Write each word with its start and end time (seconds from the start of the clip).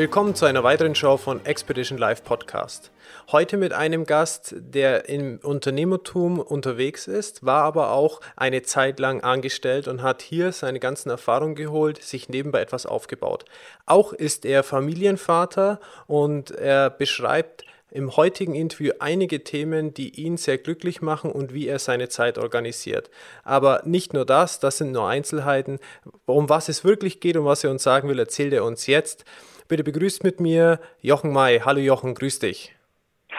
Willkommen 0.00 0.34
zu 0.34 0.46
einer 0.46 0.64
weiteren 0.64 0.94
Show 0.94 1.18
von 1.18 1.44
Expedition 1.44 1.98
Live 1.98 2.24
Podcast. 2.24 2.90
Heute 3.32 3.58
mit 3.58 3.74
einem 3.74 4.06
Gast, 4.06 4.54
der 4.56 5.10
im 5.10 5.40
Unternehmertum 5.42 6.38
unterwegs 6.38 7.06
ist, 7.06 7.44
war 7.44 7.64
aber 7.64 7.90
auch 7.90 8.22
eine 8.34 8.62
Zeit 8.62 8.98
lang 8.98 9.20
angestellt 9.20 9.88
und 9.88 10.00
hat 10.00 10.22
hier 10.22 10.52
seine 10.52 10.80
ganzen 10.80 11.10
Erfahrungen 11.10 11.54
geholt, 11.54 12.02
sich 12.02 12.30
nebenbei 12.30 12.62
etwas 12.62 12.86
aufgebaut. 12.86 13.44
Auch 13.84 14.14
ist 14.14 14.46
er 14.46 14.62
Familienvater 14.62 15.80
und 16.06 16.50
er 16.50 16.88
beschreibt 16.88 17.66
im 17.90 18.16
heutigen 18.16 18.54
Interview 18.54 18.92
einige 19.00 19.44
Themen, 19.44 19.92
die 19.92 20.18
ihn 20.18 20.38
sehr 20.38 20.56
glücklich 20.56 21.02
machen 21.02 21.30
und 21.30 21.52
wie 21.52 21.68
er 21.68 21.78
seine 21.78 22.08
Zeit 22.08 22.38
organisiert. 22.38 23.10
Aber 23.44 23.82
nicht 23.84 24.14
nur 24.14 24.24
das, 24.24 24.60
das 24.60 24.78
sind 24.78 24.92
nur 24.92 25.08
Einzelheiten. 25.08 25.78
Um 26.24 26.48
was 26.48 26.70
es 26.70 26.84
wirklich 26.84 27.20
geht 27.20 27.36
und 27.36 27.44
was 27.44 27.64
er 27.64 27.70
uns 27.70 27.82
sagen 27.82 28.08
will, 28.08 28.18
erzählt 28.18 28.54
er 28.54 28.64
uns 28.64 28.86
jetzt. 28.86 29.26
Bitte 29.70 29.84
begrüßt 29.84 30.24
mit 30.24 30.40
mir 30.40 30.80
Jochen 31.00 31.32
May. 31.32 31.60
Hallo 31.60 31.78
Jochen, 31.78 32.14
grüß 32.14 32.40
dich. 32.40 32.74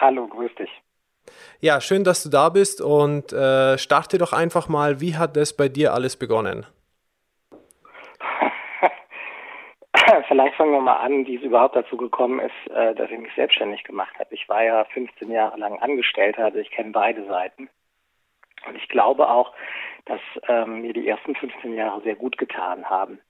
Hallo, 0.00 0.26
grüß 0.26 0.54
dich. 0.54 0.70
Ja, 1.60 1.82
schön, 1.82 2.04
dass 2.04 2.22
du 2.22 2.30
da 2.30 2.48
bist 2.48 2.80
und 2.80 3.34
äh, 3.34 3.76
starte 3.76 4.16
doch 4.16 4.32
einfach 4.32 4.66
mal, 4.66 5.02
wie 5.02 5.18
hat 5.18 5.36
das 5.36 5.54
bei 5.54 5.68
dir 5.68 5.92
alles 5.92 6.16
begonnen? 6.16 6.64
Vielleicht 10.28 10.54
fangen 10.54 10.72
wir 10.72 10.80
mal 10.80 10.96
an, 10.96 11.26
wie 11.26 11.36
es 11.36 11.42
überhaupt 11.42 11.76
dazu 11.76 11.98
gekommen 11.98 12.40
ist, 12.40 12.74
äh, 12.74 12.94
dass 12.94 13.10
ich 13.10 13.18
mich 13.18 13.34
selbstständig 13.34 13.84
gemacht 13.84 14.18
habe. 14.18 14.34
Ich 14.34 14.48
war 14.48 14.64
ja 14.64 14.86
15 14.86 15.30
Jahre 15.30 15.58
lang 15.58 15.80
Angestellter, 15.80 16.46
also 16.46 16.56
ich 16.56 16.70
kenne 16.70 16.92
beide 16.92 17.26
Seiten. 17.26 17.68
Und 18.66 18.76
ich 18.76 18.88
glaube 18.88 19.28
auch, 19.28 19.52
dass 20.06 20.22
ähm, 20.48 20.80
mir 20.80 20.94
die 20.94 21.06
ersten 21.06 21.34
15 21.34 21.74
Jahre 21.74 22.00
sehr 22.00 22.16
gut 22.16 22.38
getan 22.38 22.88
haben. 22.88 23.20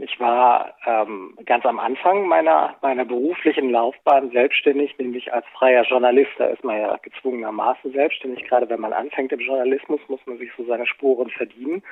Ich 0.00 0.18
war 0.18 0.74
ähm, 0.86 1.36
ganz 1.44 1.66
am 1.66 1.78
Anfang 1.78 2.26
meiner, 2.26 2.76
meiner 2.80 3.04
beruflichen 3.04 3.70
Laufbahn 3.70 4.30
selbstständig, 4.30 4.96
nämlich 4.98 5.32
als 5.32 5.44
freier 5.48 5.84
Journalist. 5.84 6.30
Da 6.38 6.46
ist 6.46 6.64
man 6.64 6.80
ja 6.80 6.96
gezwungenermaßen 7.02 7.92
selbstständig. 7.92 8.44
Gerade 8.44 8.68
wenn 8.70 8.80
man 8.80 8.94
anfängt 8.94 9.32
im 9.32 9.40
Journalismus, 9.40 10.00
muss 10.08 10.20
man 10.24 10.38
sich 10.38 10.50
so 10.56 10.64
seine 10.64 10.86
Spuren 10.86 11.28
verdienen. 11.28 11.82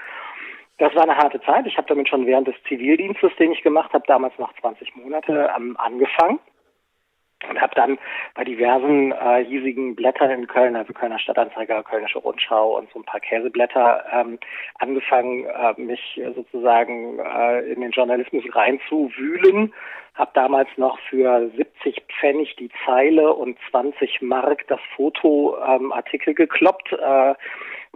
Das 0.79 0.95
war 0.95 1.03
eine 1.03 1.17
harte 1.17 1.41
Zeit. 1.43 1.67
Ich 1.67 1.77
habe 1.77 1.89
damit 1.89 2.09
schon 2.09 2.27
während 2.27 2.49
des 2.49 2.57
Zivildienstes, 2.67 3.33
den 3.39 3.53
ich 3.53 3.63
gemacht 3.63 3.93
habe, 3.93 4.05
damals 4.07 4.39
noch 4.39 4.55
20 4.61 4.97
Monate, 4.97 5.51
ähm, 5.55 5.77
angefangen 5.79 6.39
und 7.49 7.61
habe 7.61 7.75
dann 7.75 7.99
bei 8.35 8.45
diversen 8.45 9.13
äh, 9.13 9.45
hiesigen 9.45 9.95
Blättern 9.95 10.31
in 10.31 10.47
Köln, 10.47 10.75
also 10.75 10.93
Kölner 10.93 11.19
Stadtanzeiger, 11.19 11.83
Kölnische 11.83 12.19
Rundschau 12.19 12.79
und 12.79 12.91
so 12.93 13.01
ein 13.01 13.05
paar 13.05 13.21
Käseblätter, 13.21 14.05
ähm, 14.13 14.39
angefangen, 14.79 15.45
äh, 15.45 15.81
mich 15.81 16.21
sozusagen 16.35 17.19
äh, 17.19 17.61
in 17.73 17.81
den 17.81 17.91
Journalismus 17.91 18.45
reinzuwühlen. 18.55 19.73
Habe 20.15 20.31
damals 20.33 20.69
noch 20.77 20.99
für 21.11 21.51
70 21.57 22.03
Pfennig 22.19 22.57
die 22.57 22.71
Zeile 22.87 23.35
und 23.35 23.59
20 23.71 24.23
Mark 24.23 24.67
das 24.69 24.81
Fotoartikel 24.97 26.31
ähm, 26.31 26.37
gekloppt. 26.37 26.93
Äh, 26.93 27.35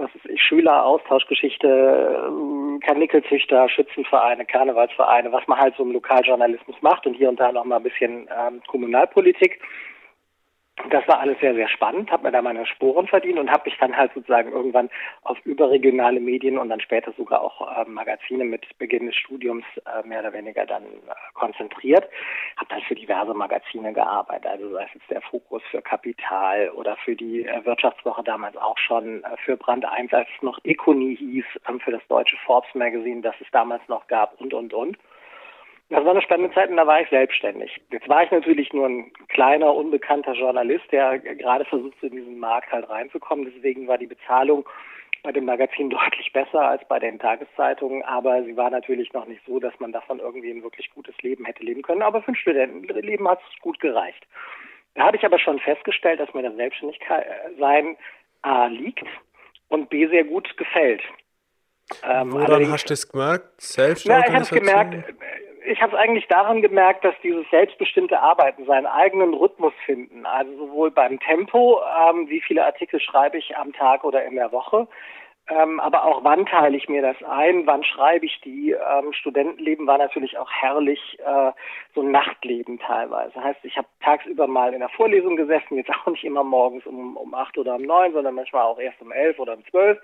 was 0.00 0.14
ist 0.14 0.26
ich, 0.26 0.42
Schüler, 0.42 0.84
Austauschgeschichte, 0.84 2.26
ähm, 2.26 2.80
Karnickelzüchter, 2.84 3.68
Schützenvereine, 3.68 4.44
Karnevalsvereine, 4.46 5.30
was 5.32 5.46
man 5.46 5.58
halt 5.58 5.74
so 5.76 5.82
im 5.82 5.92
Lokaljournalismus 5.92 6.76
macht 6.80 7.06
und 7.06 7.14
hier 7.14 7.28
und 7.28 7.38
da 7.38 7.52
noch 7.52 7.64
mal 7.64 7.76
ein 7.76 7.82
bisschen 7.82 8.28
ähm, 8.36 8.60
Kommunalpolitik. 8.66 9.60
Das 10.88 11.06
war 11.06 11.20
alles 11.20 11.38
sehr, 11.40 11.54
sehr 11.54 11.68
spannend, 11.68 12.10
habe 12.10 12.24
mir 12.24 12.32
da 12.32 12.40
meine 12.40 12.64
Sporen 12.64 13.06
verdient 13.06 13.38
und 13.38 13.50
habe 13.50 13.64
mich 13.68 13.76
dann 13.78 13.96
halt 13.96 14.12
sozusagen 14.14 14.50
irgendwann 14.50 14.88
auf 15.22 15.38
überregionale 15.44 16.20
Medien 16.20 16.56
und 16.56 16.70
dann 16.70 16.80
später 16.80 17.12
sogar 17.12 17.42
auch 17.42 17.60
äh, 17.76 17.88
Magazine 17.88 18.44
mit 18.44 18.66
Beginn 18.78 19.06
des 19.06 19.16
Studiums 19.16 19.64
äh, 19.84 20.06
mehr 20.06 20.20
oder 20.20 20.32
weniger 20.32 20.64
dann 20.64 20.84
äh, 20.84 21.14
konzentriert. 21.34 22.08
Habe 22.56 22.70
dann 22.70 22.80
für 22.82 22.94
diverse 22.94 23.34
Magazine 23.34 23.92
gearbeitet, 23.92 24.46
also 24.46 24.70
sei 24.72 24.84
es 24.84 24.94
jetzt 24.94 25.10
der 25.10 25.20
Fokus 25.22 25.62
für 25.70 25.82
Kapital 25.82 26.70
oder 26.70 26.96
für 26.96 27.14
die 27.14 27.44
äh, 27.44 27.64
Wirtschaftswoche 27.64 28.22
damals 28.22 28.56
auch 28.56 28.78
schon, 28.78 29.22
äh, 29.24 29.36
für 29.44 29.56
Brand 29.56 29.84
1, 29.84 30.12
als 30.12 30.28
es 30.34 30.42
noch 30.42 30.58
Econi 30.64 31.16
hieß, 31.16 31.44
ähm, 31.68 31.80
für 31.80 31.90
das 31.90 32.06
deutsche 32.08 32.36
Forbes 32.46 32.74
Magazine, 32.74 33.20
das 33.20 33.34
es 33.40 33.50
damals 33.52 33.82
noch 33.88 34.06
gab 34.06 34.40
und, 34.40 34.54
und, 34.54 34.72
und. 34.72 34.96
Das 35.90 36.04
war 36.04 36.12
eine 36.12 36.22
spannende 36.22 36.54
Zeit 36.54 36.70
und 36.70 36.76
da 36.76 36.86
war 36.86 37.00
ich 37.00 37.08
selbstständig. 37.08 37.80
Jetzt 37.90 38.08
war 38.08 38.22
ich 38.22 38.30
natürlich 38.30 38.72
nur 38.72 38.88
ein 38.88 39.12
kleiner, 39.28 39.74
unbekannter 39.74 40.34
Journalist, 40.34 40.84
der 40.92 41.18
gerade 41.18 41.64
versucht, 41.64 42.00
in 42.02 42.12
diesen 42.12 42.38
Markt 42.38 42.70
halt 42.70 42.88
reinzukommen. 42.88 43.50
Deswegen 43.52 43.88
war 43.88 43.98
die 43.98 44.06
Bezahlung 44.06 44.68
bei 45.24 45.32
dem 45.32 45.46
Magazin 45.46 45.90
deutlich 45.90 46.32
besser 46.32 46.60
als 46.60 46.86
bei 46.86 47.00
den 47.00 47.18
Tageszeitungen, 47.18 48.04
aber 48.04 48.44
sie 48.44 48.56
war 48.56 48.70
natürlich 48.70 49.12
noch 49.12 49.26
nicht 49.26 49.42
so, 49.44 49.58
dass 49.58 49.78
man 49.80 49.90
davon 49.90 50.20
irgendwie 50.20 50.52
ein 50.52 50.62
wirklich 50.62 50.90
gutes 50.92 51.16
Leben 51.22 51.44
hätte 51.44 51.64
leben 51.64 51.82
können. 51.82 52.02
Aber 52.02 52.22
für 52.22 52.30
ein 52.30 52.36
Studentenleben 52.36 53.28
hat 53.28 53.40
es 53.40 53.60
gut 53.60 53.80
gereicht. 53.80 54.24
Da 54.94 55.02
habe 55.02 55.16
ich 55.16 55.24
aber 55.24 55.40
schon 55.40 55.58
festgestellt, 55.58 56.20
dass 56.20 56.32
mir 56.34 56.42
das 56.42 56.54
Selbstständigsein 56.54 57.96
A 58.42 58.66
liegt 58.66 59.06
und 59.68 59.90
B 59.90 60.06
sehr 60.06 60.24
gut 60.24 60.56
gefällt. 60.56 61.02
Ähm, 62.04 62.32
Woran 62.32 62.70
hast 62.70 62.88
du 62.88 62.94
es 62.94 63.08
gemerkt? 63.08 63.60
Selbstorganisation? 63.60 64.16
Ja, 64.16 64.28
ich 64.28 64.32
habe 64.32 64.42
es 64.42 64.50
gemerkt, 64.50 65.14
ich 65.64 65.82
habe 65.82 65.94
es 65.94 65.98
eigentlich 65.98 66.26
daran 66.28 66.62
gemerkt, 66.62 67.04
dass 67.04 67.14
dieses 67.22 67.48
selbstbestimmte 67.50 68.20
Arbeiten 68.20 68.64
seinen 68.64 68.86
eigenen 68.86 69.34
Rhythmus 69.34 69.72
finden, 69.84 70.26
also 70.26 70.56
sowohl 70.56 70.90
beim 70.90 71.20
Tempo, 71.20 71.80
ähm, 72.08 72.28
wie 72.28 72.40
viele 72.40 72.64
Artikel 72.64 73.00
schreibe 73.00 73.38
ich 73.38 73.56
am 73.56 73.72
Tag 73.72 74.04
oder 74.04 74.24
in 74.24 74.36
der 74.36 74.52
Woche, 74.52 74.88
ähm, 75.48 75.80
aber 75.80 76.04
auch 76.04 76.22
wann 76.22 76.46
teile 76.46 76.76
ich 76.76 76.88
mir 76.88 77.02
das 77.02 77.16
ein, 77.24 77.66
wann 77.66 77.82
schreibe 77.82 78.24
ich 78.24 78.40
die. 78.42 78.70
Ähm, 78.70 79.12
Studentenleben 79.12 79.86
war 79.86 79.98
natürlich 79.98 80.38
auch 80.38 80.50
herrlich, 80.50 81.18
äh, 81.20 81.52
so 81.94 82.02
ein 82.02 82.12
Nachtleben 82.12 82.78
teilweise. 82.78 83.42
Heißt, 83.42 83.58
ich 83.64 83.76
habe 83.76 83.88
tagsüber 84.00 84.46
mal 84.46 84.72
in 84.72 84.80
der 84.80 84.90
Vorlesung 84.90 85.36
gesessen, 85.36 85.76
jetzt 85.76 85.90
auch 85.90 86.06
nicht 86.06 86.24
immer 86.24 86.44
morgens 86.44 86.86
um, 86.86 87.16
um 87.16 87.34
acht 87.34 87.58
oder 87.58 87.74
um 87.74 87.82
neun, 87.82 88.12
sondern 88.12 88.36
manchmal 88.36 88.62
auch 88.62 88.78
erst 88.78 89.00
um 89.02 89.10
elf 89.10 89.38
oder 89.38 89.54
um 89.54 89.64
zwölf 89.66 89.98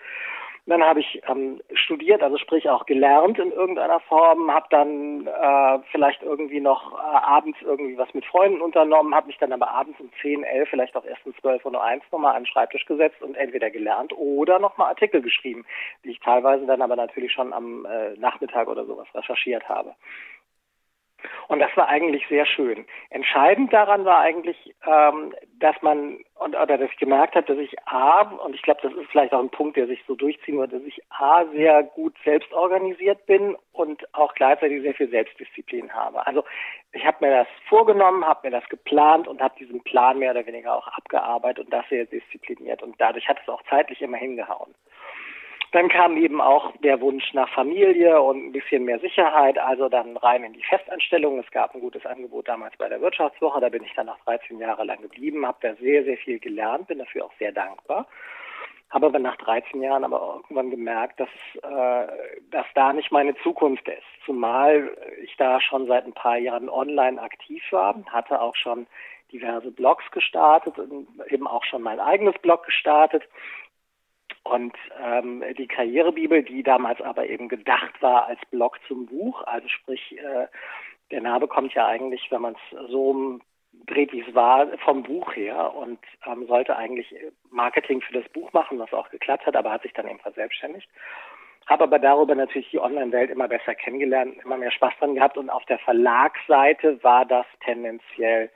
dann 0.67 0.83
habe 0.83 1.01
ich 1.01 1.23
ähm, 1.29 1.61
studiert, 1.75 2.23
also 2.23 2.37
sprich 2.39 2.69
auch 2.69 2.87
gelernt 2.87 3.39
in 3.39 3.53
irgendeiner 3.53 4.01
Form, 4.01 4.51
habe 4.53 4.67
dann 4.71 5.27
äh, 5.27 5.79
vielleicht 5.93 6.23
irgendwie 6.23 6.61
noch 6.61 6.93
äh, 6.93 6.97
abends 6.97 7.59
irgendwie 7.63 7.97
was 7.97 8.13
mit 8.15 8.25
Freunden 8.25 8.61
unternommen, 8.61 9.15
habe 9.15 9.29
mich 9.29 9.39
dann 9.39 9.53
aber 9.53 9.71
abends 9.71 10.01
um 10.01 10.11
10, 10.21 10.43
11, 10.43 10.69
vielleicht 10.69 10.97
auch 10.97 11.05
erst 11.05 11.25
um 11.25 11.35
12 11.41 11.65
oder 11.65 11.83
1 11.83 12.03
nochmal 12.11 12.35
an 12.35 12.43
den 12.43 12.47
Schreibtisch 12.47 12.85
gesetzt 12.85 13.23
und 13.23 13.37
entweder 13.37 13.71
gelernt 13.71 14.13
oder 14.17 14.59
nochmal 14.59 14.89
Artikel 14.89 15.23
geschrieben, 15.23 15.65
die 16.05 16.11
ich 16.11 16.21
teilweise 16.21 16.67
dann 16.67 16.83
aber 16.83 16.97
natürlich 16.97 17.33
schon 17.33 17.53
am 17.53 17.87
äh, 17.87 18.15
Nachmittag 18.19 18.67
oder 18.67 18.85
sowas 18.85 19.07
recherchiert 19.15 19.69
habe. 19.69 19.95
Und 21.49 21.61
das 21.61 21.75
war 21.77 21.89
eigentlich 21.89 22.27
sehr 22.29 22.47
schön. 22.47 22.85
Entscheidend 23.11 23.73
daran 23.73 24.05
war 24.05 24.19
eigentlich, 24.19 24.75
ähm, 24.87 25.35
dass 25.59 25.81
man 25.83 26.19
und 26.39 26.55
oder 26.55 26.79
dass 26.79 26.91
ich 26.91 26.99
gemerkt 26.99 27.35
habe, 27.35 27.47
dass 27.47 27.59
ich 27.59 27.75
A, 27.87 28.23
und 28.23 28.55
ich 28.55 28.63
glaube, 28.63 28.81
das 28.83 28.93
ist 28.93 29.11
vielleicht 29.11 29.33
auch 29.33 29.41
ein 29.41 29.51
Punkt, 29.51 29.77
der 29.77 29.87
sich 29.87 30.03
so 30.07 30.15
durchziehen 30.15 30.59
wird, 30.59 30.73
dass 30.73 30.83
ich 30.83 31.01
A 31.11 31.47
sehr 31.53 31.83
gut 31.83 32.15
selbst 32.25 32.53
organisiert 32.53 33.25
bin 33.27 33.57
und 33.73 34.03
auch 34.15 34.35
gleichzeitig 34.35 34.83
sehr 34.83 34.95
viel 34.95 35.09
Selbstdisziplin 35.09 35.93
habe. 35.95 36.27
Also 36.27 36.45
ich 36.93 37.07
habe 37.07 37.25
mir 37.25 37.33
das 37.33 37.49
vorgenommen, 37.69 38.27
habe 38.27 38.49
mir 38.49 38.61
das 38.61 38.69
geplant 38.69 39.29
und 39.29 39.41
habe 39.41 39.55
diesen 39.59 39.83
Plan 39.83 40.19
mehr 40.19 40.33
oder 40.33 40.47
weniger 40.47 40.77
auch 40.77 40.89
abgearbeitet 40.89 41.65
und 41.65 41.73
das 41.73 41.89
sehr 41.89 42.05
diszipliniert. 42.05 42.83
Und 42.83 42.97
dadurch 42.99 43.29
hat 43.29 43.39
es 43.43 43.49
auch 43.49 43.63
zeitlich 43.71 44.03
immer 44.03 44.19
hingehauen. 44.19 44.75
Dann 45.77 45.91
kam 45.91 46.17
eben 46.17 46.41
auch 46.41 46.73
der 46.79 47.03
Wunsch 47.03 47.35
nach 47.35 47.51
Familie 47.51 48.23
und 48.23 48.47
ein 48.47 48.53
bisschen 48.53 48.87
mehr 48.87 48.99
Sicherheit, 48.99 49.59
also 49.59 49.91
dann 49.91 50.17
rein 50.17 50.43
in 50.43 50.55
die 50.55 50.63
Festanstellung. 50.63 51.39
Es 51.39 51.51
gab 51.51 51.75
ein 51.75 51.83
gutes 51.83 52.07
Angebot 52.07 52.49
damals 52.49 52.75
bei 52.79 52.89
der 52.89 53.03
Wirtschaftswoche, 53.03 53.61
da 53.61 53.69
bin 53.69 53.85
ich 53.85 53.93
dann 53.93 54.07
noch 54.07 54.19
13 54.25 54.59
Jahre 54.59 54.85
lang 54.85 55.03
geblieben, 55.03 55.47
habe 55.47 55.59
da 55.61 55.75
sehr, 55.75 56.03
sehr 56.05 56.17
viel 56.17 56.39
gelernt, 56.39 56.87
bin 56.87 56.99
dafür 56.99 57.27
auch 57.27 57.33
sehr 57.39 57.53
dankbar. 57.53 58.07
Habe 58.89 59.05
aber 59.05 59.19
nach 59.19 59.37
13 59.37 59.83
Jahren 59.83 60.05
aber 60.05 60.41
irgendwann 60.41 60.71
gemerkt, 60.71 61.21
dass, 61.21 61.29
äh, 61.63 62.07
dass 62.51 62.67
da 62.75 62.95
nicht 62.95 63.13
meine 63.13 63.37
Zukunft 63.43 63.87
ist. 63.87 64.25
Zumal 64.25 64.97
ich 65.25 65.37
da 65.37 65.61
schon 65.61 65.89
seit 65.89 66.07
ein 66.07 66.15
paar 66.15 66.39
Jahren 66.39 66.71
online 66.71 67.21
aktiv 67.21 67.63
war, 67.71 68.03
hatte 68.11 68.41
auch 68.41 68.57
schon 68.57 68.87
diverse 69.31 69.71
Blogs 69.73 70.11
gestartet 70.11 70.79
und 70.79 71.07
eben 71.29 71.47
auch 71.47 71.65
schon 71.65 71.83
mein 71.83 72.01
eigenes 72.01 72.39
Blog 72.39 72.65
gestartet 72.65 73.25
und 74.51 74.75
ähm, 75.03 75.45
die 75.57 75.67
Karrierebibel, 75.67 76.43
die 76.43 76.63
damals 76.63 77.01
aber 77.01 77.29
eben 77.29 77.49
gedacht 77.49 78.01
war 78.01 78.27
als 78.27 78.41
Blog 78.51 78.79
zum 78.89 79.07
Buch, 79.07 79.43
also 79.45 79.69
sprich, 79.69 80.17
äh, 80.19 80.47
der 81.11 81.21
Name 81.21 81.47
kommt 81.47 81.73
ja 81.75 81.87
eigentlich, 81.87 82.31
wenn 82.31 82.43
man 82.43 82.55
es 82.55 82.91
so 82.91 83.39
gedreht, 83.73 84.13
wie 84.13 84.23
es 84.23 84.35
war, 84.35 84.67
vom 84.79 85.03
Buch 85.03 85.35
her 85.37 85.75
und 85.75 85.99
ähm, 86.27 86.47
sollte 86.47 86.77
eigentlich 86.77 87.15
Marketing 87.51 88.01
für 88.01 88.15
das 88.15 88.29
Buch 88.31 88.53
machen, 88.53 88.79
was 88.79 88.93
auch 88.93 89.11
geklappt 89.11 89.47
hat, 89.47 89.57
aber 89.57 89.71
hat 89.71 89.83
sich 89.83 89.93
dann 89.93 90.09
eben 90.09 90.19
verselbstständigt. 90.19 90.89
Habe 91.67 91.85
aber 91.85 91.99
darüber 91.99 92.35
natürlich 92.35 92.71
die 92.71 92.79
Online-Welt 92.79 93.31
immer 93.31 93.49
besser 93.49 93.75
kennengelernt, 93.75 94.37
immer 94.45 94.57
mehr 94.57 94.71
Spaß 94.71 94.95
dran 94.99 95.15
gehabt 95.15 95.37
und 95.37 95.51
auf 95.51 95.65
der 95.67 95.79
Verlagsseite 95.81 97.03
war 97.03 97.25
das 97.25 97.47
tendenziell 97.65 98.51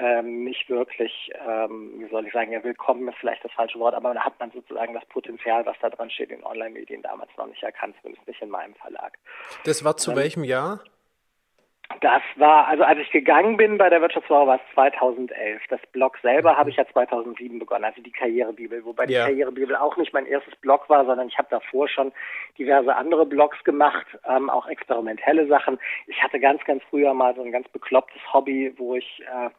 ähm, 0.00 0.44
nicht 0.44 0.68
wirklich, 0.70 1.30
ähm, 1.46 1.92
wie 1.98 2.08
soll 2.08 2.26
ich 2.26 2.32
sagen, 2.32 2.52
ja, 2.52 2.64
willkommen 2.64 3.08
ist 3.08 3.18
vielleicht 3.18 3.44
das 3.44 3.52
falsche 3.52 3.78
Wort, 3.78 3.94
aber 3.94 4.14
da 4.14 4.24
hat 4.24 4.38
man 4.40 4.50
sozusagen 4.50 4.94
das 4.94 5.04
Potenzial, 5.06 5.66
was 5.66 5.76
da 5.80 5.90
dran 5.90 6.10
steht, 6.10 6.30
in 6.30 6.42
Online-Medien 6.42 7.02
damals 7.02 7.30
noch 7.36 7.46
nicht 7.46 7.62
erkannt, 7.62 7.94
zumindest 8.00 8.26
nicht 8.26 8.40
in 8.40 8.50
meinem 8.50 8.74
Verlag. 8.74 9.18
Das 9.64 9.84
war 9.84 9.96
zu 9.96 10.12
ähm, 10.12 10.16
welchem 10.16 10.44
Jahr? 10.44 10.80
Das 12.00 12.22
war, 12.36 12.68
also 12.68 12.84
als 12.84 13.00
ich 13.00 13.10
gegangen 13.10 13.56
bin 13.56 13.76
bei 13.76 13.90
der 13.90 14.00
Wirtschaftswoche, 14.00 14.46
war 14.46 14.56
es 14.56 14.74
2011. 14.74 15.60
Das 15.68 15.80
Blog 15.90 16.16
selber 16.22 16.56
habe 16.56 16.70
ich 16.70 16.76
ja 16.76 16.86
2007 16.86 17.58
begonnen, 17.58 17.84
also 17.84 18.00
die 18.00 18.12
Karrierebibel, 18.12 18.84
wobei 18.84 19.06
die 19.06 19.14
ja. 19.14 19.26
Karrierebibel 19.26 19.74
auch 19.74 19.96
nicht 19.96 20.12
mein 20.12 20.26
erstes 20.26 20.54
Blog 20.56 20.88
war, 20.88 21.04
sondern 21.04 21.26
ich 21.26 21.36
habe 21.36 21.48
davor 21.50 21.88
schon 21.88 22.12
diverse 22.56 22.94
andere 22.94 23.26
Blogs 23.26 23.62
gemacht, 23.64 24.06
ähm, 24.24 24.48
auch 24.48 24.68
experimentelle 24.68 25.48
Sachen. 25.48 25.80
Ich 26.06 26.22
hatte 26.22 26.38
ganz, 26.38 26.64
ganz 26.64 26.82
früher 26.88 27.12
mal 27.12 27.34
so 27.34 27.42
ein 27.42 27.50
ganz 27.50 27.68
beklopptes 27.68 28.22
Hobby, 28.32 28.72
wo 28.76 28.94
ich 28.94 29.22
äh, 29.26 29.50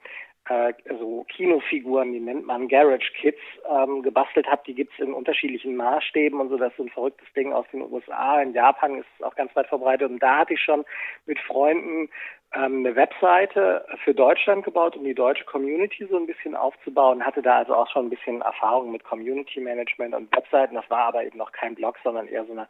äh, 0.50 0.74
so 1.00 1.24
Kinofiguren, 1.30 2.14
die 2.14 2.20
nennt 2.20 2.46
man 2.46 2.68
Garage 2.68 3.12
Kids, 3.20 3.40
ähm, 3.70 4.02
gebastelt 4.02 4.48
habe. 4.48 4.64
Die 4.66 4.74
gibt's 4.74 4.98
in 4.98 5.14
unterschiedlichen 5.14 5.76
Maßstäben 5.76 6.40
und 6.40 6.50
so. 6.50 6.58
Das 6.58 6.72
ist 6.72 6.78
so 6.78 6.84
ein 6.84 6.90
verrücktes 6.90 7.32
Ding 7.34 7.54
aus 7.54 7.66
den 7.72 7.82
USA. 7.82 8.42
In 8.42 8.54
Japan 8.54 8.98
ist 8.98 9.08
es 9.18 9.24
auch 9.24 9.36
ganz 9.36 9.56
weit 9.56 9.68
verbreitet. 9.68 10.10
Und 10.10 10.20
da 10.20 10.40
hatte 10.40 10.56
ich 10.56 10.62
schon 10.62 10.84
mit 11.26 11.40
Freunden 11.40 12.10
ähm, 12.54 12.86
eine 12.86 12.96
Webseite 12.96 13.86
für 14.04 14.14
Deutschland 14.14 14.66
gebaut, 14.66 14.98
um 14.98 15.04
die 15.04 15.14
deutsche 15.14 15.46
Community 15.46 16.08
so 16.10 16.18
ein 16.18 16.26
bisschen 16.26 16.56
aufzubauen. 16.56 17.26
Hatte 17.26 17.42
da 17.42 17.60
also 17.60 17.76
auch 17.76 17.90
schon 17.90 18.08
ein 18.08 18.10
bisschen 18.10 18.42
Erfahrung 18.42 18.92
mit 18.92 19.04
Community 19.04 19.60
Management 19.60 20.16
und 20.16 20.36
Webseiten. 20.36 20.76
Das 20.76 20.90
war 20.90 21.06
aber 21.06 21.24
eben 21.24 21.38
noch 21.38 21.52
kein 21.52 21.76
Blog, 21.76 21.98
sondern 22.04 22.28
eher 22.28 22.46
so 22.46 22.54
eine 22.54 22.68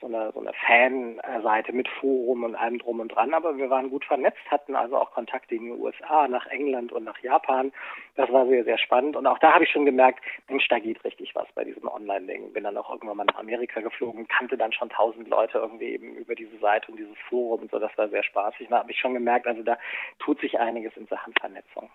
so 0.00 0.06
eine, 0.06 0.32
so 0.32 0.40
eine 0.40 0.52
Fanseite 0.66 1.72
mit 1.72 1.88
Forum 1.88 2.44
und 2.44 2.54
allem 2.54 2.78
drum 2.78 3.00
und 3.00 3.08
dran. 3.08 3.34
Aber 3.34 3.56
wir 3.56 3.70
waren 3.70 3.90
gut 3.90 4.04
vernetzt, 4.04 4.40
hatten 4.50 4.74
also 4.74 4.96
auch 4.96 5.12
Kontakte 5.12 5.54
in 5.54 5.64
die 5.64 5.70
USA, 5.72 6.26
nach 6.28 6.46
England 6.46 6.92
und 6.92 7.04
nach 7.04 7.18
Japan. 7.18 7.72
Das 8.16 8.30
war 8.32 8.46
sehr, 8.46 8.64
sehr 8.64 8.78
spannend. 8.78 9.16
Und 9.16 9.26
auch 9.26 9.38
da 9.38 9.54
habe 9.54 9.64
ich 9.64 9.70
schon 9.70 9.84
gemerkt, 9.84 10.20
Mensch, 10.48 10.66
da 10.68 10.78
geht 10.78 11.04
richtig 11.04 11.34
was 11.34 11.46
bei 11.54 11.64
diesem 11.64 11.88
Online-Ding. 11.88 12.52
Bin 12.52 12.64
dann 12.64 12.76
auch 12.76 12.90
irgendwann 12.90 13.18
mal 13.18 13.24
nach 13.24 13.38
Amerika 13.38 13.80
geflogen, 13.80 14.26
kannte 14.28 14.56
dann 14.56 14.72
schon 14.72 14.90
tausend 14.90 15.28
Leute 15.28 15.58
irgendwie 15.58 15.92
eben 15.92 16.14
über 16.14 16.34
diese 16.34 16.58
Seite 16.58 16.90
und 16.90 16.98
dieses 16.98 17.16
Forum 17.28 17.62
und 17.62 17.70
so. 17.70 17.78
Das 17.78 17.96
war 17.96 18.08
sehr 18.08 18.22
spaßig. 18.22 18.68
Da 18.68 18.78
habe 18.78 18.90
ich 18.90 18.98
schon 18.98 19.14
gemerkt, 19.14 19.46
also 19.46 19.62
da 19.62 19.78
tut 20.18 20.40
sich 20.40 20.58
einiges 20.58 20.96
in 20.96 21.06
Sachen 21.06 21.32
Vernetzung. 21.38 21.90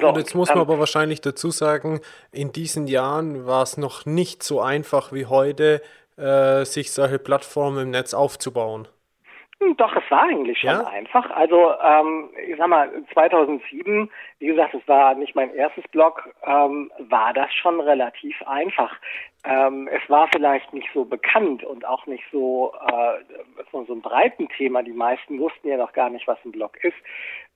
So, 0.00 0.08
und 0.08 0.16
jetzt 0.16 0.34
muss 0.34 0.48
man 0.48 0.60
aber 0.60 0.78
wahrscheinlich 0.78 1.20
dazu 1.20 1.50
sagen, 1.50 2.00
in 2.32 2.52
diesen 2.52 2.86
Jahren 2.86 3.46
war 3.46 3.62
es 3.62 3.76
noch 3.76 4.06
nicht 4.06 4.42
so 4.42 4.60
einfach 4.60 5.12
wie 5.12 5.26
heute, 5.26 5.82
äh, 6.18 6.64
sich 6.64 6.92
solche 6.92 7.18
Plattformen 7.18 7.78
im 7.84 7.90
Netz 7.90 8.14
aufzubauen? 8.14 8.88
Hm, 9.60 9.76
doch, 9.76 9.94
es 9.96 10.10
war 10.10 10.22
eigentlich 10.22 10.58
schon 10.58 10.70
ja? 10.70 10.86
einfach. 10.86 11.30
Also 11.30 11.72
ähm, 11.82 12.30
ich 12.46 12.56
sag 12.56 12.68
mal, 12.68 12.90
2007, 13.12 14.10
wie 14.38 14.46
gesagt, 14.46 14.74
es 14.74 14.86
war 14.86 15.14
nicht 15.14 15.34
mein 15.34 15.52
erstes 15.54 15.84
Blog, 15.88 16.28
ähm, 16.44 16.90
war 16.98 17.32
das 17.32 17.52
schon 17.54 17.80
relativ 17.80 18.40
einfach. 18.46 18.96
Ähm, 19.44 19.88
es 19.88 20.08
war 20.10 20.28
vielleicht 20.28 20.72
nicht 20.72 20.88
so 20.92 21.04
bekannt 21.04 21.64
und 21.64 21.86
auch 21.86 22.06
nicht 22.06 22.24
so, 22.30 22.72
äh, 22.86 23.24
so, 23.72 23.84
so 23.84 23.94
ein 23.94 24.02
breiten 24.02 24.48
Thema. 24.48 24.82
Die 24.82 24.92
meisten 24.92 25.38
wussten 25.38 25.68
ja 25.68 25.76
noch 25.76 25.92
gar 25.92 26.10
nicht, 26.10 26.26
was 26.26 26.38
ein 26.44 26.52
Blog 26.52 26.76
ist. 26.84 26.96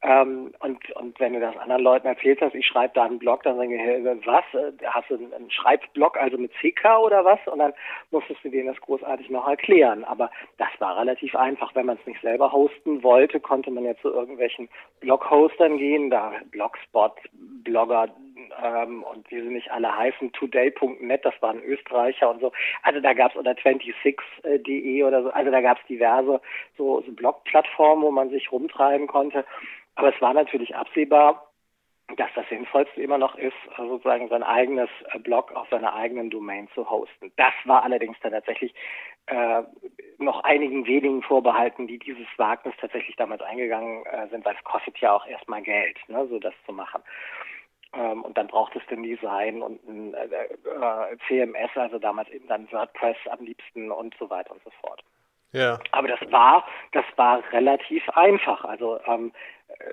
Ähm, 0.05 0.53
und, 0.59 0.91
und 0.97 1.21
wenn 1.21 1.33
du 1.33 1.41
das 1.41 1.57
anderen 1.57 1.83
Leuten 1.83 2.09
erzählst 2.09 2.43
hast, 2.43 2.57
ich 2.57 2.67
schreibe 2.67 2.95
da 2.95 3.05
einen 3.05 3.21
Blog, 3.21 3.45
dann 3.45 3.57
sagen 3.57 3.71
die, 3.71 4.27
was? 4.27 4.43
Äh, 4.53 4.73
hast 4.85 5.11
du 5.11 5.15
einen, 5.15 5.51
Schreibblog, 5.51 6.17
also 6.17 6.39
mit 6.39 6.53
CK 6.55 6.99
oder 6.99 7.25
was? 7.25 7.39
Und 7.47 7.61
dann 7.61 7.73
musstest 8.11 8.43
du 8.43 8.49
denen 8.49 8.67
das 8.67 8.81
großartig 8.81 9.31
noch 9.31 9.47
erklären. 9.47 10.03
Aber 10.05 10.31
das 10.59 10.71
war 10.81 10.99
relativ 10.99 11.37
einfach. 11.37 11.75
Wenn 11.75 11.87
man 11.87 11.99
es 12.01 12.07
nicht 12.07 12.21
selber 12.21 12.51
hosten 12.51 13.03
wollte, 13.05 13.39
konnte 13.39 13.71
man 13.71 13.85
ja 13.85 13.97
zu 13.99 14.09
irgendwelchen 14.09 14.69
Blog-Hostern 15.01 15.79
gehen, 15.79 16.11
da 16.11 16.33
Blogspot, 16.51 16.72
Blogger, 17.65 18.09
ähm, 18.63 19.03
und 19.03 19.31
wie 19.31 19.41
sie 19.41 19.49
nicht 19.49 19.71
alle 19.71 19.97
heißen, 19.97 20.33
today.net, 20.33 21.25
das 21.25 21.35
waren 21.41 21.63
Österreicher 21.63 22.31
und 22.31 22.41
so. 22.41 22.53
Also 22.83 23.01
da 23.01 23.13
gab 23.13 23.33
es 23.33 23.37
oder 23.37 23.53
26.de 23.53 25.03
oder 25.05 25.23
so, 25.23 25.31
also 25.31 25.51
da 25.51 25.61
gab 25.61 25.79
es 25.79 25.87
diverse 25.87 26.41
so, 26.77 27.01
so 27.03 27.13
Blog-Plattformen, 27.13 28.03
wo 28.03 28.11
man 28.11 28.31
sich 28.31 28.51
rumtreiben 28.53 29.07
konnte. 29.07 29.45
Aber 29.95 30.15
es 30.15 30.21
war 30.21 30.35
natürlich 30.35 30.75
absehbar, 30.75 31.49
dass 32.17 32.31
das 32.35 32.49
Sinnvollste 32.49 33.01
immer 33.01 33.19
noch 33.19 33.37
ist, 33.37 33.57
sozusagen 33.77 34.29
sein 34.29 34.43
eigenes 34.43 34.91
äh, 35.13 35.19
Blog 35.19 35.53
auf 35.53 35.69
seiner 35.71 35.95
eigenen 35.95 36.31
Domain 36.31 36.69
zu 36.75 36.89
hosten. 36.91 37.33
Das 37.37 37.55
war 37.65 37.85
allerdings 37.85 38.19
dann 38.23 38.33
tatsächlich 38.33 38.75
äh, 39.27 39.63
noch 40.23 40.45
einigen 40.45 40.87
wenigen 40.87 41.23
vorbehalten, 41.23 41.87
die 41.87 41.99
dieses 41.99 42.27
Wagnis 42.37 42.75
tatsächlich 42.81 43.17
damals 43.17 43.43
eingegangen 43.43 44.05
äh, 44.07 44.29
sind, 44.29 44.45
weil 44.45 44.57
es 44.57 44.65
kostet 44.65 44.99
ja 44.99 45.13
auch 45.13 45.27
erstmal 45.27 45.63
Geld, 45.63 45.97
ne, 46.09 46.27
so 46.29 46.39
das 46.39 46.55
zu 46.67 46.73
machen. 46.73 47.03
Ähm, 47.95 48.23
und 48.23 48.39
dann 48.39 48.47
braucht 48.47 48.75
es 48.75 48.87
den 48.87 49.03
Design 49.03 49.63
und 49.63 49.87
ein 49.87 50.15
äh, 50.15 50.25
äh 50.25 51.17
CMS, 51.29 51.71
also 51.75 51.99
damals 51.99 52.31
eben 52.31 52.49
dann 52.49 52.71
WordPress 52.73 53.17
am 53.31 53.45
liebsten 53.45 53.91
und 53.91 54.15
so 54.19 54.31
weiter 54.31 54.53
und 54.53 54.63
so 54.65 54.71
fort. 54.81 55.03
Ja. 55.53 55.79
Aber 55.91 56.09
das 56.09 56.21
war, 56.33 56.65
das 56.93 57.05
war 57.17 57.43
relativ 57.53 58.09
einfach. 58.11 58.65
Also 58.65 58.99
ähm, 59.07 59.33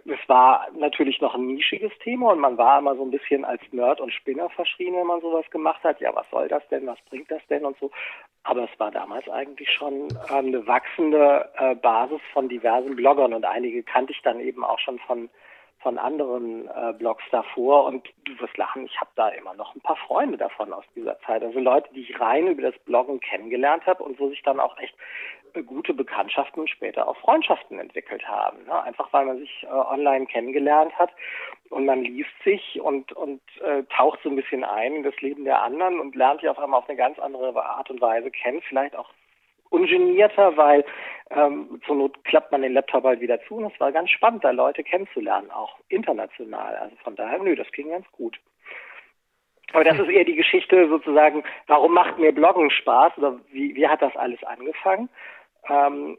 es 0.05 0.29
war 0.29 0.67
natürlich 0.77 1.21
noch 1.21 1.35
ein 1.35 1.47
nischiges 1.47 1.91
Thema 2.03 2.31
und 2.31 2.39
man 2.39 2.57
war 2.57 2.79
immer 2.79 2.95
so 2.95 3.03
ein 3.03 3.11
bisschen 3.11 3.45
als 3.45 3.61
Nerd 3.71 4.01
und 4.01 4.13
Spinner 4.13 4.49
verschrien, 4.49 4.95
wenn 4.95 5.07
man 5.07 5.21
sowas 5.21 5.49
gemacht 5.51 5.83
hat. 5.83 5.99
Ja, 5.99 6.15
was 6.15 6.29
soll 6.29 6.47
das 6.47 6.67
denn? 6.69 6.87
Was 6.87 6.99
bringt 7.09 7.29
das 7.31 7.45
denn 7.47 7.65
und 7.65 7.77
so? 7.79 7.91
Aber 8.43 8.63
es 8.63 8.79
war 8.79 8.91
damals 8.91 9.27
eigentlich 9.29 9.71
schon 9.71 10.09
äh, 10.29 10.33
eine 10.33 10.65
wachsende 10.67 11.49
äh, 11.57 11.75
Basis 11.75 12.21
von 12.33 12.49
diversen 12.49 12.95
Bloggern 12.95 13.33
und 13.33 13.45
einige 13.45 13.83
kannte 13.83 14.13
ich 14.13 14.21
dann 14.21 14.39
eben 14.39 14.63
auch 14.63 14.79
schon 14.79 14.99
von 14.99 15.29
von 15.81 15.97
anderen 15.97 16.67
äh, 16.67 16.93
Blogs 16.93 17.23
davor 17.31 17.85
und 17.85 18.05
du 18.25 18.37
wirst 18.39 18.57
lachen, 18.57 18.85
ich 18.85 18.99
habe 18.99 19.11
da 19.15 19.29
immer 19.29 19.53
noch 19.53 19.73
ein 19.75 19.81
paar 19.81 19.95
Freunde 19.95 20.37
davon 20.37 20.73
aus 20.73 20.83
dieser 20.93 21.17
Zeit. 21.21 21.41
Also 21.41 21.57
Leute, 21.59 21.89
die 21.93 22.01
ich 22.01 22.19
rein 22.19 22.47
über 22.47 22.63
das 22.63 22.77
Bloggen 22.79 23.21
kennengelernt 23.21 23.85
habe 23.85 24.03
und 24.03 24.19
wo 24.19 24.27
sich 24.27 24.41
dann 24.43 24.59
auch 24.59 24.77
echt 24.79 24.93
gute 25.65 25.93
Bekanntschaften 25.93 26.61
und 26.61 26.69
später 26.69 27.07
auch 27.07 27.17
Freundschaften 27.17 27.79
entwickelt 27.79 28.27
haben. 28.27 28.65
Ne? 28.65 28.83
Einfach 28.83 29.11
weil 29.13 29.25
man 29.25 29.39
sich 29.39 29.63
äh, 29.63 29.67
online 29.67 30.25
kennengelernt 30.25 30.93
hat 30.97 31.11
und 31.69 31.85
man 31.85 32.03
liest 32.03 32.31
sich 32.43 32.79
und, 32.81 33.11
und 33.13 33.41
äh, 33.61 33.83
taucht 33.95 34.19
so 34.23 34.29
ein 34.29 34.35
bisschen 34.35 34.63
ein 34.63 34.95
in 34.95 35.03
das 35.03 35.19
Leben 35.21 35.45
der 35.45 35.61
anderen 35.61 35.99
und 35.99 36.15
lernt 36.15 36.41
die 36.41 36.49
auf 36.49 36.59
einmal 36.59 36.79
auf 36.79 36.89
eine 36.89 36.97
ganz 36.97 37.19
andere 37.19 37.53
Art 37.63 37.89
und 37.89 38.01
Weise 38.01 38.31
kennen, 38.31 38.61
vielleicht 38.67 38.95
auch 38.95 39.09
ungenierter, 39.69 40.57
weil 40.57 40.83
ähm, 41.29 41.81
zur 41.85 41.95
Not 41.95 42.23
klappt 42.25 42.51
man 42.51 42.61
den 42.61 42.73
Laptop 42.73 43.03
halt 43.03 43.21
wieder 43.21 43.39
zu 43.43 43.55
und 43.55 43.71
es 43.71 43.79
war 43.79 43.91
ganz 43.91 44.09
spannend, 44.09 44.43
da 44.43 44.51
Leute 44.51 44.83
kennenzulernen, 44.83 45.51
auch 45.51 45.77
international. 45.89 46.75
Also 46.75 46.95
von 47.03 47.15
daher, 47.15 47.39
nö, 47.39 47.55
das 47.55 47.71
ging 47.71 47.89
ganz 47.89 48.09
gut. 48.11 48.39
Aber 49.73 49.83
das 49.83 49.99
ist 49.99 50.09
eher 50.09 50.25
die 50.25 50.35
Geschichte 50.35 50.87
sozusagen, 50.89 51.43
warum 51.67 51.93
macht 51.93 52.17
mir 52.17 52.33
Bloggen 52.33 52.71
Spaß 52.71 53.17
oder 53.17 53.39
wie, 53.51 53.75
wie 53.75 53.87
hat 53.87 54.01
das 54.01 54.15
alles 54.15 54.43
angefangen? 54.43 55.09
Ähm, 55.69 56.17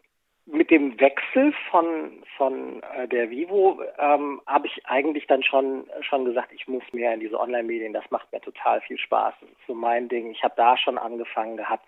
mit 0.52 0.71
dem 0.71 0.99
Wechsel 0.99 1.52
von 1.71 2.23
von 2.37 2.83
äh, 2.83 3.07
der 3.07 3.30
Vivo 3.30 3.80
ähm, 3.99 4.40
habe 4.47 4.66
ich 4.66 4.85
eigentlich 4.87 5.26
dann 5.26 5.42
schon 5.42 5.85
schon 6.00 6.25
gesagt, 6.25 6.52
ich 6.52 6.66
muss 6.66 6.83
mehr 6.92 7.14
in 7.14 7.21
diese 7.21 7.38
Online-Medien. 7.38 7.92
Das 7.92 8.11
macht 8.11 8.33
mir 8.33 8.40
total 8.40 8.80
viel 8.80 8.99
Spaß. 8.99 9.35
Das 9.40 9.49
ist 9.49 9.66
so 9.66 9.75
mein 9.75 10.09
Ding. 10.09 10.30
Ich 10.30 10.42
habe 10.42 10.54
da 10.57 10.76
schon 10.76 10.99
angefangen 10.99 11.57
gehabt, 11.57 11.87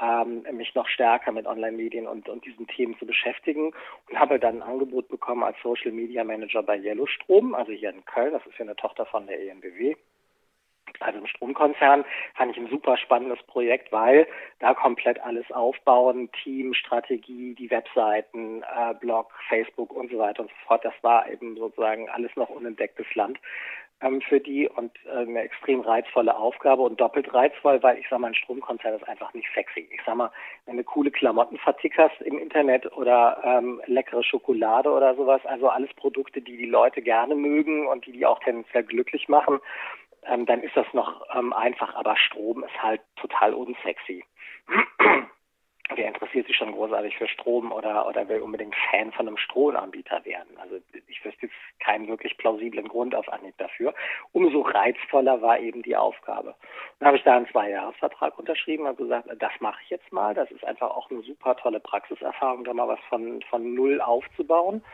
ähm, 0.00 0.44
mich 0.52 0.74
noch 0.74 0.88
stärker 0.88 1.32
mit 1.32 1.46
Online-Medien 1.46 2.06
und 2.06 2.28
und 2.28 2.44
diesen 2.44 2.66
Themen 2.66 2.98
zu 2.98 3.06
beschäftigen 3.06 3.72
und 4.08 4.18
habe 4.18 4.38
dann 4.38 4.56
ein 4.62 4.68
Angebot 4.68 5.08
bekommen 5.08 5.44
als 5.44 5.56
Social 5.62 5.92
Media 5.92 6.24
Manager 6.24 6.62
bei 6.62 6.78
Yellowstrom, 6.78 7.54
also 7.54 7.72
hier 7.72 7.90
in 7.90 8.04
Köln. 8.06 8.32
Das 8.32 8.44
ist 8.46 8.58
ja 8.58 8.64
eine 8.64 8.76
Tochter 8.76 9.06
von 9.06 9.26
der 9.26 9.40
ENBW 9.40 9.94
also 11.10 11.20
im 11.20 11.26
Stromkonzern, 11.26 12.04
fand 12.34 12.52
ich 12.52 12.62
ein 12.62 12.68
super 12.68 12.96
spannendes 12.96 13.42
Projekt, 13.44 13.92
weil 13.92 14.26
da 14.60 14.74
komplett 14.74 15.20
alles 15.20 15.50
aufbauen, 15.50 16.30
Team, 16.42 16.74
Strategie, 16.74 17.54
die 17.54 17.70
Webseiten, 17.70 18.62
äh, 18.62 18.94
Blog, 18.94 19.32
Facebook 19.48 19.92
und 19.92 20.10
so 20.10 20.18
weiter 20.18 20.42
und 20.42 20.50
so 20.50 20.56
fort. 20.66 20.84
Das 20.84 20.94
war 21.02 21.28
eben 21.30 21.56
sozusagen 21.56 22.08
alles 22.08 22.34
noch 22.36 22.48
unentdecktes 22.48 23.06
Land 23.14 23.38
ähm, 24.00 24.20
für 24.20 24.40
die 24.40 24.68
und 24.68 24.92
äh, 25.06 25.18
eine 25.18 25.40
extrem 25.42 25.80
reizvolle 25.80 26.36
Aufgabe 26.36 26.82
und 26.82 27.00
doppelt 27.00 27.32
reizvoll, 27.32 27.82
weil 27.82 27.98
ich 27.98 28.06
sag 28.08 28.18
mal, 28.18 28.28
ein 28.28 28.34
Stromkonzern 28.34 28.94
ist 28.94 29.08
einfach 29.08 29.34
nicht 29.34 29.48
sexy. 29.54 29.88
Ich 29.92 30.00
sag 30.04 30.16
mal, 30.16 30.30
wenn 30.66 30.76
du 30.76 30.84
coole 30.84 31.10
Klamotten 31.10 31.58
vertickerst 31.58 32.20
im 32.22 32.38
Internet 32.38 32.90
oder 32.96 33.40
ähm, 33.44 33.80
leckere 33.86 34.22
Schokolade 34.22 34.90
oder 34.90 35.14
sowas, 35.14 35.44
also 35.44 35.68
alles 35.68 35.92
Produkte, 35.94 36.40
die 36.40 36.56
die 36.56 36.66
Leute 36.66 37.02
gerne 37.02 37.34
mögen 37.34 37.86
und 37.86 38.06
die 38.06 38.12
die 38.12 38.26
auch 38.26 38.38
tendenziell 38.40 38.84
glücklich 38.84 39.28
machen, 39.28 39.60
ähm, 40.26 40.46
dann 40.46 40.62
ist 40.62 40.76
das 40.76 40.86
noch 40.92 41.24
ähm, 41.34 41.52
einfach, 41.52 41.94
aber 41.94 42.16
Strom 42.16 42.64
ist 42.64 42.82
halt 42.82 43.00
total 43.16 43.54
unsexy. 43.54 44.24
Wer 45.92 46.06
interessiert 46.06 46.46
sich 46.46 46.56
schon 46.56 46.70
großartig 46.70 47.16
für 47.16 47.26
Strom 47.26 47.72
oder, 47.72 48.06
oder 48.06 48.28
will 48.28 48.40
unbedingt 48.40 48.76
Fan 48.90 49.10
von 49.10 49.26
einem 49.26 49.36
Stromanbieter 49.36 50.24
werden? 50.24 50.56
Also 50.58 50.76
ich 51.08 51.24
wüsste 51.24 51.46
jetzt 51.46 51.56
keinen 51.80 52.06
wirklich 52.06 52.38
plausiblen 52.38 52.86
Grund 52.86 53.12
auf 53.12 53.28
Anhieb 53.32 53.58
dafür. 53.58 53.92
Umso 54.30 54.60
reizvoller 54.60 55.42
war 55.42 55.58
eben 55.58 55.82
die 55.82 55.96
Aufgabe. 55.96 56.54
Dann 57.00 57.08
habe 57.08 57.16
ich 57.16 57.24
da 57.24 57.36
einen 57.36 57.48
Zweijahresvertrag 57.48 58.38
unterschrieben 58.38 58.86
und 58.86 58.98
gesagt, 58.98 59.28
das 59.36 59.52
mache 59.58 59.80
ich 59.82 59.90
jetzt 59.90 60.12
mal. 60.12 60.32
Das 60.32 60.48
ist 60.52 60.64
einfach 60.64 60.90
auch 60.90 61.10
eine 61.10 61.22
super 61.22 61.56
tolle 61.56 61.80
Praxiserfahrung, 61.80 62.62
da 62.62 62.72
mal 62.72 62.86
was 62.86 63.00
von, 63.08 63.42
von 63.50 63.74
null 63.74 64.00
aufzubauen. 64.00 64.84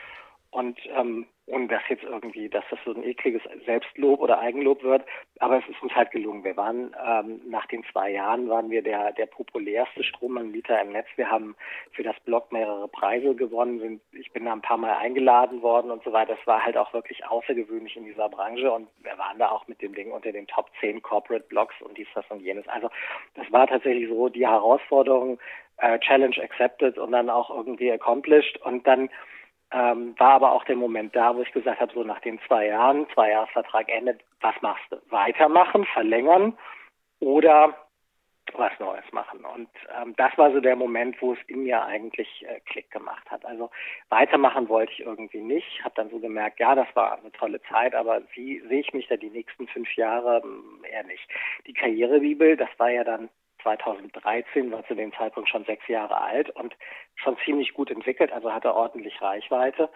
Und 0.56 0.78
ähm, 0.96 1.26
ohne 1.48 1.66
dass 1.68 1.82
jetzt 1.90 2.02
irgendwie, 2.02 2.48
dass 2.48 2.64
das 2.70 2.78
so 2.86 2.94
ein 2.94 3.04
ekliges 3.04 3.42
Selbstlob 3.66 4.20
oder 4.20 4.38
Eigenlob 4.38 4.82
wird, 4.82 5.04
aber 5.38 5.58
es 5.58 5.68
ist 5.68 5.82
uns 5.82 5.94
halt 5.94 6.10
gelungen. 6.12 6.44
Wir 6.44 6.56
waren 6.56 6.96
ähm, 7.06 7.42
nach 7.46 7.66
den 7.66 7.84
zwei 7.92 8.10
Jahren 8.10 8.48
waren 8.48 8.70
wir 8.70 8.80
der 8.80 9.12
der 9.12 9.26
populärste 9.26 10.02
Stromanbieter 10.02 10.80
im 10.80 10.92
Netz. 10.92 11.08
Wir 11.16 11.30
haben 11.30 11.56
für 11.92 12.02
das 12.02 12.18
Blog 12.20 12.52
mehrere 12.52 12.88
Preise 12.88 13.34
gewonnen. 13.34 13.80
Sind, 13.80 14.00
ich 14.12 14.32
bin 14.32 14.46
da 14.46 14.54
ein 14.54 14.62
paar 14.62 14.78
Mal 14.78 14.96
eingeladen 14.96 15.60
worden 15.60 15.90
und 15.90 16.02
so 16.04 16.14
weiter. 16.14 16.36
Das 16.36 16.46
war 16.46 16.64
halt 16.64 16.78
auch 16.78 16.94
wirklich 16.94 17.26
außergewöhnlich 17.26 17.94
in 17.94 18.04
dieser 18.04 18.30
Branche 18.30 18.72
und 18.72 18.88
wir 19.02 19.18
waren 19.18 19.38
da 19.38 19.50
auch 19.50 19.68
mit 19.68 19.82
dem 19.82 19.94
Ding 19.94 20.10
unter 20.10 20.32
den 20.32 20.46
Top 20.46 20.70
10 20.80 21.02
Corporate 21.02 21.44
Blogs 21.50 21.74
und 21.82 21.98
dies, 21.98 22.08
das 22.14 22.24
und 22.30 22.40
jenes. 22.40 22.66
Also 22.68 22.88
das 23.34 23.44
war 23.52 23.66
tatsächlich 23.66 24.08
so 24.08 24.30
die 24.30 24.48
Herausforderung, 24.48 25.38
äh, 25.76 25.98
Challenge 25.98 26.42
accepted 26.42 26.96
und 26.96 27.12
dann 27.12 27.28
auch 27.28 27.50
irgendwie 27.50 27.92
accomplished 27.92 28.56
und 28.62 28.86
dann 28.86 29.10
ähm, 29.72 30.14
war 30.18 30.34
aber 30.34 30.52
auch 30.52 30.64
der 30.64 30.76
Moment 30.76 31.14
da, 31.16 31.34
wo 31.34 31.42
ich 31.42 31.52
gesagt 31.52 31.80
habe, 31.80 31.92
so 31.92 32.04
nach 32.04 32.20
den 32.20 32.38
zwei 32.46 32.66
Jahren, 32.66 33.06
zwei 33.14 33.30
Jahresvertrag 33.30 33.88
endet, 33.88 34.20
was 34.40 34.54
machst 34.62 34.84
du? 34.90 34.96
Weitermachen, 35.10 35.84
verlängern 35.86 36.56
oder 37.20 37.74
was 38.54 38.72
Neues 38.78 39.04
machen. 39.12 39.44
Und 39.44 39.68
ähm, 40.00 40.14
das 40.16 40.36
war 40.38 40.52
so 40.52 40.60
der 40.60 40.76
Moment, 40.76 41.20
wo 41.20 41.32
es 41.32 41.38
in 41.48 41.64
mir 41.64 41.84
eigentlich 41.84 42.46
äh, 42.46 42.60
Klick 42.60 42.90
gemacht 42.90 43.28
hat. 43.30 43.44
Also 43.44 43.70
weitermachen 44.08 44.68
wollte 44.68 44.92
ich 44.92 45.00
irgendwie 45.00 45.40
nicht. 45.40 45.82
Habe 45.84 45.94
dann 45.96 46.10
so 46.10 46.20
gemerkt, 46.20 46.60
ja, 46.60 46.74
das 46.74 46.86
war 46.94 47.18
eine 47.18 47.32
tolle 47.32 47.60
Zeit, 47.62 47.94
aber 47.94 48.22
wie 48.34 48.60
sehe 48.68 48.80
ich 48.80 48.94
mich 48.94 49.08
da 49.08 49.16
die 49.16 49.30
nächsten 49.30 49.66
fünf 49.68 49.92
Jahre? 49.96 50.42
Hm, 50.42 50.84
eher 50.90 51.04
nicht. 51.04 51.28
Die 51.66 51.74
Karrierebibel, 51.74 52.56
das 52.56 52.70
war 52.78 52.90
ja 52.90 53.04
dann 53.04 53.28
2013, 53.66 54.70
war 54.70 54.86
zu 54.86 54.94
dem 54.94 55.12
Zeitpunkt 55.14 55.48
schon 55.48 55.64
sechs 55.64 55.86
Jahre 55.88 56.20
alt 56.20 56.50
und 56.50 56.76
schon 57.16 57.36
ziemlich 57.44 57.74
gut 57.74 57.90
entwickelt, 57.90 58.32
also 58.32 58.52
hatte 58.52 58.74
ordentlich 58.74 59.20
Reichweite 59.20 59.88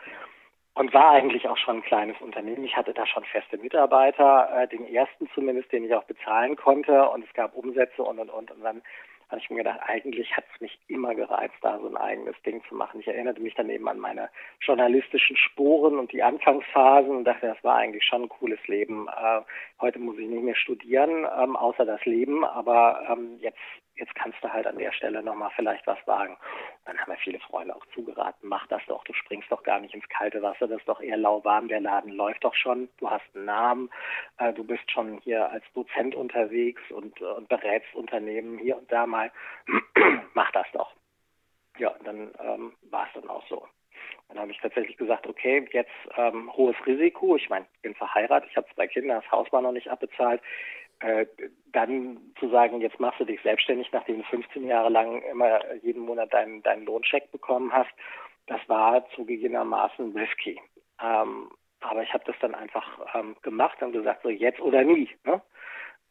und 0.74 0.92
war 0.92 1.10
eigentlich 1.10 1.48
auch 1.48 1.56
schon 1.56 1.76
ein 1.76 1.82
kleines 1.82 2.20
Unternehmen. 2.20 2.64
Ich 2.64 2.76
hatte 2.76 2.92
da 2.92 3.06
schon 3.06 3.24
feste 3.24 3.58
Mitarbeiter, 3.58 4.48
äh, 4.56 4.68
den 4.68 4.86
ersten 4.92 5.28
zumindest, 5.34 5.70
den 5.72 5.84
ich 5.84 5.94
auch 5.94 6.04
bezahlen 6.04 6.56
konnte 6.56 7.08
und 7.10 7.24
es 7.24 7.32
gab 7.34 7.54
Umsätze 7.54 8.02
und 8.02 8.18
und 8.18 8.30
und 8.30 8.50
und 8.50 8.62
dann 8.62 8.82
habe 9.30 9.40
ich 9.40 9.50
mir 9.50 9.58
gedacht, 9.58 9.80
eigentlich 9.86 10.36
hat 10.36 10.44
es 10.54 10.60
mich 10.60 10.78
immer 10.88 11.14
gereizt, 11.14 11.54
da 11.62 11.78
so 11.78 11.86
ein 11.86 11.96
eigenes 11.96 12.34
Ding 12.42 12.62
zu 12.68 12.74
machen. 12.74 13.00
Ich 13.00 13.08
erinnerte 13.08 13.40
mich 13.40 13.54
dann 13.54 13.70
eben 13.70 13.88
an 13.88 13.98
meine 13.98 14.28
journalistischen 14.60 15.36
Sporen 15.36 15.98
und 15.98 16.12
die 16.12 16.22
Anfangsphasen 16.22 17.10
und 17.10 17.24
dachte, 17.24 17.46
das 17.46 17.62
war 17.64 17.76
eigentlich 17.76 18.04
schon 18.04 18.22
ein 18.22 18.28
cooles 18.28 18.60
Leben. 18.66 19.08
Äh, 19.08 19.40
heute 19.80 19.98
muss 19.98 20.18
ich 20.18 20.28
nicht 20.28 20.42
mehr 20.42 20.56
studieren, 20.56 21.26
ähm, 21.38 21.56
außer 21.56 21.84
das 21.84 22.04
Leben, 22.04 22.44
aber 22.44 23.06
ähm, 23.10 23.38
jetzt 23.40 23.58
jetzt 24.00 24.14
kannst 24.14 24.42
du 24.42 24.50
halt 24.50 24.66
an 24.66 24.78
der 24.78 24.92
Stelle 24.92 25.22
nochmal 25.22 25.50
vielleicht 25.54 25.86
was 25.86 25.98
wagen. 26.06 26.36
Dann 26.90 26.98
haben 26.98 27.12
mir 27.12 27.18
viele 27.18 27.38
Freunde 27.38 27.76
auch 27.76 27.86
zugeraten, 27.94 28.48
mach 28.48 28.66
das 28.66 28.82
doch, 28.88 29.04
du 29.04 29.12
springst 29.12 29.48
doch 29.52 29.62
gar 29.62 29.78
nicht 29.78 29.94
ins 29.94 30.08
kalte 30.08 30.42
Wasser, 30.42 30.66
das 30.66 30.80
ist 30.80 30.88
doch 30.88 31.00
eher 31.00 31.16
lauwarm, 31.16 31.68
der 31.68 31.80
Laden 31.80 32.10
läuft 32.10 32.42
doch 32.42 32.56
schon, 32.56 32.88
du 32.98 33.08
hast 33.08 33.24
einen 33.32 33.44
Namen, 33.44 33.90
äh, 34.38 34.52
du 34.52 34.64
bist 34.64 34.90
schon 34.90 35.18
hier 35.18 35.48
als 35.52 35.62
Dozent 35.72 36.16
unterwegs 36.16 36.82
und, 36.90 37.20
und 37.20 37.48
berätst 37.48 37.94
Unternehmen 37.94 38.58
hier 38.58 38.76
und 38.76 38.90
da 38.90 39.06
mal, 39.06 39.30
mach 40.34 40.50
das 40.50 40.66
doch. 40.72 40.92
Ja, 41.78 41.90
und 41.90 42.04
dann 42.04 42.32
ähm, 42.40 42.72
war 42.90 43.06
es 43.06 43.12
dann 43.14 43.30
auch 43.30 43.46
so. 43.46 43.68
Dann 44.26 44.40
habe 44.40 44.50
ich 44.50 44.58
tatsächlich 44.58 44.96
gesagt, 44.96 45.28
okay, 45.28 45.68
jetzt 45.70 45.90
ähm, 46.16 46.52
hohes 46.56 46.76
Risiko. 46.86 47.36
Ich 47.36 47.48
meine, 47.48 47.66
ich 47.72 47.82
bin 47.82 47.94
verheiratet, 47.94 48.50
ich 48.50 48.56
habe 48.56 48.66
zwei 48.74 48.88
Kinder, 48.88 49.20
das 49.20 49.30
Haus 49.30 49.46
war 49.52 49.62
noch 49.62 49.70
nicht 49.70 49.88
abbezahlt 49.88 50.42
äh, 51.00 51.26
dann 51.72 52.18
zu 52.38 52.48
sagen, 52.48 52.80
jetzt 52.80 53.00
machst 53.00 53.20
du 53.20 53.24
dich 53.24 53.40
selbstständig, 53.42 53.90
nachdem 53.92 54.18
du 54.18 54.24
15 54.24 54.66
Jahre 54.66 54.90
lang 54.90 55.22
immer 55.22 55.74
jeden 55.76 56.02
Monat 56.02 56.32
deinen, 56.32 56.62
deinen 56.62 56.84
Lohncheck 56.84 57.30
bekommen 57.32 57.72
hast, 57.72 57.90
das 58.46 58.60
war 58.68 59.08
zugegebenermaßen 59.10 60.16
risky. 60.16 60.60
Ähm, 61.02 61.50
aber 61.80 62.02
ich 62.02 62.12
habe 62.12 62.24
das 62.26 62.36
dann 62.40 62.54
einfach 62.54 62.84
ähm, 63.14 63.36
gemacht 63.42 63.80
und 63.82 63.92
gesagt, 63.92 64.22
so 64.22 64.28
jetzt 64.28 64.60
oder 64.60 64.84
nie. 64.84 65.08
Ne? 65.24 65.40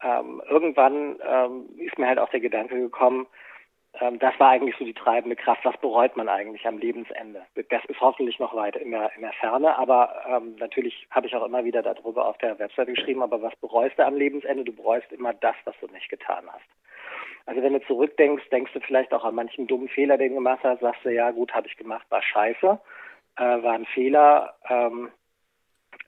Ähm, 0.02 0.42
irgendwann 0.48 1.20
ähm, 1.22 1.68
ist 1.76 1.98
mir 1.98 2.08
halt 2.08 2.18
auch 2.18 2.30
der 2.30 2.40
Gedanke 2.40 2.78
gekommen, 2.78 3.26
das 3.92 4.38
war 4.38 4.50
eigentlich 4.50 4.76
so 4.78 4.84
die 4.84 4.94
treibende 4.94 5.36
Kraft. 5.36 5.64
Was 5.64 5.76
bereut 5.78 6.16
man 6.16 6.28
eigentlich 6.28 6.66
am 6.66 6.78
Lebensende? 6.78 7.42
Das 7.70 7.84
ist 7.86 8.00
hoffentlich 8.00 8.38
noch 8.38 8.54
weit 8.54 8.76
in 8.76 8.92
der, 8.92 9.10
in 9.16 9.22
der 9.22 9.32
Ferne, 9.32 9.76
aber 9.76 10.22
ähm, 10.28 10.54
natürlich 10.56 11.06
habe 11.10 11.26
ich 11.26 11.34
auch 11.34 11.44
immer 11.44 11.64
wieder 11.64 11.82
darüber 11.82 12.26
auf 12.26 12.38
der 12.38 12.58
Webseite 12.58 12.92
geschrieben, 12.92 13.22
aber 13.22 13.42
was 13.42 13.54
bereust 13.56 13.98
du 13.98 14.06
am 14.06 14.14
Lebensende? 14.14 14.64
Du 14.64 14.72
bereust 14.72 15.10
immer 15.12 15.34
das, 15.34 15.56
was 15.64 15.74
du 15.80 15.88
nicht 15.88 16.08
getan 16.08 16.44
hast. 16.50 16.64
Also 17.46 17.62
wenn 17.62 17.72
du 17.72 17.82
zurückdenkst, 17.82 18.48
denkst 18.50 18.72
du 18.72 18.80
vielleicht 18.80 19.12
auch 19.12 19.24
an 19.24 19.34
manchen 19.34 19.66
dummen 19.66 19.88
Fehler, 19.88 20.16
den 20.16 20.30
du 20.30 20.34
gemacht 20.36 20.60
hast, 20.62 20.80
sagst 20.80 21.04
du, 21.04 21.12
ja 21.12 21.30
gut, 21.32 21.52
habe 21.52 21.66
ich 21.66 21.76
gemacht, 21.76 22.06
war 22.10 22.22
scheiße, 22.22 22.78
äh, 23.36 23.42
war 23.42 23.74
ein 23.74 23.86
Fehler, 23.86 24.54
ähm, 24.68 25.10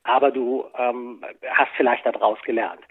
aber 0.04 0.30
du 0.30 0.66
ähm, 0.76 1.24
hast 1.50 1.72
vielleicht 1.76 2.06
daraus 2.06 2.40
gelernt. 2.42 2.82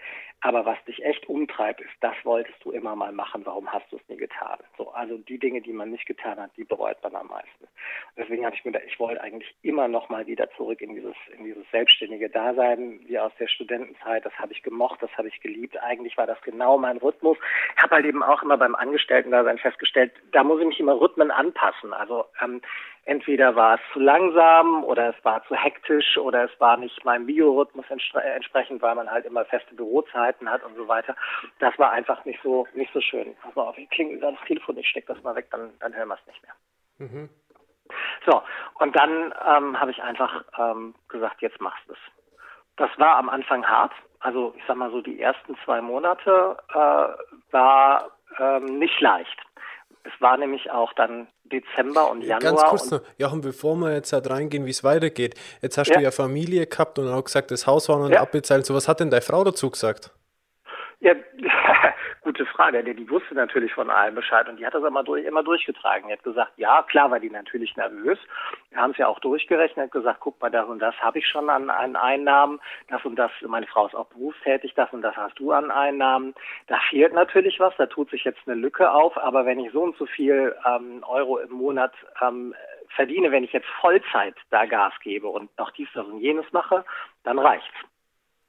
Aber 0.44 0.66
was 0.66 0.76
dich 0.86 1.04
echt 1.04 1.28
umtreibt, 1.28 1.80
ist, 1.80 1.92
das 2.00 2.16
wolltest 2.24 2.62
du 2.64 2.72
immer 2.72 2.96
mal 2.96 3.12
machen, 3.12 3.46
warum 3.46 3.72
hast 3.72 3.90
du 3.92 3.96
es 3.96 4.08
nie 4.08 4.16
getan? 4.16 4.58
So, 4.76 4.90
also 4.90 5.16
die 5.16 5.38
Dinge, 5.38 5.60
die 5.60 5.72
man 5.72 5.90
nicht 5.90 6.04
getan 6.04 6.40
hat, 6.40 6.50
die 6.56 6.64
bereut 6.64 7.00
man 7.04 7.14
am 7.14 7.28
meisten. 7.28 7.68
Deswegen 8.16 8.44
habe 8.44 8.56
ich 8.56 8.64
mir 8.64 8.72
gedacht, 8.72 8.88
ich 8.88 8.98
wollte 8.98 9.20
eigentlich 9.20 9.54
immer 9.62 9.86
noch 9.86 10.08
mal 10.08 10.26
wieder 10.26 10.50
zurück 10.56 10.80
in 10.80 10.96
dieses, 10.96 11.14
in 11.38 11.44
dieses 11.44 11.64
selbstständige 11.70 12.28
Dasein, 12.28 13.00
wie 13.06 13.20
aus 13.20 13.30
der 13.38 13.46
Studentenzeit. 13.46 14.26
Das 14.26 14.36
habe 14.36 14.52
ich 14.52 14.64
gemocht, 14.64 15.00
das 15.00 15.16
habe 15.16 15.28
ich 15.28 15.40
geliebt. 15.40 15.80
Eigentlich 15.80 16.16
war 16.16 16.26
das 16.26 16.42
genau 16.42 16.76
mein 16.76 16.96
Rhythmus. 16.96 17.38
Ich 17.76 17.82
habe 17.82 17.94
halt 17.94 18.06
eben 18.06 18.24
auch 18.24 18.42
immer 18.42 18.58
beim 18.58 18.74
Angestellten-Dasein 18.74 19.58
festgestellt, 19.58 20.12
da 20.32 20.42
muss 20.42 20.60
ich 20.60 20.66
mich 20.66 20.80
immer 20.80 21.00
Rhythmen 21.00 21.30
anpassen. 21.30 21.92
Also 21.92 22.24
ähm, 22.42 22.60
entweder 23.04 23.56
war 23.56 23.74
es 23.74 23.80
zu 23.92 23.98
langsam 23.98 24.84
oder 24.84 25.10
es 25.10 25.24
war 25.24 25.44
zu 25.46 25.54
hektisch 25.54 26.16
oder 26.18 26.44
es 26.44 26.60
war 26.60 26.76
nicht 26.76 27.04
meinem 27.04 27.26
Biorhythmus 27.26 27.86
entsprechend, 27.90 28.82
weil 28.82 28.94
man 28.94 29.10
halt 29.10 29.26
immer 29.26 29.44
feste 29.44 29.74
Bürozeiten 29.74 30.48
hat 30.48 30.62
und 30.64 30.76
so 30.76 30.88
weiter. 30.88 31.16
Das 31.58 31.76
war 31.78 31.90
einfach 31.90 32.24
nicht 32.24 32.40
so 32.42 32.66
nicht 32.74 32.92
so 32.92 33.00
schön. 33.00 33.36
Also 33.44 33.62
auf, 33.62 33.78
ich 33.78 33.90
klinge 33.90 34.14
über 34.14 34.32
das 34.32 34.40
Telefon, 34.46 34.76
ich 34.76 34.88
stecke 34.88 35.12
das 35.12 35.22
mal 35.22 35.34
weg, 35.34 35.48
dann, 35.50 35.72
dann 35.80 35.94
hören 35.94 36.08
wir 36.08 36.18
es 36.20 36.26
nicht 36.26 36.42
mehr. 36.42 37.08
Mhm. 37.08 37.28
So, 38.24 38.42
und 38.78 38.96
dann 38.96 39.34
ähm, 39.46 39.78
habe 39.78 39.90
ich 39.90 40.02
einfach 40.02 40.44
ähm, 40.58 40.94
gesagt, 41.08 41.42
jetzt 41.42 41.60
machst 41.60 41.82
du 41.88 41.92
es. 41.92 41.98
Das 42.76 42.90
war 42.98 43.16
am 43.16 43.28
Anfang 43.28 43.66
hart. 43.66 43.92
Also 44.20 44.54
ich 44.56 44.62
sag 44.66 44.76
mal 44.76 44.90
so, 44.90 45.02
die 45.02 45.20
ersten 45.20 45.56
zwei 45.64 45.80
Monate 45.80 46.56
äh, 46.70 47.52
war 47.52 48.10
ähm, 48.38 48.78
nicht 48.78 49.00
leicht. 49.00 49.36
Es 50.04 50.12
war 50.20 50.36
nämlich 50.36 50.70
auch 50.70 50.92
dann 50.94 51.28
Dezember 51.44 52.10
und 52.10 52.22
Januar. 52.22 52.54
Ganz 52.54 52.62
kurz 52.64 52.90
noch, 52.90 53.02
Jochen, 53.18 53.40
bevor 53.40 53.76
wir 53.76 53.92
jetzt 53.92 54.12
halt 54.12 54.28
reingehen, 54.28 54.66
wie 54.66 54.70
es 54.70 54.82
weitergeht. 54.82 55.34
Jetzt 55.60 55.78
hast 55.78 55.88
ja. 55.88 55.98
du 55.98 56.02
ja 56.02 56.10
Familie 56.10 56.66
gehabt 56.66 56.98
und 56.98 57.08
auch 57.08 57.22
gesagt, 57.22 57.50
das 57.50 57.66
Haus 57.66 57.88
war 57.88 57.98
noch 57.98 58.10
ja. 58.10 58.20
abbezahlt. 58.20 58.66
So, 58.66 58.74
was 58.74 58.88
hat 58.88 59.00
denn 59.00 59.10
deine 59.10 59.22
Frau 59.22 59.44
dazu 59.44 59.70
gesagt? 59.70 60.10
Ja, 61.02 61.14
gute 62.22 62.46
Frage. 62.46 62.84
Die, 62.84 63.10
wusste 63.10 63.34
natürlich 63.34 63.74
von 63.74 63.90
allem 63.90 64.14
Bescheid 64.14 64.48
und 64.48 64.58
die 64.58 64.64
hat 64.64 64.72
das 64.72 64.84
immer, 64.84 65.02
durch, 65.02 65.24
immer 65.24 65.42
durchgetragen. 65.42 66.06
Die 66.06 66.12
hat 66.12 66.22
gesagt, 66.22 66.52
ja, 66.58 66.82
klar 66.84 67.10
war 67.10 67.18
die 67.18 67.28
natürlich 67.28 67.76
nervös. 67.76 68.20
Wir 68.70 68.78
haben 68.78 68.92
es 68.92 68.98
ja 68.98 69.08
auch 69.08 69.18
durchgerechnet, 69.18 69.90
gesagt, 69.90 70.20
guck 70.20 70.40
mal, 70.40 70.48
das 70.48 70.64
und 70.68 70.78
das 70.78 70.94
habe 71.00 71.18
ich 71.18 71.26
schon 71.26 71.50
an, 71.50 71.70
an 71.70 71.96
Einnahmen, 71.96 72.60
das 72.86 73.04
und 73.04 73.16
das, 73.16 73.32
meine 73.40 73.66
Frau 73.66 73.88
ist 73.88 73.96
auch 73.96 74.06
berufstätig, 74.06 74.74
das 74.74 74.92
und 74.92 75.02
das 75.02 75.16
hast 75.16 75.36
du 75.40 75.50
an 75.50 75.72
Einnahmen. 75.72 76.34
Da 76.68 76.78
fehlt 76.88 77.12
natürlich 77.14 77.58
was, 77.58 77.74
da 77.78 77.86
tut 77.86 78.08
sich 78.10 78.22
jetzt 78.22 78.46
eine 78.46 78.54
Lücke 78.54 78.92
auf, 78.92 79.18
aber 79.18 79.44
wenn 79.44 79.58
ich 79.58 79.72
so 79.72 79.82
und 79.82 79.96
so 79.96 80.06
viel 80.06 80.54
ähm, 80.64 81.02
Euro 81.08 81.38
im 81.38 81.50
Monat 81.50 81.94
ähm, 82.20 82.54
verdiene, 82.94 83.32
wenn 83.32 83.42
ich 83.42 83.52
jetzt 83.52 83.68
Vollzeit 83.80 84.36
da 84.50 84.66
Gas 84.66 84.92
gebe 85.02 85.26
und 85.26 85.50
noch 85.58 85.72
dies, 85.72 85.88
das 85.94 86.06
und 86.06 86.20
jenes 86.20 86.46
mache, 86.52 86.84
dann 87.24 87.40
reicht's. 87.40 87.91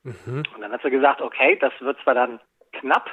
Mhm. 0.04 0.44
Und 0.54 0.62
dann 0.62 0.72
hat 0.72 0.82
sie 0.82 0.90
gesagt, 0.90 1.22
okay, 1.22 1.58
das 1.60 1.74
wird 1.80 1.98
zwar 2.04 2.14
dann 2.14 2.40
knapp, 2.74 3.10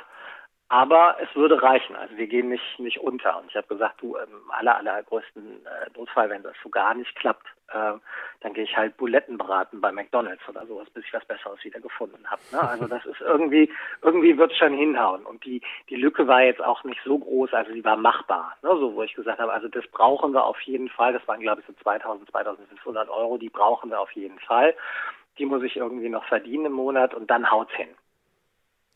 aber 0.69 1.17
es 1.21 1.35
würde 1.35 1.61
reichen. 1.61 1.97
Also 1.97 2.17
wir 2.17 2.29
gehen 2.29 2.49
nicht, 2.49 2.79
nicht 2.79 3.01
unter. 3.01 3.39
Und 3.39 3.51
ich 3.51 3.57
habe 3.57 3.67
gesagt, 3.67 4.01
du, 4.03 4.17
im 4.17 4.51
aller, 4.51 4.77
allergrößten 4.77 5.67
äh, 5.67 5.99
Notfall, 5.99 6.31
wenn 6.31 6.45
das 6.45 6.55
so 6.63 6.69
gar 6.69 6.95
nicht 6.95 7.13
klappt, 7.17 7.45
äh, 7.73 7.95
dann 8.41 8.55
gehe 8.55 8.63
ich 8.63 8.77
halt 8.77 8.97
Buletten 8.97 9.37
beraten 9.37 9.81
bei 9.81 9.91
McDonalds 9.91 10.49
oder 10.49 10.65
sowas, 10.67 10.89
bis 10.91 11.05
ich 11.05 11.13
was 11.13 11.25
Besseres 11.25 11.63
wieder 11.65 11.81
gefunden 11.81 12.25
habe. 12.31 12.41
Ne? 12.53 12.61
Also 12.61 12.87
das 12.87 13.05
ist 13.05 13.21
irgendwie, 13.21 13.69
irgendwie 14.03 14.39
wird 14.39 14.53
es 14.53 14.59
schon 14.59 14.73
hinhauen. 14.73 15.27
Und 15.27 15.45
die, 15.45 15.61
die 15.89 15.97
Lücke 15.97 16.29
war 16.29 16.43
jetzt 16.43 16.63
auch 16.63 16.85
nicht 16.85 17.01
so 17.05 17.19
groß, 17.19 17.53
also 17.53 17.73
die 17.73 17.85
war 17.85 17.97
machbar. 17.97 18.57
Ne? 18.63 18.71
So, 18.71 18.95
wo 18.95 19.03
ich 19.03 19.15
gesagt 19.15 19.41
habe, 19.41 19.53
also 19.53 19.67
das 19.67 19.87
brauchen 19.89 20.33
wir 20.33 20.45
auf 20.45 20.61
jeden 20.61 20.89
Fall. 20.89 21.13
Das 21.13 21.27
waren, 21.27 21.41
glaube 21.41 21.63
ich, 21.63 21.67
so 21.67 21.73
2000, 21.83 22.31
2500 22.31 23.09
Euro, 23.09 23.39
die 23.39 23.51
brauchen 23.51 23.91
wir 23.91 24.01
auf 24.01 24.13
jeden 24.13 24.39
Fall 24.39 24.75
die 25.39 25.47
muss 25.47 25.63
ich 25.63 25.77
irgendwie 25.77 26.09
noch 26.09 26.25
verdienen 26.25 26.67
im 26.67 26.73
Monat 26.73 27.15
und 27.15 27.31
dann 27.31 27.51
haut's 27.51 27.73
hin. 27.75 27.89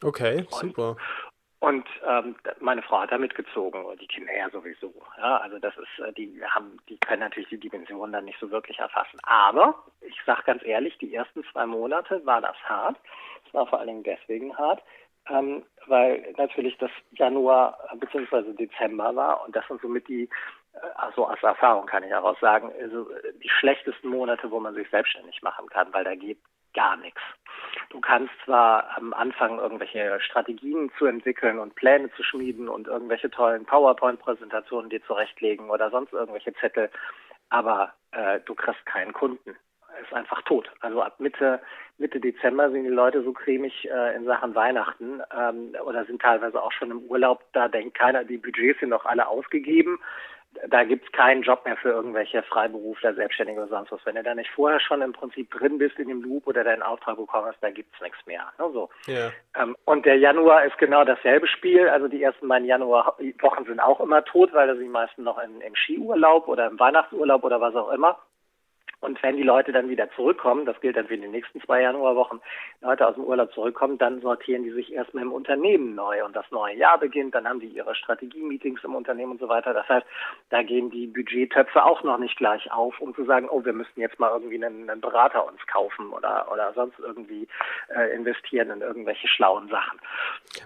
Okay, 0.03 0.45
super. 0.51 0.97
Und 1.65 1.87
ähm, 2.07 2.37
meine 2.61 2.83
Frau 2.83 3.01
hat 3.01 3.11
da 3.11 3.17
mitgezogen 3.17 3.87
und 3.87 3.99
die 3.99 4.07
Kinder 4.07 4.37
ja 4.37 4.51
sowieso. 4.51 4.93
Ja, 5.17 5.39
also 5.39 5.59
das 5.59 5.75
ist, 5.79 6.05
äh, 6.05 6.13
die 6.13 6.45
haben, 6.45 6.77
die 6.91 6.99
können 6.99 7.21
natürlich 7.21 7.49
die 7.49 7.59
Dimension 7.59 8.13
dann 8.13 8.27
nicht 8.27 8.39
so 8.39 8.51
wirklich 8.51 8.79
erfassen. 8.81 9.19
Aber 9.23 9.83
ich 10.03 10.15
sage 10.27 10.43
ganz 10.45 10.63
ehrlich, 10.63 10.99
die 10.99 11.15
ersten 11.15 11.43
zwei 11.51 11.65
Monate 11.65 12.21
war 12.27 12.43
das 12.43 12.57
hart. 12.65 12.99
Es 13.47 13.55
war 13.55 13.67
vor 13.67 13.79
allen 13.79 13.89
Dingen 13.89 14.03
deswegen 14.03 14.55
hart, 14.59 14.83
ähm, 15.31 15.63
weil 15.87 16.35
natürlich 16.37 16.77
das 16.77 16.91
Januar 17.13 17.79
bzw. 17.99 18.53
Dezember 18.53 19.17
war 19.17 19.43
und 19.47 19.57
das 19.57 19.67
sind 19.67 19.81
somit 19.81 20.07
die, 20.07 20.29
also 20.97 21.27
aus 21.29 21.43
Erfahrung 21.43 21.87
kann 21.87 22.03
ich 22.03 22.11
daraus 22.11 22.39
sagen, 22.41 22.73
also 22.81 23.09
die 23.43 23.49
schlechtesten 23.49 24.09
Monate, 24.09 24.51
wo 24.51 24.61
man 24.61 24.75
sich 24.75 24.89
selbstständig 24.91 25.43
machen 25.43 25.69
kann, 25.69 25.93
weil 25.93 26.05
da 26.05 26.15
geht 26.15 26.39
gar 26.75 26.97
nichts. 26.97 27.21
Du 27.91 28.01
kannst 28.01 28.33
zwar 28.45 28.97
am 28.97 29.13
Anfang 29.13 29.59
irgendwelche 29.59 30.21
Strategien 30.21 30.91
zu 30.99 31.07
entwickeln 31.07 31.59
und 31.59 31.77
Pläne 31.77 32.11
zu 32.17 32.23
schmieden 32.23 32.69
und 32.69 32.89
irgendwelche 32.89 33.31
tollen 33.31 33.65
PowerPoint-Präsentationen 33.65 34.91
dir 34.91 35.03
zurechtlegen 35.05 35.71
oder 35.71 35.91
sonst 35.91 36.13
irgendwelche 36.13 36.53
Zettel, 36.55 36.91
aber 37.51 37.93
äh, 38.11 38.41
du 38.45 38.55
kriegst 38.55 38.85
keinen 38.87 39.13
Kunden. 39.13 39.57
Ist 40.03 40.13
einfach 40.13 40.43
tot. 40.43 40.69
Also 40.81 41.03
ab 41.03 41.21
Mitte 41.21 41.61
Mitte 41.99 42.19
Dezember 42.19 42.69
sind 42.73 42.83
die 42.83 42.91
Leute 42.91 43.23
so 43.23 43.33
cremig 43.33 43.89
äh, 43.89 44.17
in 44.17 44.25
Sachen 44.25 44.57
Weihnachten 44.57 45.23
ähm, 45.33 45.77
oder 45.85 46.05
sind 46.05 46.21
teilweise 46.21 46.61
auch 46.61 46.73
schon 46.73 46.91
im 46.91 46.99
Urlaub. 47.03 47.45
Da 47.53 47.69
denkt 47.69 47.97
keiner, 47.97 48.25
die 48.25 48.39
Budgets 48.39 48.81
sind 48.81 48.89
noch 48.89 49.05
alle 49.05 49.29
ausgegeben 49.29 50.01
da 50.69 50.85
gibt's 50.85 51.11
keinen 51.13 51.43
Job 51.43 51.65
mehr 51.65 51.77
für 51.77 51.91
irgendwelche 51.91 52.43
Freiberufler, 52.43 53.15
Selbstständige 53.15 53.61
oder 53.61 53.69
sonst 53.69 53.93
was. 53.93 54.05
Wenn 54.05 54.17
du 54.17 54.23
da 54.23 54.35
nicht 54.35 54.51
vorher 54.51 54.81
schon 54.81 55.03
im 55.03 55.13
Prinzip 55.13 55.51
drin 55.51 55.79
bist 55.79 55.99
in 55.99 56.09
dem 56.09 56.23
Loop 56.23 56.47
oder 56.47 56.65
deinen 56.65 56.83
Auftrag 56.83 57.17
bekommen 57.17 57.47
hast, 57.47 57.63
da 57.63 57.71
gibt's 57.71 58.01
nichts 58.01 58.19
mehr. 58.27 58.53
Ne, 58.59 58.71
so. 58.73 58.91
Ja. 59.07 59.31
Ähm, 59.57 59.77
und 59.85 60.07
der 60.07 60.17
Januar 60.17 60.65
ist 60.65 60.79
genau 60.79 61.05
dasselbe 61.05 61.47
Spiel. 61.47 61.89
Also 61.89 62.09
die 62.09 62.23
ersten 62.23 62.49
beiden 62.49 62.67
Januarwochen 62.67 63.65
sind 63.67 63.81
auch 63.81 64.01
immer 64.01 64.25
tot, 64.25 64.53
weil 64.53 64.67
da 64.67 64.75
sind 64.75 64.85
die 64.85 64.89
meisten 64.89 65.23
noch 65.23 65.39
in, 65.43 65.61
im 65.61 65.75
Skiurlaub 65.75 66.49
oder 66.49 66.67
im 66.67 66.79
Weihnachtsurlaub 66.79 67.45
oder 67.45 67.61
was 67.61 67.75
auch 67.75 67.91
immer. 67.93 68.19
Und 69.01 69.23
wenn 69.23 69.37
die 69.37 69.43
Leute 69.43 69.73
dann 69.73 69.89
wieder 69.89 70.11
zurückkommen, 70.13 70.65
das 70.65 70.81
gilt 70.81 70.97
dann 70.97 71.09
für 71.09 71.17
die 71.17 71.29
nächsten 71.29 71.61
zwei 71.61 71.83
Januarwochen, 71.83 72.41
Leute 72.81 73.07
aus 73.07 73.15
dem 73.15 73.25
Urlaub 73.25 73.53
zurückkommen, 73.53 73.99
dann 73.99 74.21
sortieren 74.21 74.63
die 74.63 74.73
sich 74.73 74.93
erstmal 74.93 75.25
im 75.25 75.33
Unternehmen 75.33 75.95
neu 75.95 76.25
und 76.25 76.35
das 76.35 76.47
neue 76.51 76.77
Jahr 76.77 76.99
beginnt, 76.99 77.35
dann 77.35 77.47
haben 77.47 77.61
die 77.61 77.69
ihre 77.69 77.95
Strategie-Meetings 77.95 78.83
im 78.85 78.95
Unternehmen 78.95 79.33
und 79.33 79.41
so 79.41 79.49
weiter. 79.49 79.75
Das 79.75 79.89
heißt, 79.89 80.07
da 80.51 80.63
gehen 80.63 80.91
die 80.91 81.07
Budgettöpfe 81.07 81.85
auch 81.85 82.03
noch 82.03 82.19
nicht 82.19 82.37
gleich 82.37 82.71
auf, 82.73 82.99
um 83.01 83.15
zu 83.15 83.25
sagen, 83.25 83.49
oh, 83.51 83.65
wir 83.65 83.73
müssten 83.73 84.01
jetzt 84.01 84.19
mal 84.19 84.31
irgendwie 84.31 84.63
einen, 84.65 84.89
einen 84.89 85.01
Berater 85.01 85.47
uns 85.47 85.61
kaufen 85.67 86.11
oder, 86.11 86.51
oder 86.53 86.73
sonst 86.75 86.99
irgendwie 86.99 87.47
äh, 87.95 88.15
investieren 88.15 88.71
in 88.71 88.81
irgendwelche 88.81 89.29
schlauen 89.29 89.69
Sachen. 89.69 89.99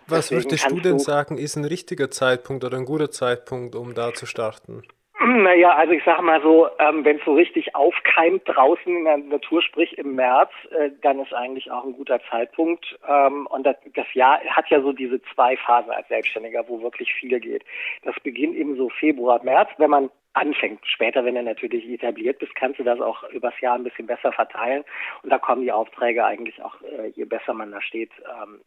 Was 0.06 0.28
Deswegen 0.28 0.44
würdest 0.44 0.70
du 0.70 0.80
denn 0.80 0.99
sagen, 0.99 1.38
ist 1.38 1.56
ein 1.56 1.64
richtiger 1.64 2.11
Zeitpunkt 2.11 2.64
oder 2.64 2.76
ein 2.76 2.85
guter 2.85 3.11
Zeitpunkt, 3.11 3.75
um 3.75 3.94
da 3.94 4.12
zu 4.12 4.26
starten? 4.26 4.82
Naja, 5.20 5.70
also 5.75 5.92
ich 5.92 6.04
sage 6.04 6.22
mal 6.22 6.40
so, 6.42 6.68
ähm, 6.78 7.04
wenn 7.04 7.16
es 7.16 7.25
so 7.25 7.34
richtig 7.34 7.75
aufkeimt 7.75 8.42
draußen 8.44 8.96
in 8.96 9.04
der 9.04 9.18
Natur, 9.18 9.62
sprich 9.62 9.98
im 9.98 10.14
März, 10.14 10.50
äh, 10.70 10.90
dann 11.02 11.18
ist 11.18 11.34
eigentlich 11.34 11.72
auch 11.72 11.84
ein 11.84 11.94
guter 11.94 12.20
Zeitpunkt. 12.30 12.96
Ähm, 13.08 13.48
und 13.48 13.66
das, 13.66 13.75
das 13.94 14.06
Jahr 14.14 14.38
hat 14.44 14.68
ja 14.68 14.80
so 14.80 14.92
diese 14.92 15.20
zwei 15.34 15.56
Phasen 15.56 15.90
als 15.90 16.06
Selbstständiger, 16.06 16.68
wo 16.68 16.82
wirklich 16.82 17.12
viel 17.14 17.40
geht. 17.40 17.64
Das 18.04 18.14
beginnt 18.22 18.54
eben 18.54 18.76
so 18.76 18.90
Februar, 18.90 19.42
März, 19.42 19.70
wenn 19.78 19.90
man 19.90 20.10
anfängt. 20.34 20.87
Später, 20.87 21.25
wenn 21.25 21.34
du 21.34 21.42
natürlich 21.42 21.88
etabliert 21.88 22.38
bist, 22.38 22.54
kannst 22.54 22.78
du 22.78 22.84
das 22.84 23.00
auch 23.00 23.25
übers 23.30 23.60
Jahr 23.60 23.75
ein 23.75 23.84
bisschen 23.84 24.06
besser 24.06 24.30
verteilen. 24.30 24.84
Und 25.25 25.30
da 25.30 25.38
kommen 25.38 25.62
die 25.62 25.72
Aufträge 25.72 26.25
eigentlich 26.25 26.62
auch, 26.62 26.80
äh, 26.82 27.08
je 27.08 27.25
besser 27.25 27.54
man 27.54 27.72
da 27.72 27.82
steht, 27.82 28.12
ähm, 28.40 28.60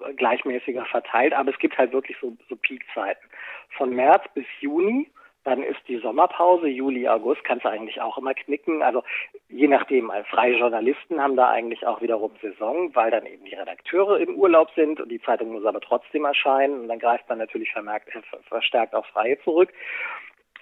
äh, 0.00 0.14
gleichmäßiger 0.14 0.86
verteilt. 0.86 1.34
Aber 1.34 1.50
es 1.50 1.58
gibt 1.58 1.76
halt 1.76 1.92
wirklich 1.92 2.16
so, 2.22 2.34
so 2.48 2.56
Peakzeiten. 2.56 3.28
Von 3.76 3.90
März 3.94 4.24
bis 4.34 4.46
Juni 4.60 5.10
dann 5.44 5.62
ist 5.62 5.80
die 5.88 5.98
Sommerpause, 5.98 6.68
Juli, 6.68 7.06
August, 7.06 7.44
kannst 7.44 7.64
du 7.64 7.68
eigentlich 7.68 8.00
auch 8.00 8.16
immer 8.16 8.34
knicken. 8.34 8.82
Also 8.82 9.02
je 9.48 9.68
nachdem, 9.68 10.10
freie 10.30 10.56
Journalisten 10.56 11.20
haben 11.20 11.36
da 11.36 11.50
eigentlich 11.50 11.86
auch 11.86 12.00
wiederum 12.00 12.32
Saison, 12.40 12.94
weil 12.94 13.10
dann 13.10 13.26
eben 13.26 13.44
die 13.44 13.54
Redakteure 13.54 14.18
im 14.18 14.36
Urlaub 14.36 14.70
sind 14.74 15.00
und 15.00 15.10
die 15.10 15.20
Zeitung 15.20 15.52
muss 15.52 15.66
aber 15.66 15.80
trotzdem 15.80 16.24
erscheinen. 16.24 16.80
Und 16.80 16.88
dann 16.88 16.98
greift 16.98 17.28
man 17.28 17.38
natürlich 17.38 17.70
vermerkt, 17.72 18.08
äh, 18.14 18.20
verstärkt 18.48 18.94
auf 18.94 19.06
Freie 19.06 19.38
zurück. 19.42 19.72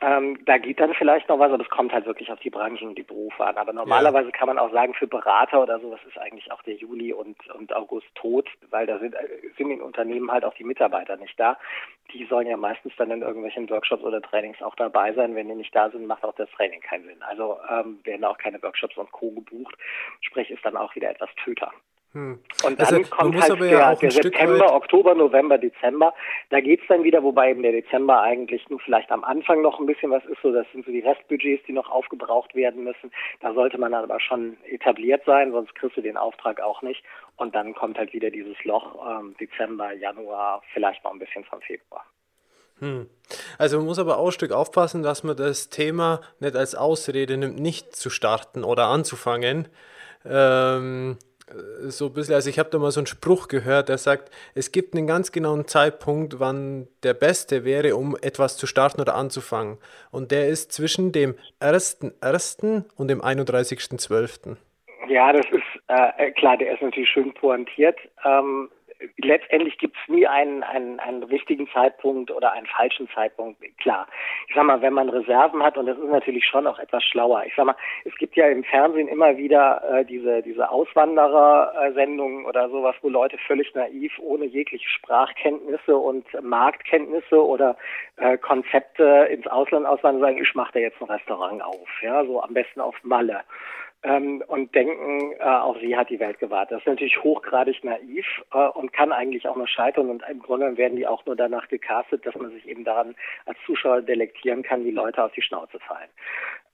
Ähm, 0.02 0.44
da 0.46 0.58
geht 0.58 0.80
dann 0.80 0.94
vielleicht 0.94 1.28
noch 1.28 1.38
was, 1.38 1.52
aber 1.52 1.62
es 1.62 1.70
kommt 1.70 1.92
halt 1.92 2.06
wirklich 2.06 2.32
auf 2.32 2.40
die 2.40 2.50
Branchen 2.50 2.88
und 2.88 2.98
die 2.98 3.04
Berufe 3.04 3.44
an. 3.44 3.56
Aber 3.56 3.72
normalerweise 3.72 4.30
ja. 4.30 4.32
kann 4.32 4.48
man 4.48 4.58
auch 4.58 4.72
sagen, 4.72 4.94
für 4.94 5.06
Berater 5.06 5.62
oder 5.62 5.78
sowas 5.78 6.00
ist 6.08 6.18
eigentlich 6.18 6.50
auch 6.50 6.60
der 6.62 6.74
Juli 6.74 7.12
und, 7.12 7.36
und 7.54 7.72
August 7.72 8.12
tot, 8.16 8.48
weil 8.70 8.86
da 8.86 8.98
sind, 8.98 9.14
äh, 9.14 9.28
sind 9.56 9.70
in 9.70 9.80
Unternehmen 9.80 10.32
halt 10.32 10.44
auch 10.44 10.54
die 10.54 10.64
Mitarbeiter 10.64 11.16
nicht 11.16 11.38
da. 11.38 11.56
Die 12.12 12.26
sollen 12.26 12.48
ja 12.48 12.56
meistens 12.56 12.92
dann 12.96 13.12
in 13.12 13.22
irgendwelchen 13.22 13.70
Workshops 13.70 14.02
oder 14.02 14.20
Trainings 14.20 14.60
auch 14.60 14.74
dabei 14.74 15.12
sein. 15.12 15.36
Wenn 15.36 15.48
die 15.48 15.54
nicht 15.54 15.74
da 15.74 15.88
sind, 15.88 16.06
macht 16.06 16.24
auch 16.24 16.34
das 16.34 16.50
Training 16.50 16.80
keinen 16.80 17.04
Sinn. 17.04 17.22
Also 17.22 17.58
ähm, 17.70 18.00
werden 18.02 18.24
auch 18.24 18.38
keine 18.38 18.60
Workshops 18.60 18.96
und 18.96 19.12
Co. 19.12 19.30
gebucht. 19.30 19.76
Sprich, 20.20 20.50
ist 20.50 20.64
dann 20.64 20.76
auch 20.76 20.96
wieder 20.96 21.10
etwas 21.10 21.30
Töter. 21.44 21.70
Hm. 22.12 22.38
Und 22.64 22.78
dann 22.78 22.94
also, 22.94 23.10
kommt 23.10 23.40
halt 23.40 23.58
der, 23.60 23.70
ja 23.70 23.94
der 23.94 24.10
September, 24.10 24.74
Oktober, 24.74 25.14
November, 25.14 25.56
Dezember. 25.56 26.12
Da 26.50 26.60
geht's 26.60 26.82
dann 26.88 27.04
wieder, 27.04 27.22
wobei 27.22 27.50
eben 27.50 27.62
der 27.62 27.72
Dezember 27.72 28.20
eigentlich 28.20 28.68
nur 28.68 28.80
vielleicht 28.80 29.10
am 29.10 29.24
Anfang 29.24 29.62
noch 29.62 29.80
ein 29.80 29.86
bisschen 29.86 30.10
was 30.10 30.22
ist. 30.26 30.42
So, 30.42 30.52
das 30.52 30.66
sind 30.72 30.84
so 30.84 30.92
die 30.92 31.00
Restbudgets, 31.00 31.64
die 31.66 31.72
noch 31.72 31.90
aufgebraucht 31.90 32.54
werden 32.54 32.84
müssen. 32.84 33.10
Da 33.40 33.54
sollte 33.54 33.78
man 33.78 33.94
aber 33.94 34.20
schon 34.20 34.58
etabliert 34.64 35.22
sein, 35.24 35.52
sonst 35.52 35.74
kriegst 35.74 35.96
du 35.96 36.02
den 36.02 36.18
Auftrag 36.18 36.60
auch 36.60 36.82
nicht. 36.82 37.02
Und 37.36 37.54
dann 37.54 37.74
kommt 37.74 37.96
halt 37.96 38.12
wieder 38.12 38.30
dieses 38.30 38.62
Loch 38.64 38.94
ähm, 39.08 39.34
Dezember, 39.40 39.92
Januar, 39.94 40.62
vielleicht 40.74 41.02
noch 41.04 41.12
ein 41.12 41.18
bisschen 41.18 41.44
vom 41.44 41.62
Februar. 41.62 42.04
Hm. 42.80 43.08
Also 43.56 43.78
man 43.78 43.86
muss 43.86 43.98
aber 43.98 44.18
auch 44.18 44.26
ein 44.26 44.32
Stück 44.32 44.52
aufpassen, 44.52 45.02
dass 45.02 45.22
man 45.22 45.36
das 45.36 45.70
Thema 45.70 46.20
nicht 46.40 46.56
als 46.56 46.74
Ausrede 46.74 47.38
nimmt, 47.38 47.58
nicht 47.58 47.96
zu 47.96 48.10
starten 48.10 48.64
oder 48.64 48.86
anzufangen. 48.88 49.68
Ähm, 50.24 51.16
so 51.88 52.06
ein 52.06 52.12
bisschen, 52.12 52.34
also 52.34 52.48
ich 52.48 52.58
habe 52.58 52.70
da 52.70 52.78
mal 52.78 52.90
so 52.90 53.00
einen 53.00 53.06
Spruch 53.06 53.48
gehört, 53.48 53.88
der 53.88 53.98
sagt, 53.98 54.30
es 54.54 54.72
gibt 54.72 54.94
einen 54.94 55.06
ganz 55.06 55.32
genauen 55.32 55.66
Zeitpunkt, 55.66 56.40
wann 56.40 56.88
der 57.02 57.14
beste 57.14 57.64
wäre, 57.64 57.96
um 57.96 58.16
etwas 58.20 58.56
zu 58.56 58.66
starten 58.66 59.00
oder 59.00 59.14
anzufangen. 59.14 59.78
Und 60.10 60.30
der 60.30 60.48
ist 60.48 60.72
zwischen 60.72 61.12
dem 61.12 61.34
1.1. 61.60 62.84
und 62.96 63.08
dem 63.08 63.20
31.12. 63.20 64.56
Ja, 65.08 65.32
das 65.32 65.46
ist 65.50 65.82
äh, 65.88 66.30
klar, 66.32 66.56
der 66.56 66.72
ist 66.72 66.82
natürlich 66.82 67.10
schön 67.10 67.34
pointiert. 67.34 67.98
Ähm, 68.24 68.70
letztendlich 69.18 69.78
gibt 69.78 69.96
es 69.96 70.08
nie 70.08 70.26
einen, 70.26 70.62
einen, 70.62 71.00
einen 71.00 71.22
richtigen 71.22 71.68
Zeitpunkt 71.68 72.30
oder 72.30 72.52
einen 72.52 72.66
falschen 72.66 73.08
Zeitpunkt. 73.14 73.60
Klar, 73.78 74.06
ich 74.48 74.54
sag 74.54 74.64
mal, 74.64 74.80
wenn 74.82 74.92
man 74.92 75.08
Reserven 75.08 75.62
hat, 75.62 75.76
und 75.76 75.86
das 75.86 75.98
ist 75.98 76.08
natürlich 76.08 76.44
schon 76.46 76.66
auch 76.66 76.78
etwas 76.78 77.04
schlauer. 77.04 77.44
Ich 77.46 77.54
sag 77.56 77.66
mal, 77.66 77.76
es 78.04 78.14
gibt 78.16 78.36
ja 78.36 78.48
im 78.48 78.64
Fernsehen 78.64 79.08
immer 79.08 79.36
wieder 79.36 79.82
äh, 79.90 80.04
diese, 80.04 80.42
diese 80.42 80.70
Auswanderer-Sendungen 80.70 82.44
oder 82.46 82.68
sowas, 82.68 82.94
wo 83.02 83.08
Leute 83.08 83.38
völlig 83.46 83.74
naiv, 83.74 84.12
ohne 84.18 84.46
jegliche 84.46 84.88
Sprachkenntnisse 84.88 85.96
und 85.96 86.26
Marktkenntnisse 86.42 87.44
oder 87.44 87.76
äh, 88.16 88.36
Konzepte 88.38 89.28
ins 89.30 89.46
Ausland 89.46 89.86
auswandern 89.86 90.22
und 90.22 90.28
sagen, 90.28 90.42
ich 90.42 90.54
mache 90.54 90.72
da 90.74 90.80
jetzt 90.80 91.00
ein 91.00 91.08
Restaurant 91.08 91.62
auf. 91.62 91.88
Ja, 92.02 92.24
so 92.24 92.42
am 92.42 92.54
besten 92.54 92.80
auf 92.80 92.96
Malle 93.02 93.42
ähm, 94.02 94.42
und 94.46 94.74
denken, 94.74 95.32
äh, 95.38 95.42
auf 95.42 95.76
sie 95.80 95.96
hat 95.96 96.10
die 96.10 96.20
Welt 96.20 96.38
gewartet. 96.38 96.72
Das 96.72 96.80
ist 96.80 96.88
natürlich 96.88 97.22
hochgradig 97.22 97.84
naiv 97.84 98.26
äh, 98.52 98.68
und 98.68 98.92
kann 98.92 99.12
eigentlich 99.12 99.46
auch 99.46 99.56
nur 99.56 99.68
scheitern 99.68 100.10
und 100.10 100.22
im 100.28 100.40
Grunde 100.40 100.76
werden 100.76 100.96
die 100.96 101.06
auch 101.06 101.24
nur 101.26 101.36
danach 101.36 101.68
gecastet, 101.68 102.26
dass 102.26 102.34
man 102.34 102.50
sich 102.50 102.66
eben 102.66 102.84
daran 102.84 103.14
als 103.46 103.58
Zuschauer 103.66 104.02
delektieren 104.02 104.62
kann, 104.62 104.84
wie 104.84 104.90
Leute 104.90 105.22
auf 105.22 105.32
die 105.32 105.42
Schnauze 105.42 105.78
fallen. 105.80 106.10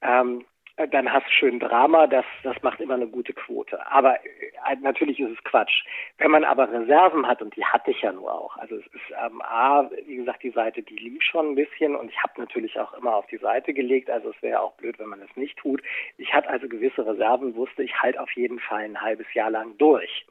Ähm, 0.03 0.45
dann 0.87 1.13
hast 1.13 1.27
du 1.27 1.31
schön 1.31 1.59
Drama, 1.59 2.07
das, 2.07 2.25
das 2.43 2.57
macht 2.63 2.81
immer 2.81 2.95
eine 2.95 3.09
gute 3.09 3.33
Quote. 3.33 3.85
Aber 3.91 4.17
äh, 4.25 4.77
natürlich 4.81 5.19
ist 5.19 5.33
es 5.33 5.45
Quatsch. 5.45 5.85
Wenn 6.19 6.31
man 6.31 6.45
aber 6.45 6.71
Reserven 6.71 7.27
hat, 7.27 7.43
und 7.43 7.57
die 7.57 7.65
hatte 7.65 7.91
ich 7.91 8.01
ja 8.03 8.13
nur 8.13 8.33
auch, 8.33 8.57
also 8.57 8.77
es 8.77 8.87
ist 8.87 9.15
ähm, 9.25 9.43
A, 9.43 9.91
wie 10.07 10.17
gesagt, 10.17 10.43
die 10.43 10.51
Seite, 10.51 10.83
die 10.83 10.97
lief 10.97 11.23
schon 11.23 11.51
ein 11.51 11.55
bisschen 11.55 11.97
und 11.97 12.11
ich 12.11 12.23
habe 12.23 12.41
natürlich 12.41 12.79
auch 12.79 12.95
immer 12.95 13.15
auf 13.15 13.27
die 13.27 13.39
Seite 13.39 13.73
gelegt, 13.73 14.11
also 14.11 14.31
es 14.31 14.43
wäre 14.43 14.61
auch 14.61 14.75
blöd, 14.75 14.99
wenn 14.99 15.09
man 15.09 15.21
das 15.21 15.35
nicht 15.37 15.57
tut. 15.59 15.83
Ich 16.17 16.33
hatte 16.33 16.49
also 16.49 16.69
gewisse 16.69 17.07
Reserven, 17.07 17.57
wusste 17.57 17.83
ich 17.83 18.01
halt 18.01 18.19
auf 18.19 18.31
jeden 18.33 18.61
Fall 18.61 18.85
ein 18.85 19.01
halbes 19.01 19.27
Jahr 19.35 19.51
lang 19.51 19.77
durch. 19.79 20.27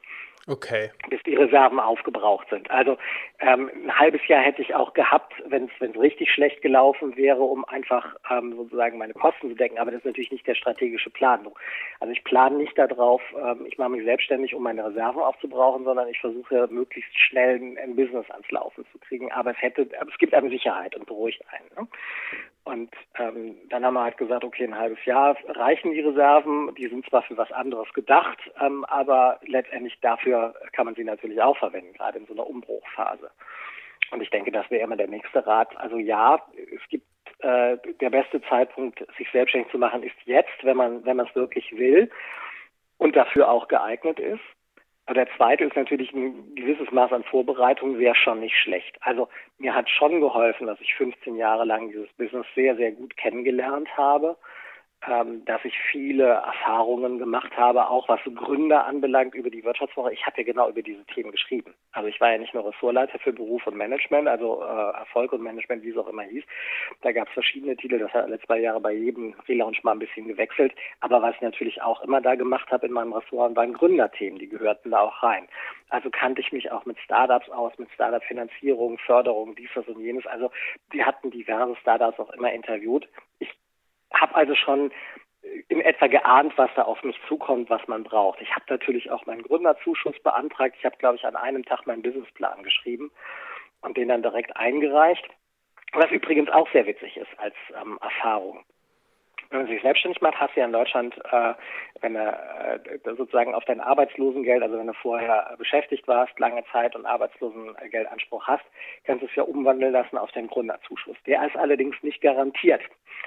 Okay. 0.48 0.90
Bis 1.10 1.22
die 1.24 1.34
Reserven 1.34 1.78
aufgebraucht 1.78 2.48
sind. 2.48 2.70
Also 2.70 2.96
ähm, 3.38 3.70
ein 3.74 3.98
halbes 3.98 4.26
Jahr 4.28 4.40
hätte 4.40 4.62
ich 4.62 4.74
auch 4.74 4.94
gehabt, 4.94 5.34
wenn 5.46 5.64
es 5.78 6.00
richtig 6.00 6.32
schlecht 6.32 6.62
gelaufen 6.62 7.16
wäre, 7.16 7.42
um 7.42 7.66
einfach 7.66 8.16
ähm, 8.30 8.56
sozusagen 8.56 8.96
meine 8.96 9.12
Kosten 9.12 9.50
zu 9.50 9.54
decken. 9.54 9.78
Aber 9.78 9.90
das 9.90 9.98
ist 9.98 10.06
natürlich 10.06 10.32
nicht 10.32 10.46
der 10.46 10.54
strategische 10.54 11.10
Plan. 11.10 11.46
Also 12.00 12.12
ich 12.12 12.24
plane 12.24 12.56
nicht 12.56 12.78
darauf, 12.78 13.20
ähm, 13.36 13.66
ich 13.66 13.76
mache 13.76 13.90
mich 13.90 14.04
selbstständig, 14.04 14.54
um 14.54 14.62
meine 14.62 14.86
Reserven 14.86 15.20
aufzubrauchen, 15.20 15.84
sondern 15.84 16.08
ich 16.08 16.18
versuche 16.18 16.66
möglichst 16.70 17.14
schnell 17.18 17.56
ein, 17.56 17.76
ein 17.76 17.94
Business 17.94 18.30
ans 18.30 18.50
Laufen 18.50 18.86
zu 18.90 18.98
kriegen. 18.98 19.30
Aber 19.32 19.50
es 19.50 19.60
hätte, 19.60 19.82
es 19.82 20.18
gibt 20.18 20.32
eine 20.32 20.48
Sicherheit 20.48 20.96
und 20.96 21.04
beruhigt 21.04 21.44
einen. 21.50 21.84
Ne? 21.84 21.88
Und 22.68 22.90
ähm, 23.14 23.56
dann 23.70 23.82
haben 23.82 23.94
wir 23.94 24.02
halt 24.02 24.18
gesagt, 24.18 24.44
okay, 24.44 24.64
ein 24.64 24.78
halbes 24.78 25.02
Jahr 25.06 25.38
reichen 25.48 25.92
die 25.92 26.00
Reserven. 26.00 26.74
Die 26.74 26.86
sind 26.86 27.08
zwar 27.08 27.22
für 27.22 27.38
was 27.38 27.50
anderes 27.50 27.90
gedacht, 27.94 28.38
ähm, 28.60 28.84
aber 28.84 29.40
letztendlich 29.46 29.98
dafür 30.02 30.54
kann 30.72 30.84
man 30.84 30.94
sie 30.94 31.04
natürlich 31.04 31.40
auch 31.40 31.56
verwenden, 31.56 31.94
gerade 31.94 32.18
in 32.18 32.26
so 32.26 32.34
einer 32.34 32.46
Umbruchphase. 32.46 33.30
Und 34.10 34.22
ich 34.22 34.28
denke, 34.28 34.52
das 34.52 34.70
wäre 34.70 34.84
immer 34.84 34.96
der 34.98 35.08
nächste 35.08 35.46
Rat. 35.46 35.74
Also 35.78 35.96
ja, 35.96 36.42
es 36.74 36.86
gibt 36.90 37.06
äh, 37.38 37.78
der 38.02 38.10
beste 38.10 38.42
Zeitpunkt, 38.42 39.02
sich 39.16 39.30
selbstständig 39.32 39.72
zu 39.72 39.78
machen, 39.78 40.02
ist 40.02 40.16
jetzt, 40.26 40.62
wenn 40.62 40.76
man 40.76 41.06
wenn 41.06 41.16
man 41.16 41.26
es 41.26 41.34
wirklich 41.34 41.72
will 41.72 42.10
und 42.98 43.16
dafür 43.16 43.48
auch 43.48 43.68
geeignet 43.68 44.20
ist. 44.20 44.44
Aber 45.08 45.14
der 45.24 45.36
zweite 45.38 45.64
ist 45.64 45.74
natürlich 45.74 46.12
ein 46.12 46.54
gewisses 46.54 46.90
Maß 46.90 47.14
an 47.14 47.24
Vorbereitung 47.24 47.98
wäre 47.98 48.14
schon 48.14 48.40
nicht 48.40 48.54
schlecht. 48.54 48.94
Also 49.00 49.26
mir 49.56 49.74
hat 49.74 49.88
schon 49.88 50.20
geholfen, 50.20 50.66
dass 50.66 50.78
ich 50.82 50.94
15 50.96 51.36
Jahre 51.36 51.64
lang 51.64 51.88
dieses 51.88 52.12
Business 52.18 52.44
sehr, 52.54 52.76
sehr 52.76 52.92
gut 52.92 53.16
kennengelernt 53.16 53.88
habe 53.96 54.36
ähm, 55.06 55.44
dass 55.44 55.64
ich 55.64 55.78
viele 55.90 56.24
Erfahrungen 56.24 57.18
gemacht 57.18 57.56
habe, 57.56 57.88
auch 57.88 58.08
was 58.08 58.20
so 58.24 58.32
Gründer 58.32 58.84
anbelangt 58.84 59.34
über 59.34 59.48
die 59.48 59.62
Wirtschaftswoche. 59.62 60.12
Ich 60.12 60.26
habe 60.26 60.38
ja 60.38 60.44
genau 60.44 60.68
über 60.68 60.82
diese 60.82 61.04
Themen 61.06 61.30
geschrieben. 61.30 61.74
Also 61.92 62.08
ich 62.08 62.20
war 62.20 62.32
ja 62.32 62.38
nicht 62.38 62.52
nur 62.52 62.66
Ressortleiter 62.66 63.18
für 63.20 63.32
Beruf 63.32 63.66
und 63.66 63.76
Management, 63.76 64.26
also 64.26 64.62
äh, 64.62 64.98
Erfolg 64.98 65.32
und 65.32 65.42
Management, 65.42 65.84
wie 65.84 65.90
es 65.90 65.96
auch 65.96 66.08
immer 66.08 66.22
hieß. 66.22 66.44
Da 67.02 67.12
gab 67.12 67.28
es 67.28 67.34
verschiedene 67.34 67.76
Titel, 67.76 67.98
das 67.98 68.12
hat 68.12 68.24
alle 68.24 68.40
zwei 68.40 68.58
Jahre 68.58 68.80
bei 68.80 68.92
jedem 68.92 69.34
Relaunch 69.46 69.84
mal 69.84 69.92
ein 69.92 70.00
bisschen 70.00 70.26
gewechselt. 70.26 70.74
Aber 71.00 71.22
was 71.22 71.34
ich 71.36 71.42
natürlich 71.42 71.80
auch 71.80 72.02
immer 72.02 72.20
da 72.20 72.34
gemacht 72.34 72.70
habe 72.72 72.86
in 72.86 72.92
meinem 72.92 73.12
Ressort, 73.12 73.54
waren 73.54 73.74
Gründerthemen, 73.74 74.38
die 74.38 74.48
gehörten 74.48 74.90
da 74.90 75.00
auch 75.00 75.22
rein. 75.22 75.46
Also 75.90 76.10
kannte 76.10 76.40
ich 76.40 76.52
mich 76.52 76.70
auch 76.70 76.84
mit 76.84 76.98
Startups 76.98 77.48
aus, 77.50 77.72
mit 77.78 77.90
Startup-Finanzierung, 77.92 78.98
Förderung, 78.98 79.54
dies, 79.54 79.70
das 79.74 79.86
und 79.86 80.00
jenes. 80.00 80.26
Also 80.26 80.50
die 80.92 81.04
hatten 81.04 81.30
diverse 81.30 81.76
Startups 81.76 82.18
auch 82.18 82.30
immer 82.30 82.52
interviewt. 82.52 83.08
Ich 83.38 83.48
habe 84.12 84.34
also 84.34 84.54
schon 84.54 84.92
in 85.68 85.80
etwa 85.80 86.08
geahnt, 86.08 86.52
was 86.56 86.70
da 86.76 86.82
auf 86.82 87.02
mich 87.04 87.18
zukommt, 87.28 87.70
was 87.70 87.86
man 87.88 88.04
braucht. 88.04 88.40
Ich 88.40 88.54
habe 88.54 88.64
natürlich 88.68 89.10
auch 89.10 89.24
meinen 89.26 89.42
Gründerzuschuss 89.42 90.18
beantragt. 90.22 90.76
Ich 90.78 90.84
habe, 90.84 90.96
glaube 90.98 91.16
ich, 91.16 91.24
an 91.24 91.36
einem 91.36 91.64
Tag 91.64 91.86
meinen 91.86 92.02
Businessplan 92.02 92.62
geschrieben 92.62 93.10
und 93.80 93.96
den 93.96 94.08
dann 94.08 94.22
direkt 94.22 94.56
eingereicht. 94.56 95.26
Was 95.92 96.10
übrigens 96.10 96.50
auch 96.50 96.70
sehr 96.72 96.86
witzig 96.86 97.16
ist 97.16 97.38
als 97.38 97.54
ähm, 97.80 97.98
Erfahrung 98.02 98.64
wenn 99.50 99.60
man 99.60 99.68
sich 99.68 99.80
selbstständig 99.82 100.20
macht, 100.20 100.38
hast 100.38 100.54
du 100.54 100.60
ja 100.60 100.66
in 100.66 100.72
Deutschland, 100.72 101.16
äh, 101.32 101.54
wenn 102.00 102.14
du 102.14 102.20
äh, 102.20 102.98
sozusagen 103.16 103.54
auf 103.54 103.64
dein 103.64 103.80
Arbeitslosengeld, 103.80 104.62
also 104.62 104.78
wenn 104.78 104.86
du 104.86 104.92
vorher 104.94 105.54
beschäftigt 105.58 106.06
warst, 106.06 106.38
lange 106.38 106.64
Zeit 106.70 106.94
und 106.94 107.06
Arbeitslosengeldanspruch 107.06 108.46
hast, 108.46 108.64
kannst 109.04 109.22
du 109.22 109.26
es 109.26 109.34
ja 109.34 109.44
umwandeln 109.44 109.92
lassen 109.92 110.18
auf 110.18 110.30
den 110.32 110.48
Gründerzuschuss. 110.48 111.16
Der 111.26 111.46
ist 111.46 111.56
allerdings 111.56 111.96
nicht 112.02 112.20
garantiert. 112.20 112.82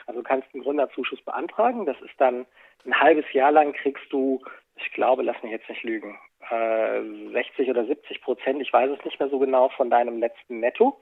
Also 0.06 0.22
du 0.22 0.28
kannst 0.28 0.48
einen 0.54 0.64
Gründerzuschuss 0.64 1.22
beantragen. 1.22 1.86
Das 1.86 2.00
ist 2.02 2.20
dann 2.20 2.46
ein 2.86 3.00
halbes 3.00 3.26
Jahr 3.34 3.52
lang 3.52 3.74
kriegst 3.74 4.12
du, 4.12 4.42
ich 4.76 4.92
glaube, 4.94 5.24
lass 5.24 5.42
mich 5.44 5.52
jetzt 5.52 5.70
nicht 5.70 5.84
lügen, 5.84 6.18
äh, 6.50 7.02
60 7.32 7.70
oder 7.70 7.86
70 7.86 8.22
Prozent, 8.22 8.62
ich 8.62 8.72
weiß 8.72 8.90
es 8.92 9.06
nicht 9.06 9.20
mehr 9.20 9.30
so 9.30 9.40
genau, 9.40 9.70
von 9.70 9.90
deinem 9.90 10.20
letzten 10.20 10.60
Netto 10.60 10.98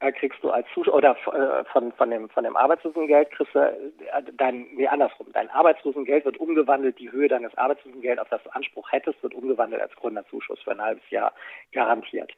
äh, 0.00 0.12
kriegst 0.12 0.42
du 0.42 0.50
als 0.50 0.66
Zuschauer 0.74 0.94
oder 0.94 1.16
äh, 1.32 1.64
von, 1.72 1.92
von 1.92 2.10
dem 2.10 2.28
von 2.30 2.44
dem 2.44 2.56
Arbeitslosengeld 2.56 3.30
kriegst 3.30 3.54
du 3.54 3.58
äh, 3.58 4.22
dein 4.36 4.66
nee 4.74 4.88
andersrum. 4.88 5.28
Dein 5.32 5.50
Arbeitslosengeld 5.50 6.24
wird 6.24 6.38
umgewandelt 6.38 6.98
die 6.98 7.12
Höhe 7.12 7.28
deines 7.28 7.56
Arbeitslosengelds 7.56 8.20
auf 8.20 8.28
das 8.30 8.42
du 8.42 8.50
Anspruch 8.50 8.90
hättest 8.90 9.22
wird 9.22 9.34
umgewandelt 9.34 9.82
als 9.82 9.94
Gründerzuschuss 9.96 10.60
für 10.62 10.72
ein 10.72 10.80
halbes 10.82 11.08
Jahr 11.10 11.32
garantiert. 11.72 12.32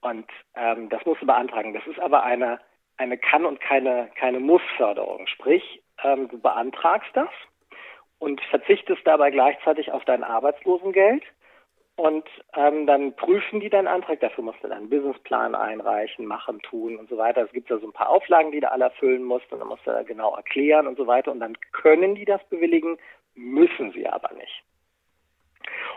Und 0.00 0.28
ähm, 0.54 0.88
das 0.88 1.04
musst 1.06 1.22
du 1.22 1.26
beantragen. 1.26 1.72
Das 1.72 1.86
ist 1.86 2.00
aber 2.00 2.22
eine 2.24 2.58
eine 2.96 3.16
kann 3.16 3.46
und 3.46 3.60
keine 3.60 4.10
keine 4.16 4.40
Muss-Förderung. 4.40 5.26
Sprich 5.28 5.82
ähm, 6.02 6.28
du 6.28 6.38
beantragst 6.38 7.10
das 7.14 7.30
und 8.18 8.40
verzichtest 8.50 9.06
dabei 9.06 9.30
gleichzeitig 9.30 9.92
auf 9.92 10.04
dein 10.04 10.24
Arbeitslosengeld 10.24 11.22
und 11.98 12.28
ähm, 12.54 12.86
dann 12.86 13.16
prüfen 13.16 13.58
die 13.58 13.70
deinen 13.70 13.88
Antrag. 13.88 14.20
Dafür 14.20 14.44
musst 14.44 14.62
du 14.62 14.68
dann 14.68 14.78
einen 14.78 14.88
Businessplan 14.88 15.56
einreichen, 15.56 16.26
machen, 16.26 16.60
tun 16.60 16.96
und 16.96 17.08
so 17.08 17.16
weiter. 17.18 17.42
Es 17.42 17.50
gibt 17.50 17.68
ja 17.70 17.78
so 17.78 17.88
ein 17.88 17.92
paar 17.92 18.08
Auflagen, 18.08 18.52
die 18.52 18.60
du 18.60 18.70
alle 18.70 18.84
erfüllen 18.84 19.24
musst 19.24 19.50
und 19.52 19.58
dann 19.58 19.66
musst 19.66 19.84
du 19.84 19.90
da 19.90 20.04
genau 20.04 20.36
erklären 20.36 20.86
und 20.86 20.96
so 20.96 21.08
weiter. 21.08 21.32
Und 21.32 21.40
dann 21.40 21.56
können 21.72 22.14
die 22.14 22.24
das 22.24 22.40
bewilligen, 22.50 22.98
müssen 23.34 23.90
sie 23.90 24.06
aber 24.06 24.32
nicht. 24.34 24.62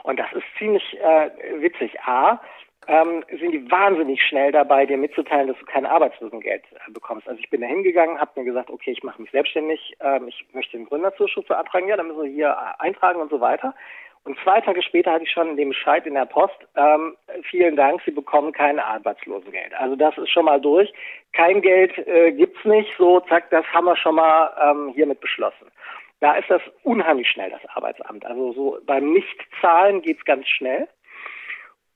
Und 0.02 0.20
das 0.20 0.34
ist 0.34 0.46
ziemlich 0.58 1.00
äh, 1.00 1.30
witzig. 1.62 2.00
A, 2.02 2.42
ähm, 2.88 3.24
sind 3.30 3.52
die 3.52 3.70
wahnsinnig 3.70 4.22
schnell 4.24 4.52
dabei, 4.52 4.86
dir 4.86 4.98
mitzuteilen, 4.98 5.48
dass 5.48 5.58
du 5.60 5.66
kein 5.66 5.86
Arbeitslosengeld 5.86 6.64
äh, 6.72 6.92
bekommst. 6.92 7.28
Also 7.28 7.40
ich 7.40 7.50
bin 7.50 7.62
da 7.62 7.68
hingegangen, 7.68 8.20
habe 8.20 8.40
mir 8.40 8.46
gesagt, 8.46 8.70
okay, 8.70 8.92
ich 8.92 9.04
mache 9.04 9.22
mich 9.22 9.32
selbstständig, 9.32 9.96
ähm, 10.02 10.28
ich 10.28 10.46
möchte 10.54 10.78
den 10.78 10.88
Gründerzuschuss 10.88 11.46
beantragen, 11.46 11.88
ja, 11.88 11.98
dann 11.98 12.08
müssen 12.08 12.24
wir 12.24 12.32
hier 12.32 12.50
äh, 12.50 12.84
eintragen 12.84 13.22
und 13.22 13.30
so 13.30 13.40
weiter. 13.40 13.76
Und 14.24 14.38
zwei 14.44 14.62
Tage 14.62 14.84
später 14.84 15.12
hatte 15.12 15.24
ich 15.24 15.32
schon 15.32 15.58
den 15.58 15.70
Bescheid 15.70 16.06
in 16.06 16.14
der 16.14 16.26
Post, 16.26 16.58
ähm, 16.76 17.16
vielen 17.50 17.76
Dank, 17.76 18.02
Sie 18.06 18.12
bekommen 18.12 18.52
kein 18.52 18.80
Arbeitslosengeld. 18.80 19.74
Also 19.74 19.96
das 19.96 20.16
ist 20.18 20.30
schon 20.30 20.46
mal 20.46 20.62
durch. 20.62 20.94
Kein 21.34 21.62
Geld 21.62 21.98
äh, 22.08 22.32
gibt's 22.32 22.64
nicht, 22.64 22.92
so 22.98 23.20
zack, 23.22 23.50
das 23.50 23.66
haben 23.74 23.86
wir 23.86 23.96
schon 23.96 24.16
mal 24.16 24.52
ähm, 24.62 24.94
hiermit 24.94 25.22
beschlossen. 25.22 25.72
Da 26.20 26.36
ist 26.36 26.50
das 26.52 26.62
unheimlich 26.84 27.30
schnell, 27.30 27.50
das 27.50 27.66
Arbeitsamt. 27.76 28.24
Also 28.26 28.54
so 28.54 28.80
beim 28.86 29.12
Nichtzahlen 29.12 30.04
geht's 30.04 30.24
ganz 30.24 30.48
schnell. 30.48 30.88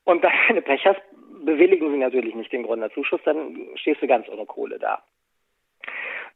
Und 0.06 0.22
da 0.24 0.30
du 0.48 0.62
Pech 0.62 0.86
hast, 0.86 1.02
bewilligen 1.44 1.90
sie 1.90 1.98
natürlich 1.98 2.34
nicht 2.34 2.52
den 2.52 2.62
Gründerzuschuss, 2.62 3.20
dann 3.24 3.68
stehst 3.74 4.00
du 4.00 4.06
ganz 4.06 4.28
ohne 4.28 4.46
Kohle 4.46 4.78
da. 4.78 5.02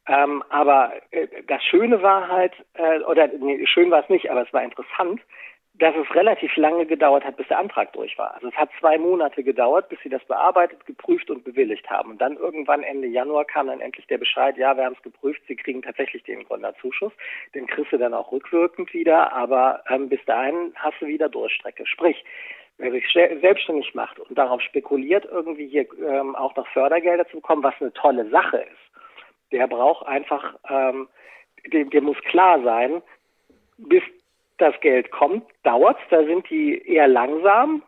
Ähm, 0.07 0.43
aber 0.49 0.93
äh, 1.13 1.29
das 1.47 1.63
Schöne 1.65 2.03
war 2.03 2.29
halt, 2.29 2.53
äh, 2.75 2.99
oder 3.01 3.29
nee, 3.29 3.65
schön 3.67 3.91
war 3.91 4.03
es 4.03 4.09
nicht, 4.09 4.31
aber 4.31 4.43
es 4.43 4.53
war 4.53 4.63
interessant, 4.63 5.21
dass 5.75 5.95
es 5.95 6.15
relativ 6.15 6.57
lange 6.57 6.85
gedauert 6.85 7.25
hat, 7.25 7.37
bis 7.37 7.47
der 7.49 7.59
Antrag 7.59 7.93
durch 7.93 8.19
war. 8.19 8.35
Also 8.35 8.49
es 8.49 8.55
hat 8.55 8.71
zwei 8.81 8.99
Monate 8.99 9.45
gedauert, 9.45 9.89
bis 9.89 9.99
sie 10.03 10.09
das 10.09 10.25
bearbeitet, 10.25 10.85
geprüft 10.85 11.31
und 11.31 11.45
bewilligt 11.45 11.89
haben. 11.89 12.11
Und 12.11 12.21
dann 12.21 12.37
irgendwann 12.37 12.83
Ende 12.83 13.07
Januar 13.07 13.45
kam 13.45 13.69
dann 13.69 13.81
endlich 13.81 14.07
der 14.09 14.19
Bescheid, 14.19 14.57
ja, 14.59 14.77
wir 14.77 14.85
haben 14.85 14.97
es 14.97 15.03
geprüft, 15.03 15.41
Sie 15.47 15.57
kriegen 15.57 15.81
tatsächlich 15.81 16.25
den 16.25 16.45
Gründerzuschuss. 16.45 17.13
Den 17.55 17.67
kriegst 17.67 17.93
du 17.93 17.99
dann 17.99 18.15
auch 18.15 18.33
rückwirkend 18.33 18.93
wieder, 18.93 19.33
aber 19.33 19.83
ähm, 19.89 20.09
bis 20.09 20.25
dahin 20.27 20.73
hast 20.75 21.01
du 21.01 21.07
wieder 21.07 21.29
Durchstrecke. 21.29 21.87
Sprich, 21.87 22.25
wer 22.81 22.91
sich 22.93 23.05
selbstständig 23.13 23.95
macht 23.95 24.19
und 24.19 24.37
darauf 24.37 24.61
spekuliert, 24.63 25.27
irgendwie 25.31 25.69
hier 25.69 25.87
ähm, 26.03 26.35
auch 26.35 26.55
noch 26.57 26.67
Fördergelder 26.69 27.29
zu 27.29 27.37
bekommen, 27.37 27.63
was 27.63 27.75
eine 27.81 27.93
tolle 27.93 28.29
Sache 28.31 28.59
ist, 28.59 29.53
der 29.53 29.67
braucht 29.67 30.07
einfach, 30.07 30.57
ähm, 30.69 31.09
dem, 31.73 31.91
dem 31.91 32.05
muss 32.05 32.19
klar 32.25 32.63
sein, 32.63 33.03
bis 33.77 34.03
das 34.59 34.79
Geld 34.81 35.11
kommt, 35.11 35.45
dauert 35.63 35.99
da 36.11 36.25
sind 36.25 36.49
die 36.51 36.79
eher 36.87 37.09
langsam, 37.09 37.83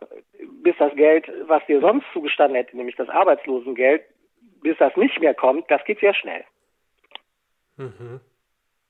bis 0.62 0.76
das 0.78 0.94
Geld, 0.94 1.30
was 1.46 1.64
dir 1.66 1.80
sonst 1.80 2.06
zugestanden 2.12 2.56
hätte, 2.56 2.76
nämlich 2.76 2.96
das 2.96 3.08
Arbeitslosengeld, 3.08 4.02
bis 4.62 4.76
das 4.78 4.96
nicht 4.96 5.20
mehr 5.20 5.34
kommt, 5.34 5.70
das 5.70 5.84
geht 5.84 6.00
sehr 6.00 6.14
schnell. 6.14 6.44
Mhm. 7.76 8.20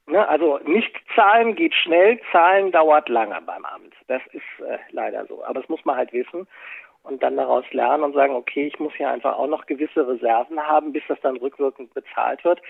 Ne, 0.06 0.26
also 0.28 0.58
nicht 0.64 0.92
zahlen 1.14 1.54
geht 1.54 1.74
schnell, 1.74 2.20
zahlen 2.32 2.72
dauert 2.72 3.08
lange 3.08 3.40
beim 3.42 3.64
Amt. 3.64 3.94
Das 4.08 4.20
ist 4.32 4.66
äh, 4.66 4.78
leider 4.90 5.26
so. 5.26 5.44
Aber 5.44 5.60
das 5.60 5.68
muss 5.68 5.84
man 5.84 5.96
halt 5.96 6.12
wissen 6.12 6.48
und 7.04 7.22
dann 7.22 7.36
daraus 7.36 7.64
lernen 7.72 8.04
und 8.04 8.14
sagen, 8.14 8.34
okay, 8.34 8.66
ich 8.66 8.78
muss 8.78 8.92
hier 8.94 9.08
einfach 9.08 9.36
auch 9.36 9.46
noch 9.46 9.66
gewisse 9.66 10.06
Reserven 10.06 10.60
haben, 10.60 10.92
bis 10.92 11.02
das 11.08 11.20
dann 11.20 11.36
rückwirkend 11.36 11.94
bezahlt 11.94 12.44
wird. 12.44 12.60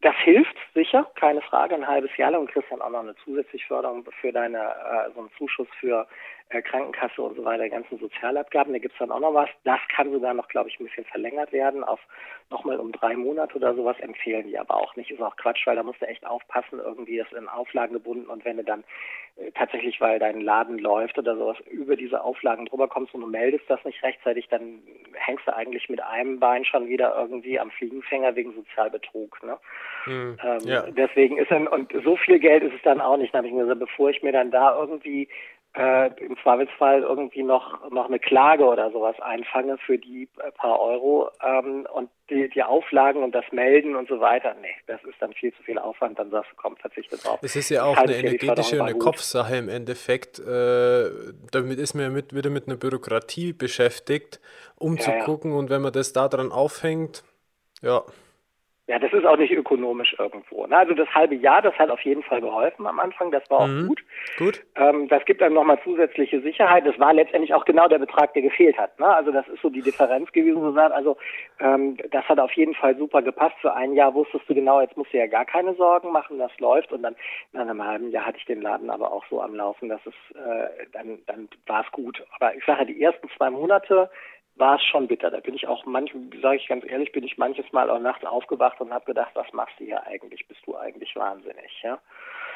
Das 0.00 0.14
hilft 0.16 0.56
sicher, 0.74 1.08
keine 1.14 1.40
Frage, 1.42 1.76
ein 1.76 1.86
halbes 1.86 2.16
Jahr 2.16 2.32
lang 2.32 2.42
und 2.42 2.50
kriegst 2.50 2.72
dann 2.72 2.82
auch 2.82 2.90
noch 2.90 3.00
eine 3.00 3.14
zusätzliche 3.24 3.66
Förderung 3.66 4.04
für 4.20 4.32
deine, 4.32 4.58
äh, 4.58 5.10
so 5.14 5.20
einen 5.20 5.30
Zuschuss 5.38 5.68
für 5.78 6.06
Krankenkasse 6.50 7.22
und 7.22 7.36
so 7.36 7.44
weiter, 7.44 7.68
ganzen 7.68 7.98
Sozialabgaben. 7.98 8.72
Da 8.72 8.78
gibt's 8.78 8.98
dann 8.98 9.10
auch 9.10 9.20
noch 9.20 9.34
was. 9.34 9.48
Das 9.64 9.80
kann 9.94 10.12
sogar 10.12 10.34
noch, 10.34 10.48
glaube 10.48 10.68
ich, 10.68 10.78
ein 10.78 10.86
bisschen 10.86 11.04
verlängert 11.04 11.52
werden 11.52 11.84
auf 11.84 12.00
nochmal 12.52 12.78
um 12.78 12.92
drei 12.92 13.16
Monate 13.16 13.56
oder 13.56 13.74
sowas, 13.74 13.98
empfehlen 14.00 14.46
die 14.46 14.58
aber 14.58 14.76
auch 14.76 14.94
nicht. 14.94 15.10
Ist 15.10 15.22
auch 15.22 15.36
Quatsch, 15.36 15.66
weil 15.66 15.76
da 15.76 15.82
musst 15.82 16.00
du 16.00 16.06
echt 16.06 16.24
aufpassen, 16.24 16.78
irgendwie 16.78 17.18
ist 17.18 17.32
in 17.32 17.48
Auflagen 17.48 17.94
gebunden 17.94 18.26
und 18.26 18.44
wenn 18.44 18.58
du 18.58 18.64
dann 18.64 18.84
äh, 19.36 19.50
tatsächlich, 19.52 20.00
weil 20.00 20.18
dein 20.18 20.40
Laden 20.40 20.78
läuft 20.78 21.18
oder 21.18 21.36
sowas, 21.36 21.56
über 21.70 21.96
diese 21.96 22.22
Auflagen 22.22 22.66
drüber 22.66 22.88
kommst 22.88 23.14
und 23.14 23.22
du 23.22 23.26
meldest 23.26 23.64
das 23.68 23.84
nicht 23.84 24.02
rechtzeitig, 24.02 24.48
dann 24.48 24.82
hängst 25.14 25.46
du 25.46 25.56
eigentlich 25.56 25.88
mit 25.88 26.02
einem 26.02 26.38
Bein 26.38 26.64
schon 26.64 26.88
wieder 26.88 27.16
irgendwie 27.18 27.58
am 27.58 27.70
Fliegenfänger 27.70 28.36
wegen 28.36 28.52
Sozialbetrug. 28.52 29.42
Ne? 29.42 29.58
Mhm, 30.06 30.36
ähm, 30.44 30.60
ja. 30.64 30.82
Deswegen 30.90 31.38
ist 31.38 31.50
dann, 31.50 31.66
und 31.66 31.92
so 32.04 32.16
viel 32.16 32.38
Geld 32.38 32.62
ist 32.62 32.74
es 32.74 32.82
dann 32.82 33.00
auch 33.00 33.16
nicht. 33.16 33.32
Habe 33.32 33.46
ich 33.46 33.52
mir 33.52 33.62
gesagt, 33.62 33.80
bevor 33.80 34.10
ich 34.10 34.22
mir 34.22 34.32
dann 34.32 34.50
da 34.50 34.76
irgendwie 34.78 35.28
äh, 35.74 36.10
im 36.22 36.36
Zweifelsfall 36.42 37.02
irgendwie 37.02 37.42
noch 37.42 37.90
noch 37.90 38.06
eine 38.06 38.18
Klage 38.18 38.64
oder 38.64 38.90
sowas 38.90 39.18
einfange 39.20 39.78
für 39.78 39.98
die 39.98 40.28
äh, 40.38 40.50
paar 40.52 40.78
Euro 40.80 41.30
ähm, 41.42 41.86
und 41.92 42.10
die, 42.28 42.50
die 42.50 42.62
Auflagen 42.62 43.22
und 43.22 43.34
das 43.34 43.44
Melden 43.52 43.96
und 43.96 44.08
so 44.08 44.20
weiter. 44.20 44.54
Nee, 44.60 44.74
das 44.86 45.02
ist 45.04 45.20
dann 45.20 45.32
viel 45.32 45.52
zu 45.54 45.62
viel 45.62 45.78
Aufwand, 45.78 46.18
dann 46.18 46.30
sagst 46.30 46.50
du, 46.52 46.56
komm, 46.56 46.76
verzichte 46.76 47.16
drauf. 47.16 47.38
Es 47.42 47.56
ist 47.56 47.70
ja 47.70 47.84
auch 47.84 47.96
eine 47.96 48.16
energetische 48.16 48.76
und 48.76 48.88
eine 48.88 48.98
Kopfsache 48.98 49.56
im 49.56 49.68
Endeffekt. 49.68 50.38
Äh, 50.38 51.10
damit 51.50 51.78
ist 51.78 51.94
man 51.94 52.04
ja 52.04 52.10
mit, 52.10 52.34
wieder 52.34 52.50
mit 52.50 52.66
einer 52.66 52.76
Bürokratie 52.76 53.54
beschäftigt, 53.54 54.40
um 54.76 54.96
ja, 54.96 55.02
zu 55.02 55.10
gucken 55.24 55.52
ja. 55.52 55.58
und 55.58 55.70
wenn 55.70 55.80
man 55.80 55.92
das 55.92 56.12
da 56.12 56.28
dran 56.28 56.52
aufhängt, 56.52 57.24
ja. 57.80 58.02
Ja, 58.92 58.98
das 58.98 59.14
ist 59.14 59.24
auch 59.24 59.38
nicht 59.38 59.54
ökonomisch 59.54 60.14
irgendwo. 60.18 60.66
Ne? 60.66 60.76
Also 60.76 60.92
das 60.92 61.08
halbe 61.14 61.34
Jahr, 61.34 61.62
das 61.62 61.72
hat 61.78 61.88
auf 61.88 62.02
jeden 62.02 62.22
Fall 62.22 62.42
geholfen 62.42 62.86
am 62.86 63.00
Anfang, 63.00 63.30
das 63.30 63.42
war 63.48 63.60
auch 63.60 63.66
mhm. 63.66 63.86
gut. 63.86 64.04
Gut. 64.36 64.62
Ähm, 64.76 65.08
das 65.08 65.24
gibt 65.24 65.42
einem 65.42 65.54
nochmal 65.54 65.80
zusätzliche 65.82 66.42
Sicherheit. 66.42 66.84
Das 66.84 66.98
war 66.98 67.14
letztendlich 67.14 67.54
auch 67.54 67.64
genau 67.64 67.88
der 67.88 68.00
Betrag, 68.00 68.34
der 68.34 68.42
gefehlt 68.42 68.76
hat. 68.76 69.00
Ne? 69.00 69.06
Also 69.06 69.32
das 69.32 69.48
ist 69.48 69.62
so 69.62 69.70
die 69.70 69.80
Differenz 69.80 70.30
gewesen, 70.32 70.60
so. 70.60 70.78
Also 70.78 71.16
ähm, 71.58 71.96
das 72.10 72.28
hat 72.28 72.38
auf 72.38 72.52
jeden 72.52 72.74
Fall 72.74 72.94
super 72.98 73.22
gepasst. 73.22 73.56
Für 73.62 73.72
ein 73.72 73.94
Jahr 73.94 74.12
wusstest 74.12 74.46
du 74.46 74.54
genau, 74.54 74.82
jetzt 74.82 74.98
musst 74.98 75.14
du 75.14 75.16
ja 75.16 75.26
gar 75.26 75.46
keine 75.46 75.72
Sorgen 75.72 76.12
machen, 76.12 76.38
das 76.38 76.52
läuft. 76.58 76.92
Und 76.92 77.02
dann 77.02 77.16
nach 77.52 77.62
einem 77.62 77.82
halben 77.82 78.10
Jahr 78.10 78.26
hatte 78.26 78.36
ich 78.36 78.44
den 78.44 78.60
Laden 78.60 78.90
aber 78.90 79.10
auch 79.10 79.24
so 79.30 79.40
am 79.40 79.54
Laufen, 79.54 79.88
dass 79.88 80.02
es 80.04 80.36
äh, 80.36 80.84
dann, 80.92 81.18
dann 81.26 81.48
war 81.66 81.82
es 81.82 81.90
gut. 81.92 82.22
Aber 82.34 82.54
ich 82.54 82.64
sage, 82.66 82.84
die 82.84 83.02
ersten 83.02 83.26
zwei 83.38 83.48
Monate 83.48 84.10
war 84.62 84.76
es 84.76 84.84
schon 84.84 85.08
bitter. 85.08 85.28
Da 85.28 85.40
bin 85.40 85.54
ich 85.56 85.66
auch 85.66 85.84
manchmal, 85.86 86.22
sage 86.40 86.56
ich 86.56 86.68
ganz 86.68 86.84
ehrlich, 86.86 87.10
bin 87.10 87.24
ich 87.24 87.36
manches 87.36 87.66
Mal 87.72 87.90
auch 87.90 87.98
nachts 87.98 88.24
aufgewacht 88.24 88.80
und 88.80 88.92
habe 88.92 89.04
gedacht, 89.04 89.32
was 89.34 89.52
machst 89.52 89.74
du 89.80 89.84
hier 89.84 90.06
eigentlich? 90.06 90.46
Bist 90.46 90.60
du 90.66 90.76
eigentlich 90.76 91.16
wahnsinnig? 91.16 91.82
Ja? 91.82 91.98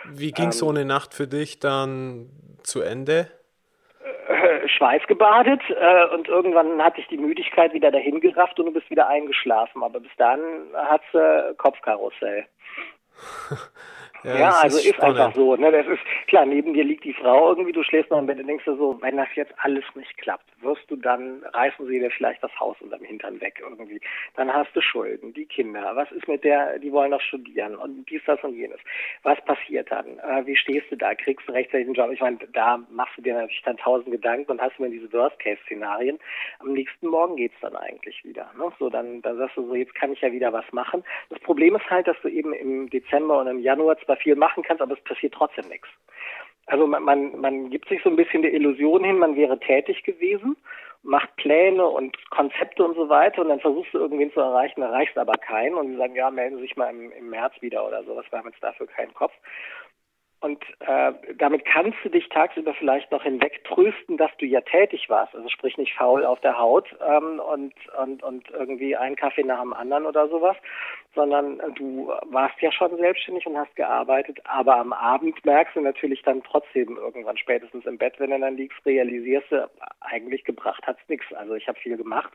Wie 0.05 0.31
ging 0.31 0.47
ähm, 0.47 0.53
so 0.53 0.71
eine 0.71 0.85
Nacht 0.85 1.15
für 1.15 1.27
dich 1.27 1.59
dann 1.59 2.31
zu 2.63 2.81
Ende? 2.81 3.29
Äh, 4.29 4.69
schweißgebadet 4.69 5.63
äh, 5.69 6.15
und 6.15 6.29
irgendwann 6.29 6.81
hatte 6.81 7.01
ich 7.01 7.09
die 7.09 7.19
Müdigkeit 7.19 7.73
wieder 7.73 7.91
dahin 7.91 8.21
gerafft 8.21 8.57
und 8.61 8.67
du 8.67 8.73
bist 8.73 8.89
wieder 8.89 9.09
eingeschlafen. 9.09 9.83
Aber 9.83 9.99
bis 9.99 10.13
dann 10.17 10.41
hat 10.75 11.03
äh, 11.13 11.55
Kopfkarussell. 11.57 12.47
Ja, 14.27 14.39
ja 14.39 14.51
also 14.63 14.79
ist, 14.79 14.87
ist 14.87 15.01
einfach 15.01 15.33
so. 15.35 15.55
Ne? 15.57 15.71
Das 15.71 15.87
ist 15.87 16.01
klar, 16.27 16.45
neben 16.45 16.75
dir 16.75 16.85
liegt 16.85 17.05
die 17.05 17.13
Frau 17.13 17.51
irgendwie, 17.51 17.73
du 17.73 17.83
schläfst 17.83 18.11
noch 18.11 18.19
im 18.19 18.27
Bett 18.27 18.39
und 18.41 18.47
denkst 18.47 18.65
dir 18.65 18.77
so, 18.77 18.99
wenn 19.01 19.17
das 19.17 19.29
jetzt 19.35 19.53
alles 19.59 19.85
nicht 19.95 20.17
klappt, 20.19 20.45
wirst 20.63 20.91
du 20.91 20.97
dann, 20.97 21.45
reißen 21.53 21.87
sie 21.87 22.01
dir 22.01 22.11
vielleicht 22.11 22.43
das 22.43 22.51
Haus 22.59 22.77
unterm 22.81 23.03
Hintern 23.03 23.41
weg 23.41 23.63
irgendwie. 23.63 24.01
Dann 24.35 24.53
hast 24.53 24.75
du 24.75 24.81
Schulden, 24.81 25.33
die 25.33 25.47
Kinder, 25.47 25.93
was 25.95 26.11
ist 26.13 26.27
mit 26.27 26.43
der, 26.45 26.79
die 26.79 26.93
wollen 26.93 27.11
noch 27.11 27.21
studieren 27.21 27.77
und 27.77 28.09
dies, 28.11 28.23
das 28.27 28.43
und 28.43 28.55
jenes. 28.55 28.81
Was 29.23 29.41
passiert 29.45 29.91
dann? 29.91 30.19
Äh, 30.19 30.47
wie 30.47 30.57
stehst 30.57 30.91
du 30.91 30.97
da? 30.97 31.15
Kriegst 31.15 31.49
du 31.49 31.53
rechtzeitig 31.53 31.87
einen 31.87 31.95
Job? 31.95 32.11
Ich 32.13 32.21
meine, 32.21 32.39
da 32.53 32.79
machst 32.91 33.17
du 33.19 33.23
dir 33.23 33.35
natürlich 33.35 33.63
dann 33.63 33.77
tausend 33.77 34.11
Gedanken 34.11 34.51
und 34.51 34.61
hast 34.61 34.79
immer 34.79 34.89
diese 34.89 35.13
Worst-Case-Szenarien. 35.13 36.19
Am 36.59 36.73
nächsten 36.73 37.07
Morgen 37.07 37.37
geht's 37.37 37.57
dann 37.61 37.77
eigentlich 37.77 38.25
wieder. 38.25 38.51
Ne? 38.59 38.73
So, 38.79 38.91
dann, 38.91 39.23
dann 39.23 39.37
sagst 39.37 39.57
du 39.57 39.67
so, 39.67 39.75
jetzt 39.75 39.95
kann 39.95 40.13
ich 40.13 40.21
ja 40.21 40.33
wieder 40.33 40.53
was 40.53 40.65
machen. 40.73 41.05
Das 41.31 41.39
Problem 41.41 41.77
ist 41.77 41.89
halt, 41.89 42.09
dass 42.09 42.21
du 42.23 42.29
eben 42.29 42.53
im 42.53 42.91
Dezember 42.91 43.41
und 43.41 43.47
im 43.47 43.61
Januar 43.61 43.97
viel 44.17 44.37
machen 44.37 44.63
kannst, 44.63 44.83
aber 44.83 44.95
es 44.95 45.05
passiert 45.05 45.35
trotzdem 45.35 45.69
nichts. 45.69 45.89
Also 46.67 46.87
man, 46.87 47.05
man, 47.05 47.41
man 47.41 47.71
gibt 47.71 47.89
sich 47.89 48.03
so 48.03 48.11
ein 48.11 48.17
bisschen 48.17 48.43
der 48.43 48.53
Illusion 48.53 49.05
hin, 49.05 49.19
man 49.19 49.37
wäre 49.37 49.59
tätig 49.59 50.03
gewesen, 50.03 50.57
macht 51.03 51.35
Pläne 51.37 51.87
und 51.87 52.17
Konzepte 52.31 52.85
und 52.85 52.97
so 52.97 53.09
weiter 53.09 53.43
und 53.43 53.49
dann 53.49 53.61
versuchst 53.61 53.95
du 53.95 53.99
irgendwen 53.99 54.33
zu 54.33 54.41
erreichen, 54.41 54.83
erreichst 54.83 55.17
aber 55.17 55.35
keinen 55.35 55.77
und 55.77 55.89
die 55.93 55.97
sagen, 55.97 56.17
ja, 56.17 56.31
melden 56.31 56.57
Sie 56.57 56.63
sich 56.63 56.77
mal 56.77 56.91
im, 56.91 57.13
im 57.13 57.31
März 57.31 57.55
wieder 57.61 57.87
oder 57.87 58.03
sowas, 58.03 58.27
wir 58.31 58.39
haben 58.41 58.49
jetzt 58.49 58.63
dafür 58.63 58.89
keinen 58.89 59.15
Kopf. 59.15 59.33
Und 60.41 60.63
äh, 60.81 61.13
damit 61.39 61.65
kannst 61.65 61.97
du 62.05 62.11
dich 62.11 62.29
tagsüber 62.29 62.75
vielleicht 62.75 63.11
noch 63.11 63.23
hinweg 63.23 63.65
trösten, 63.65 64.19
dass 64.19 64.31
du 64.39 64.45
ja 64.45 64.61
tätig 64.61 65.09
warst. 65.09 65.35
Also 65.35 65.49
sprich 65.49 65.79
nicht 65.79 65.95
faul 65.95 66.27
auf 66.27 66.41
der 66.41 66.59
Haut 66.59 66.95
ähm, 67.01 67.41
und, 67.41 67.73
und, 68.03 68.23
und 68.23 68.51
irgendwie 68.51 68.95
ein 68.97 69.17
Kaffee 69.17 69.45
nach 69.45 69.61
dem 69.63 69.73
anderen 69.73 70.05
oder 70.05 70.29
sowas, 70.29 70.57
sondern 71.15 71.59
du 71.75 72.13
warst 72.27 72.61
ja 72.61 72.71
schon 72.71 72.95
selbstständig 72.99 73.47
und 73.47 73.57
hast 73.57 73.75
gearbeitet. 73.77 74.39
Aber 74.45 74.77
am 74.77 74.93
Abend 74.93 75.43
merkst 75.47 75.75
du 75.75 75.81
natürlich 75.81 76.23
dann 76.23 76.43
trotzdem 76.43 76.99
irgendwann 76.99 77.39
spätestens 77.39 77.87
im 77.87 77.97
Bett, 77.97 78.15
wenn 78.19 78.31
du 78.31 78.39
dann 78.39 78.57
liegst, 78.57 78.85
realisierst 78.85 79.51
du, 79.51 79.71
eigentlich 80.01 80.45
gebracht 80.45 80.87
hat's 80.87 81.09
nichts. 81.09 81.33
Also 81.33 81.55
ich 81.55 81.67
habe 81.67 81.81
viel 81.81 81.97
gemacht, 81.97 82.33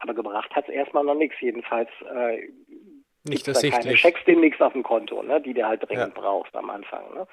aber 0.00 0.14
gebracht 0.14 0.50
hat's 0.56 0.68
erstmal 0.68 1.04
noch 1.04 1.14
nichts. 1.14 1.40
Jedenfalls 1.40 1.90
äh, 2.12 2.48
nicht 3.28 3.46
ersichtlich. 3.46 3.84
Keine 3.84 3.94
Checks 3.96 4.24
demnächst 4.26 4.60
auf 4.60 4.72
dem 4.72 4.82
Konto, 4.82 5.22
ne, 5.22 5.40
die 5.40 5.54
du 5.54 5.66
halt 5.66 5.88
dringend 5.88 6.14
ja. 6.14 6.20
brauchst 6.20 6.54
am 6.56 6.70
Anfang, 6.70 7.02
ne, 7.14 7.26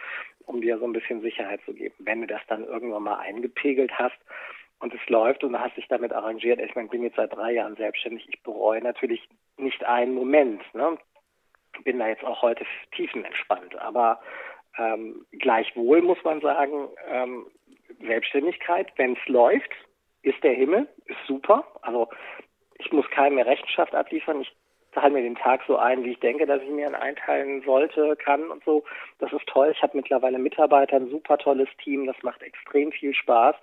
um 0.46 0.62
dir 0.62 0.78
so 0.78 0.86
ein 0.86 0.94
bisschen 0.94 1.22
Sicherheit 1.22 1.62
zu 1.66 1.74
geben. 1.74 1.96
Wenn 2.00 2.22
du 2.22 2.28
das 2.28 2.42
dann 2.48 2.66
irgendwann 2.66 3.04
mal 3.04 3.18
eingepegelt 3.18 3.92
hast 3.98 4.18
und 4.80 4.94
es 4.94 5.10
läuft 5.10 5.44
und 5.44 5.54
du 5.54 5.60
hast 5.60 5.78
dich 5.78 5.88
damit 5.88 6.12
arrangiert, 6.12 6.60
ich 6.60 6.76
meine, 6.76 6.86
ich 6.86 6.92
bin 6.92 7.04
jetzt 7.04 7.16
seit 7.16 7.34
drei 7.34 7.54
Jahren 7.54 7.76
selbstständig, 7.76 8.28
ich 8.30 8.42
bereue 8.44 8.82
natürlich 8.82 9.28
nicht 9.58 9.84
einen 9.84 10.14
Moment, 10.14 10.62
ne, 10.74 10.98
bin 11.84 12.00
da 12.00 12.08
jetzt 12.08 12.24
auch 12.24 12.42
heute 12.42 12.66
tiefenentspannt, 12.96 13.76
aber 13.80 14.20
ähm, 14.78 15.26
gleichwohl 15.32 16.02
muss 16.02 16.24
man 16.24 16.42
sagen, 16.42 16.90
ähm, 17.10 17.48
Selbstständigkeit, 18.00 18.92
wenn 18.98 19.14
es 19.14 19.28
läuft, 19.28 19.72
ist 20.24 20.42
der 20.44 20.54
Himmel, 20.54 20.88
ist 21.06 21.20
super. 21.28 21.68
Also 21.82 22.10
ich 22.80 22.92
muss 22.92 23.10
keine 23.12 23.46
Rechenschaft 23.46 23.94
abliefern. 23.94 24.42
Ich 24.42 24.52
teile 24.94 25.14
mir 25.14 25.22
den 25.22 25.36
Tag 25.36 25.62
so 25.68 25.78
ein, 25.78 26.04
wie 26.04 26.12
ich 26.12 26.20
denke, 26.20 26.46
dass 26.46 26.62
ich 26.62 26.70
mir 26.70 26.88
ihn 26.88 26.96
einteilen 26.96 27.62
sollte, 27.64 28.16
kann 28.16 28.50
und 28.50 28.64
so. 28.64 28.84
Das 29.20 29.32
ist 29.32 29.46
toll. 29.48 29.72
Ich 29.76 29.82
habe 29.82 29.98
mittlerweile 29.98 30.40
Mitarbeiter, 30.40 30.96
ein 30.98 31.10
super 31.10 31.38
tolles 31.38 31.70
Team, 31.84 32.06
das 32.06 32.16
macht 32.24 32.42
extrem 32.42 32.92
viel 32.92 33.14
Spaß. 33.14 33.56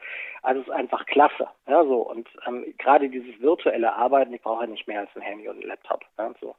Also 0.42 0.60
es 0.60 0.66
ist 0.68 0.72
einfach 0.72 1.06
klasse. 1.06 1.48
Ja, 1.68 1.84
so. 1.84 2.00
Und 2.08 2.28
ähm, 2.46 2.74
gerade 2.78 3.08
dieses 3.08 3.40
virtuelle 3.40 3.92
Arbeiten, 3.92 4.34
ich 4.34 4.42
brauche 4.42 4.64
ja 4.64 4.70
nicht 4.70 4.86
mehr 4.86 5.00
als 5.00 5.10
ein 5.14 5.22
Handy 5.22 5.48
und 5.48 5.60
ein 5.60 5.68
Laptop. 5.68 6.04
Ja, 6.18 6.32
so 6.40 6.54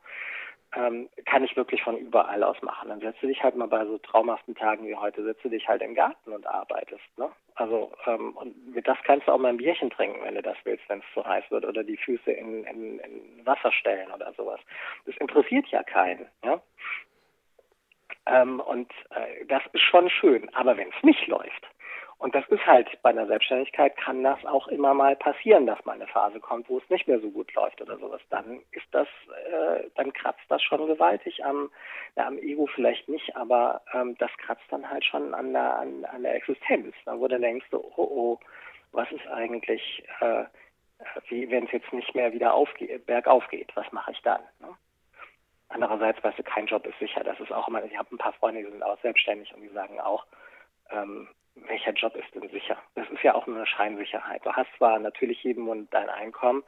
ähm, 0.75 1.09
kann 1.25 1.43
ich 1.43 1.55
wirklich 1.57 1.83
von 1.83 1.97
überall 1.97 2.43
aus 2.43 2.61
machen. 2.61 2.89
Dann 2.89 3.01
setze 3.01 3.27
dich 3.27 3.43
halt 3.43 3.55
mal 3.55 3.67
bei 3.67 3.85
so 3.85 3.97
traumhaften 3.97 4.55
Tagen 4.55 4.87
wie 4.87 4.95
heute, 4.95 5.23
setze 5.23 5.49
dich 5.49 5.67
halt 5.67 5.81
im 5.81 5.95
Garten 5.95 6.31
und 6.31 6.47
arbeitest. 6.47 7.03
Ne? 7.17 7.29
Also 7.55 7.91
ähm, 8.05 8.31
und 8.37 8.73
mit 8.73 8.87
das 8.87 8.97
kannst 9.03 9.27
du 9.27 9.33
auch 9.33 9.37
mal 9.37 9.49
ein 9.49 9.57
Bierchen 9.57 9.89
trinken, 9.89 10.23
wenn 10.23 10.35
du 10.35 10.41
das 10.41 10.57
willst, 10.63 10.87
wenn 10.87 10.99
es 10.99 11.13
zu 11.13 11.25
heiß 11.25 11.43
wird 11.51 11.65
oder 11.65 11.83
die 11.83 11.97
Füße 11.97 12.31
in, 12.31 12.63
in, 12.63 12.99
in 12.99 13.45
Wasser 13.45 13.71
stellen 13.71 14.11
oder 14.11 14.31
sowas. 14.33 14.59
Das 15.05 15.15
interessiert 15.17 15.67
ja 15.67 15.83
keinen. 15.83 16.27
Ja? 16.43 16.61
Ähm, 18.25 18.59
und 18.59 18.91
äh, 19.09 19.45
das 19.45 19.63
ist 19.73 19.81
schon 19.81 20.09
schön. 20.09 20.53
Aber 20.53 20.77
wenn 20.77 20.89
es 20.89 21.03
nicht 21.03 21.27
läuft, 21.27 21.67
und 22.21 22.35
das 22.35 22.47
ist 22.49 22.63
halt 22.67 22.87
bei 23.01 23.09
einer 23.09 23.25
Selbstständigkeit 23.25 23.97
kann 23.97 24.23
das 24.23 24.45
auch 24.45 24.67
immer 24.67 24.93
mal 24.93 25.15
passieren, 25.15 25.65
dass 25.65 25.83
mal 25.85 25.93
eine 25.93 26.05
Phase 26.05 26.39
kommt, 26.39 26.69
wo 26.69 26.77
es 26.77 26.87
nicht 26.87 27.07
mehr 27.07 27.19
so 27.19 27.31
gut 27.31 27.51
läuft 27.55 27.81
oder 27.81 27.97
sowas. 27.97 28.21
Dann 28.29 28.61
ist 28.73 28.85
das, 28.91 29.07
äh, 29.51 29.89
dann 29.95 30.13
kratzt 30.13 30.45
das 30.47 30.61
schon 30.61 30.85
gewaltig 30.85 31.43
am, 31.43 31.71
ja, 32.15 32.27
am 32.27 32.37
Ego 32.37 32.67
vielleicht 32.67 33.09
nicht, 33.09 33.35
aber 33.35 33.81
ähm, 33.95 34.15
das 34.19 34.29
kratzt 34.37 34.65
dann 34.69 34.87
halt 34.87 35.03
schon 35.03 35.33
an 35.33 35.51
der, 35.53 35.79
an, 35.79 36.05
an 36.05 36.21
der 36.21 36.35
Existenz. 36.35 36.95
Da 37.05 37.19
wo 37.19 37.27
du 37.27 37.39
denkst, 37.39 37.65
oh, 37.71 37.91
oh, 37.97 38.39
was 38.91 39.11
ist 39.11 39.25
eigentlich, 39.25 40.03
äh, 40.19 40.43
wie 41.29 41.49
wenn 41.49 41.65
es 41.65 41.71
jetzt 41.71 41.91
nicht 41.91 42.13
mehr 42.13 42.31
wieder 42.33 42.53
aufgeht, 42.53 43.03
bergauf 43.07 43.47
geht, 43.47 43.75
was 43.75 43.91
mache 43.91 44.11
ich 44.11 44.21
dann? 44.21 44.41
Ne? 44.59 44.67
Andererseits, 45.69 46.23
weißt 46.23 46.37
du, 46.37 46.43
kein 46.43 46.67
Job 46.67 46.85
ist 46.85 46.99
sicher. 46.99 47.23
Das 47.23 47.39
ist 47.39 47.51
auch 47.51 47.67
immer, 47.67 47.83
ich 47.83 47.97
habe 47.97 48.13
ein 48.13 48.19
paar 48.19 48.33
Freunde, 48.33 48.61
die 48.61 48.69
sind 48.69 48.83
auch 48.83 49.01
selbstständig 49.01 49.51
und 49.55 49.61
die 49.61 49.69
sagen 49.69 49.99
auch, 49.99 50.27
ähm, 50.91 51.27
welcher 51.55 51.93
Job 51.93 52.15
ist 52.15 52.33
denn 52.33 52.49
sicher? 52.49 52.77
Das 52.95 53.09
ist 53.09 53.23
ja 53.23 53.35
auch 53.35 53.47
nur 53.47 53.57
eine 53.57 53.65
Scheinsicherheit. 53.65 54.45
Du 54.45 54.53
hast 54.53 54.69
zwar 54.77 54.99
natürlich 54.99 55.43
jeden 55.43 55.63
Monat 55.63 55.87
dein 55.91 56.09
Einkommen, 56.09 56.63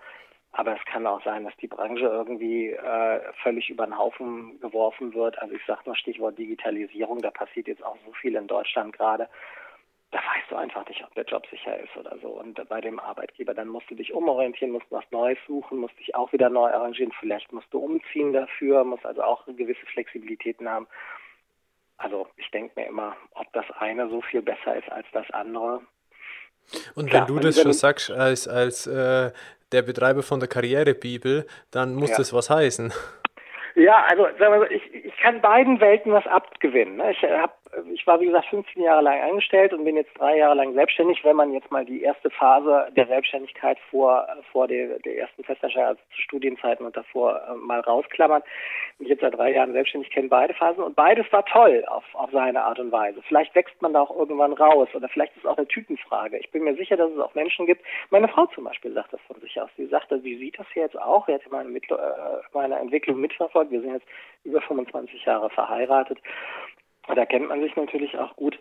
aber 0.52 0.76
es 0.76 0.86
kann 0.86 1.08
auch 1.08 1.24
sein, 1.24 1.46
dass 1.46 1.56
die 1.58 1.68
Branche 1.68 2.06
irgendwie 2.06 2.70
äh, 2.70 3.22
völlig 3.42 3.70
über 3.70 3.86
den 3.86 3.98
Haufen 3.98 4.60
geworfen 4.60 5.14
wird. 5.14 5.42
Also 5.42 5.56
ich 5.56 5.66
sage 5.66 5.82
nur 5.86 5.96
Stichwort 5.96 6.38
Digitalisierung, 6.38 7.22
da 7.22 7.32
passiert 7.32 7.68
jetzt 7.68 7.84
auch 7.84 7.98
so 8.06 8.14
viel 8.14 8.36
in 8.36 8.48
Deutschland 8.48 8.94
gerade. 8.94 9.30
Da 10.12 10.20
weißt 10.20 10.52
du 10.52 10.56
einfach 10.56 10.88
nicht, 10.88 11.04
ob 11.04 11.12
der 11.16 11.24
Job 11.24 11.48
sicher 11.50 11.76
ist 11.80 11.98
oder 11.98 12.16
so. 12.20 12.28
Und 12.28 12.70
bei 12.70 12.82
dem 12.82 13.00
Arbeitgeber, 13.00 13.56
dann 13.56 13.68
musst 13.68 13.90
du 13.90 13.96
dich 13.96 14.14
umorientieren, 14.14 14.74
musst 14.74 14.92
was 14.92 15.10
Neues 15.10 15.40
suchen, 15.48 15.80
musst 15.80 15.98
dich 15.98 16.14
auch 16.14 16.32
wieder 16.34 16.50
neu 16.50 16.70
arrangieren. 16.72 17.12
Vielleicht 17.20 17.52
musst 17.52 17.74
du 17.74 17.80
umziehen 17.80 18.32
dafür, 18.32 18.84
musst 18.84 19.08
also 19.08 19.24
auch 19.24 19.48
gewisse 19.48 19.88
Flexibilitäten 19.88 20.70
haben. 20.70 20.88
Also 21.98 22.28
ich 22.38 22.50
denke 22.52 22.80
mir 22.80 22.88
immer, 22.88 23.16
ob 23.36 23.52
das 23.54 23.66
eine 23.80 24.10
so 24.10 24.22
viel 24.22 24.42
besser 24.42 24.76
ist 24.76 24.92
als 24.92 25.08
das 25.14 25.30
andere. 25.32 25.82
Und 26.96 27.10
Klar, 27.10 27.28
wenn 27.28 27.36
du 27.36 27.42
das 27.42 27.62
schon 27.62 27.74
sagst 27.74 28.12
als, 28.12 28.48
als 28.48 28.88
äh, 28.88 29.32
der 29.72 29.82
Betreiber 29.82 30.24
von 30.24 30.40
der 30.40 30.50
Karrierebibel, 30.50 31.46
dann 31.72 31.96
muss 31.96 32.12
ja. 32.12 32.18
das 32.18 32.34
was 32.34 32.50
heißen. 32.50 32.94
Ja, 33.76 34.06
also 34.08 34.28
sagen 34.38 34.54
wir 34.54 34.60
so, 34.60 34.72
ich, 34.72 34.94
ich 34.94 35.18
kann 35.18 35.42
beiden 35.42 35.80
Welten 35.80 36.12
was 36.14 36.28
abgewinnen. 36.28 36.98
Ne? 36.98 37.12
Ich 37.12 37.24
habe 37.24 37.54
ich 37.94 38.06
war 38.06 38.20
wie 38.20 38.26
gesagt 38.26 38.48
15 38.48 38.82
Jahre 38.82 39.02
lang 39.02 39.22
angestellt 39.22 39.74
und 39.74 39.84
bin 39.84 39.96
jetzt 39.96 40.14
drei 40.18 40.38
Jahre 40.38 40.56
lang 40.56 40.74
selbstständig. 40.74 41.24
Wenn 41.24 41.36
man 41.36 41.54
jetzt 41.54 41.72
mal 41.72 41.86
die 41.86 42.02
erste 42.02 42.30
Phase 42.30 42.88
der 42.96 43.08
Selbstständigkeit 43.08 43.78
vor 43.90 44.28
vor 44.52 44.68
der, 44.68 45.00
der 45.00 45.18
ersten 45.18 45.44
Festanstellung, 45.44 45.90
also 45.90 46.02
zu 46.16 46.22
Studienzeiten 46.22 46.86
und 46.86 46.96
davor 46.96 47.42
äh, 47.48 47.56
mal 47.56 47.80
rausklammern, 47.80 48.44
bin 48.98 49.08
ich 49.08 49.12
jetzt 49.12 49.22
seit 49.22 49.38
drei 49.38 49.52
Jahren 49.54 49.74
selbstständig, 49.74 50.12
kenne 50.12 50.30
beide 50.30 50.54
Phasen 50.54 50.84
und 50.84 50.96
beides 50.96 51.26
war 51.32 51.46
toll 51.46 51.84
auf 51.88 52.04
auf 52.14 52.32
seine 52.32 52.64
Art 52.64 52.80
und 52.80 52.92
Weise. 52.92 53.22
Vielleicht 53.28 53.56
wächst 53.56 53.82
man 53.82 53.94
da 53.94 54.02
auch 54.02 54.16
irgendwann 54.16 54.54
raus 54.54 54.90
oder 54.94 55.10
vielleicht 55.10 55.36
ist 55.36 55.44
es 55.44 55.50
auch 55.50 55.58
eine 55.58 55.68
Typenfrage. 55.68 56.38
Ich 56.38 56.52
bin 56.52 56.64
mir 56.64 56.76
sicher, 56.76 56.98
dass 56.98 57.12
es 57.12 57.20
auch 57.20 57.34
Menschen 57.36 57.66
gibt. 57.66 57.84
Meine 58.10 58.28
Frau 58.28 58.46
zum 58.48 58.66
Beispiel 58.66 58.94
sagt 58.94 59.14
das 59.14 59.22
von 59.28 59.40
sich 59.42 59.60
aus. 59.60 59.70
Sie 59.78 59.88
sagte, 59.88 60.20
sie 60.20 60.38
sieht 60.38 60.60
das 60.60 60.68
jetzt 60.76 61.00
auch. 61.00 61.26
Sie 61.28 61.34
hat 61.34 61.42
meine, 61.50 61.70
äh, 61.78 61.82
meine 62.54 62.76
Entwicklung 62.76 63.20
mitverfolgt. 63.20 63.72
Wir 63.72 63.82
sind 63.82 63.94
jetzt 63.94 64.08
über 64.44 64.62
25 64.62 65.26
Jahre 65.26 65.50
verheiratet 65.50 66.20
da 67.08 67.26
kennt 67.26 67.50
man 67.50 67.62
sich 67.62 67.76
natürlich 67.76 68.18
auch 68.18 68.36
gut. 68.36 68.60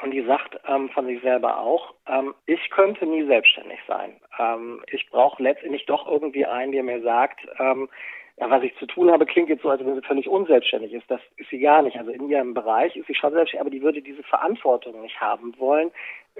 Und 0.00 0.12
die 0.12 0.22
sagt 0.22 0.58
ähm, 0.68 0.88
von 0.90 1.06
sich 1.06 1.20
selber 1.22 1.58
auch, 1.58 1.94
ähm, 2.06 2.34
ich 2.46 2.70
könnte 2.70 3.04
nie 3.04 3.24
selbstständig 3.24 3.80
sein. 3.88 4.20
Ähm, 4.38 4.82
ich 4.92 5.08
brauche 5.10 5.42
letztendlich 5.42 5.86
doch 5.86 6.06
irgendwie 6.06 6.46
einen, 6.46 6.70
der 6.70 6.84
mir 6.84 7.02
sagt, 7.02 7.40
ähm, 7.58 7.88
ja, 8.36 8.48
was 8.48 8.62
ich 8.62 8.76
zu 8.76 8.86
tun 8.86 9.10
habe, 9.10 9.26
klingt 9.26 9.48
jetzt 9.48 9.62
so, 9.62 9.70
als 9.70 9.84
wenn 9.84 9.96
sie 9.96 10.06
völlig 10.06 10.28
unselbstständig 10.28 10.92
ist. 10.92 11.10
Das 11.10 11.20
ist 11.36 11.50
sie 11.50 11.58
gar 11.58 11.82
nicht. 11.82 11.98
Also 11.98 12.12
in 12.12 12.28
ihrem 12.28 12.54
Bereich 12.54 12.94
ist 12.94 13.08
sie 13.08 13.14
schon 13.14 13.32
selbstständig, 13.32 13.60
aber 13.60 13.70
die 13.70 13.82
würde 13.82 14.00
diese 14.00 14.22
Verantwortung 14.22 15.00
nicht 15.00 15.20
haben 15.20 15.58
wollen, 15.58 15.90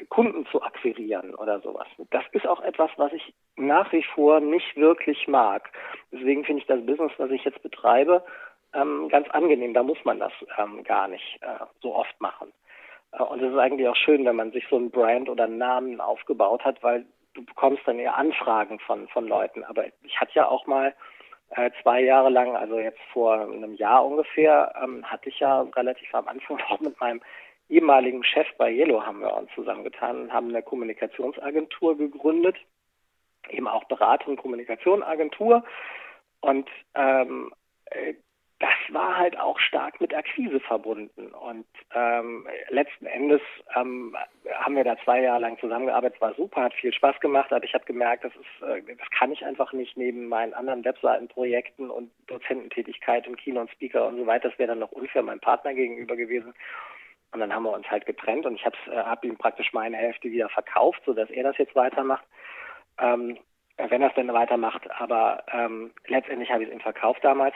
Kunden 0.09 0.47
zu 0.47 0.63
akquirieren 0.63 1.35
oder 1.35 1.59
sowas. 1.61 1.89
Das 2.11 2.23
ist 2.31 2.47
auch 2.47 2.61
etwas, 2.61 2.91
was 2.97 3.13
ich 3.13 3.35
nach 3.57 3.91
wie 3.93 4.05
vor 4.05 4.39
nicht 4.39 4.77
wirklich 4.77 5.27
mag. 5.27 5.71
Deswegen 6.13 6.45
finde 6.45 6.63
ich 6.63 6.69
das 6.69 6.87
Business, 6.87 7.11
was 7.19 7.33
ich 7.33 7.45
jetzt 7.45 7.63
betreibe, 7.65 8.25
ähm, 8.75 9.09
ganz 9.09 9.29
angenehm. 9.31 9.75
Da 9.75 9.83
muss 9.83 9.99
man 10.05 10.19
das 10.19 10.33
ähm, 10.59 10.83
gar 10.85 11.09
nicht 11.09 11.39
äh, 11.43 11.65
so 11.81 11.95
oft 11.95 12.21
machen. 12.21 12.53
Äh, 13.13 13.23
und 13.23 13.43
es 13.43 13.53
ist 13.53 13.59
eigentlich 13.59 13.89
auch 13.89 13.97
schön, 13.97 14.25
wenn 14.25 14.37
man 14.37 14.53
sich 14.53 14.65
so 14.69 14.77
ein 14.77 14.91
Brand 14.91 15.29
oder 15.29 15.45
einen 15.45 15.59
Namen 15.59 16.01
aufgebaut 16.01 16.65
hat, 16.65 16.83
weil 16.83 17.07
du 17.35 17.45
bekommst 17.45 17.83
dann 17.87 17.99
eher 17.99 18.17
Anfragen 18.17 18.79
von, 18.81 19.09
von 19.09 19.27
Leuten. 19.27 19.65
Aber 19.65 19.85
ich 20.03 20.21
hatte 20.21 20.33
ja 20.35 20.49
auch 20.49 20.67
mal 20.67 20.95
äh, 21.51 21.71
zwei 21.83 22.01
Jahre 22.01 22.31
lang, 22.31 22.57
also 22.57 22.79
jetzt 22.79 23.01
vor 23.13 23.41
einem 23.41 23.75
Jahr 23.75 24.05
ungefähr, 24.05 24.75
ähm, 24.83 25.05
hatte 25.05 25.29
ich 25.29 25.39
ja 25.41 25.63
relativ 25.63 26.15
am 26.15 26.29
Anfang 26.29 26.61
auch 26.69 26.81
mit 26.81 26.99
meinem 27.01 27.21
ehemaligen 27.69 28.25
Chef 28.25 28.47
bei 28.57 28.71
Yellow 28.71 29.05
haben 29.05 29.21
wir 29.21 29.35
uns 29.37 29.51
zusammengetan 29.55 30.23
und 30.23 30.33
haben 30.33 30.49
eine 30.49 30.63
Kommunikationsagentur 30.63 31.99
gegründet, 31.99 32.57
eben 33.51 33.69
auch 33.69 33.85
Beratung, 33.85 34.37
Kommunikationsagentur. 34.37 35.65
Und 36.41 36.69
ähm, 36.95 37.53
äh, 37.87 38.15
das 38.61 38.71
war 38.91 39.17
halt 39.17 39.39
auch 39.39 39.59
stark 39.61 40.01
mit 40.01 40.13
Akquise 40.13 40.59
verbunden. 40.59 41.29
Und 41.29 41.67
ähm, 41.95 42.47
letzten 42.71 43.07
Endes 43.07 43.41
ähm, 43.77 44.17
haben 44.53 44.75
wir 44.75 44.83
da 44.83 44.97
zwei 45.05 45.23
Jahre 45.23 45.41
lang 45.41 45.59
zusammengearbeitet, 45.61 46.21
war 46.21 46.35
super, 46.35 46.63
hat 46.63 46.75
viel 46.75 46.93
Spaß 46.93 47.21
gemacht, 47.21 47.53
aber 47.53 47.65
ich 47.65 47.75
habe 47.75 47.85
gemerkt, 47.85 48.25
das 48.25 48.33
ist, 48.35 48.63
äh, 48.67 48.83
das 48.97 49.09
kann 49.11 49.31
ich 49.31 49.45
einfach 49.45 49.73
nicht 49.73 49.97
neben 49.97 50.27
meinen 50.27 50.55
anderen 50.55 50.85
Webseitenprojekten 50.85 51.89
und 51.89 52.11
Dozententätigkeit 52.27 53.29
im 53.29 53.37
Kino 53.37 53.61
und 53.61 53.71
Speaker 53.71 54.07
und 54.09 54.17
so 54.17 54.27
weiter. 54.27 54.49
Das 54.49 54.59
wäre 54.59 54.69
dann 54.69 54.81
noch 54.81 54.93
unfair 54.93 55.23
meinem 55.23 55.41
Partner 55.41 55.73
gegenüber 55.73 56.17
gewesen. 56.17 56.53
Und 57.31 57.41
dann 57.41 57.55
haben 57.55 57.65
wir 57.65 57.73
uns 57.73 57.89
halt 57.89 58.07
getrennt 58.07 58.45
und 58.45 58.57
ich 58.57 58.65
habe 58.65 58.77
äh, 58.91 58.97
hab 58.97 59.25
ihm 59.25 59.37
praktisch 59.37 59.73
meine 59.73 59.97
Hälfte 59.97 60.33
wieder 60.33 60.49
verkauft, 60.49 61.01
sodass 61.07 61.31
er 61.31 61.45
das 61.45 61.59
jetzt 61.59 61.77
weitermacht. 61.77 62.25
Ähm, 62.99 63.39
wenn 63.77 64.03
er 64.03 64.09
es 64.09 64.15
denn 64.15 64.33
weitermacht, 64.33 64.91
aber 64.91 65.45
ähm, 65.53 65.93
letztendlich 66.09 66.51
habe 66.51 66.65
ich 66.65 66.69
es 66.69 66.75
ihm 66.75 66.81
verkauft 66.81 67.23
damals 67.23 67.55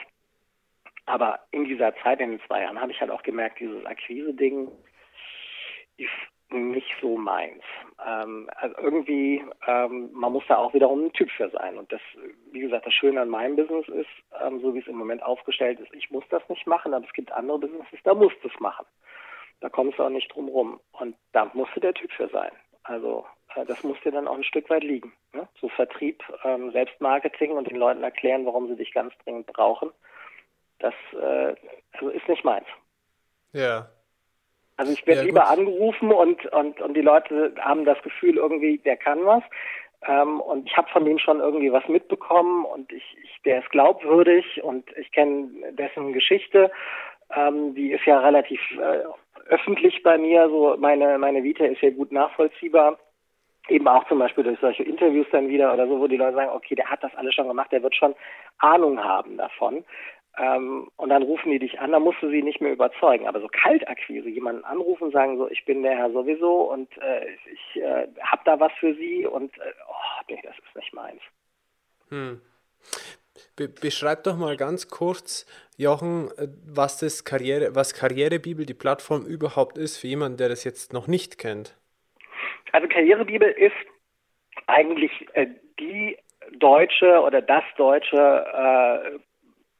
aber 1.05 1.39
in 1.51 1.65
dieser 1.65 1.95
Zeit, 1.97 2.19
in 2.21 2.31
den 2.31 2.41
zwei 2.47 2.61
Jahren, 2.61 2.79
habe 2.79 2.91
ich 2.91 3.01
halt 3.01 3.11
auch 3.11 3.23
gemerkt, 3.23 3.59
dieses 3.59 3.85
Akquise-Ding 3.85 4.71
ist 5.97 6.09
nicht 6.49 6.95
so 7.01 7.17
meins. 7.17 7.63
Ähm, 8.05 8.49
also 8.55 8.75
irgendwie, 8.77 9.43
ähm, 9.67 10.09
man 10.13 10.31
muss 10.31 10.43
da 10.47 10.57
auch 10.57 10.73
wiederum 10.73 11.05
ein 11.05 11.13
Typ 11.13 11.29
für 11.31 11.49
sein. 11.49 11.77
Und 11.77 11.91
das, 11.91 12.01
wie 12.51 12.59
gesagt, 12.59 12.85
das 12.85 12.93
Schöne 12.93 13.21
an 13.21 13.29
meinem 13.29 13.55
Business 13.55 13.87
ist, 13.87 14.09
ähm, 14.41 14.61
so 14.61 14.73
wie 14.73 14.79
es 14.79 14.87
im 14.87 14.95
Moment 14.95 15.23
aufgestellt 15.23 15.79
ist, 15.79 15.93
ich 15.93 16.11
muss 16.11 16.23
das 16.29 16.47
nicht 16.49 16.67
machen, 16.67 16.93
aber 16.93 17.05
es 17.05 17.13
gibt 17.13 17.31
andere 17.31 17.59
Businesses, 17.59 17.99
da 18.03 18.13
musst 18.13 18.37
du 18.43 18.49
es 18.49 18.59
machen. 18.59 18.85
Da 19.61 19.69
kommst 19.69 19.97
du 19.97 20.03
auch 20.03 20.09
nicht 20.09 20.33
drum 20.33 20.47
rum. 20.47 20.79
Und 20.91 21.15
da 21.31 21.49
musst 21.53 21.75
du 21.75 21.79
der 21.79 21.93
Typ 21.93 22.11
für 22.11 22.27
sein. 22.29 22.51
Also 22.83 23.25
äh, 23.55 23.65
das 23.65 23.83
muss 23.83 23.99
dir 24.01 24.11
dann 24.11 24.27
auch 24.27 24.35
ein 24.35 24.43
Stück 24.43 24.69
weit 24.69 24.83
liegen. 24.83 25.13
Ne? 25.33 25.47
So 25.59 25.69
Vertrieb, 25.69 26.23
ähm, 26.43 26.71
Selbstmarketing 26.71 27.51
und 27.51 27.69
den 27.69 27.77
Leuten 27.77 28.03
erklären, 28.03 28.45
warum 28.45 28.67
sie 28.67 28.75
dich 28.75 28.93
ganz 28.93 29.13
dringend 29.23 29.47
brauchen 29.47 29.91
das 30.83 30.93
äh, 31.13 31.55
also 31.93 32.09
ist 32.09 32.27
nicht 32.27 32.43
meins. 32.43 32.67
Ja. 33.53 33.87
Also 34.77 34.91
ich 34.91 35.05
werde 35.05 35.21
ja, 35.21 35.25
lieber 35.25 35.47
angerufen 35.47 36.11
und, 36.11 36.45
und, 36.47 36.81
und 36.81 36.93
die 36.95 37.01
Leute 37.01 37.53
haben 37.59 37.85
das 37.85 38.01
Gefühl, 38.01 38.37
irgendwie, 38.37 38.79
der 38.79 38.97
kann 38.97 39.25
was. 39.25 39.43
Ähm, 40.05 40.41
und 40.41 40.67
ich 40.67 40.75
habe 40.75 40.89
von 40.89 41.05
dem 41.05 41.19
schon 41.19 41.39
irgendwie 41.39 41.71
was 41.71 41.87
mitbekommen 41.87 42.65
und 42.65 42.91
ich, 42.91 43.17
ich 43.23 43.41
der 43.45 43.59
ist 43.59 43.69
glaubwürdig 43.69 44.63
und 44.63 44.85
ich 44.97 45.11
kenne 45.11 45.49
dessen 45.73 46.11
Geschichte. 46.11 46.71
Ähm, 47.33 47.75
die 47.75 47.91
ist 47.91 48.05
ja 48.05 48.19
relativ 48.19 48.59
äh, 48.77 49.03
öffentlich 49.47 50.01
bei 50.03 50.17
mir. 50.17 50.49
So 50.49 50.75
meine, 50.77 51.17
meine 51.17 51.43
Vita 51.43 51.65
ist 51.65 51.81
ja 51.81 51.91
gut 51.91 52.11
nachvollziehbar 52.11 52.97
eben 53.69 53.87
auch 53.87 54.07
zum 54.07 54.19
Beispiel 54.19 54.43
durch 54.43 54.59
solche 54.59 54.83
Interviews 54.83 55.27
dann 55.31 55.47
wieder 55.47 55.73
oder 55.73 55.87
so, 55.87 55.99
wo 55.99 56.07
die 56.07 56.17
Leute 56.17 56.35
sagen, 56.35 56.51
okay, 56.53 56.75
der 56.75 56.89
hat 56.89 57.03
das 57.03 57.15
alles 57.15 57.33
schon 57.33 57.47
gemacht, 57.47 57.71
der 57.71 57.83
wird 57.83 57.95
schon 57.95 58.15
Ahnung 58.57 59.01
haben 59.01 59.37
davon. 59.37 59.85
Ähm, 60.37 60.89
und 60.95 61.09
dann 61.09 61.21
rufen 61.21 61.51
die 61.51 61.59
dich 61.59 61.79
an, 61.79 61.91
dann 61.91 62.01
musst 62.01 62.21
du 62.21 62.29
sie 62.29 62.41
nicht 62.41 62.59
mehr 62.59 62.73
überzeugen. 62.73 63.27
Aber 63.27 63.39
so 63.39 63.47
Kaltakquise, 63.47 64.29
jemanden 64.29 64.63
anrufen, 64.63 65.11
sagen 65.11 65.37
so, 65.37 65.49
ich 65.49 65.63
bin 65.65 65.83
der 65.83 65.95
Herr 65.95 66.11
sowieso 66.11 66.71
und 66.71 66.89
äh, 66.97 67.27
ich 67.51 67.81
äh, 67.81 68.07
habe 68.21 68.41
da 68.45 68.59
was 68.59 68.71
für 68.79 68.95
sie 68.95 69.27
und 69.27 69.55
äh, 69.59 69.73
oh, 69.87 70.23
nee, 70.29 70.39
das 70.43 70.57
ist 70.57 70.75
nicht 70.75 70.93
meins. 70.93 71.21
Hm. 72.09 72.41
Be 73.55 73.67
beschreib 73.67 74.23
doch 74.23 74.35
mal 74.35 74.57
ganz 74.57 74.87
kurz, 74.87 75.45
Jochen, 75.77 76.31
äh, 76.37 76.47
was 76.65 76.97
das 76.97 77.23
Karriere, 77.23 77.75
was 77.75 77.93
Karrierebibel, 77.93 78.65
die 78.65 78.73
Plattform 78.73 79.25
überhaupt 79.25 79.77
ist, 79.77 79.97
für 79.97 80.07
jemanden, 80.07 80.37
der 80.37 80.49
das 80.49 80.63
jetzt 80.63 80.93
noch 80.93 81.07
nicht 81.07 81.37
kennt. 81.37 81.77
Also 82.71 82.87
Karrierebibel 82.87 83.49
ist 83.49 83.75
eigentlich 84.65 85.11
äh, 85.33 85.47
die 85.79 86.17
deutsche 86.57 87.21
oder 87.21 87.41
das 87.41 87.63
deutsche 87.77 88.17
äh, 88.17 89.19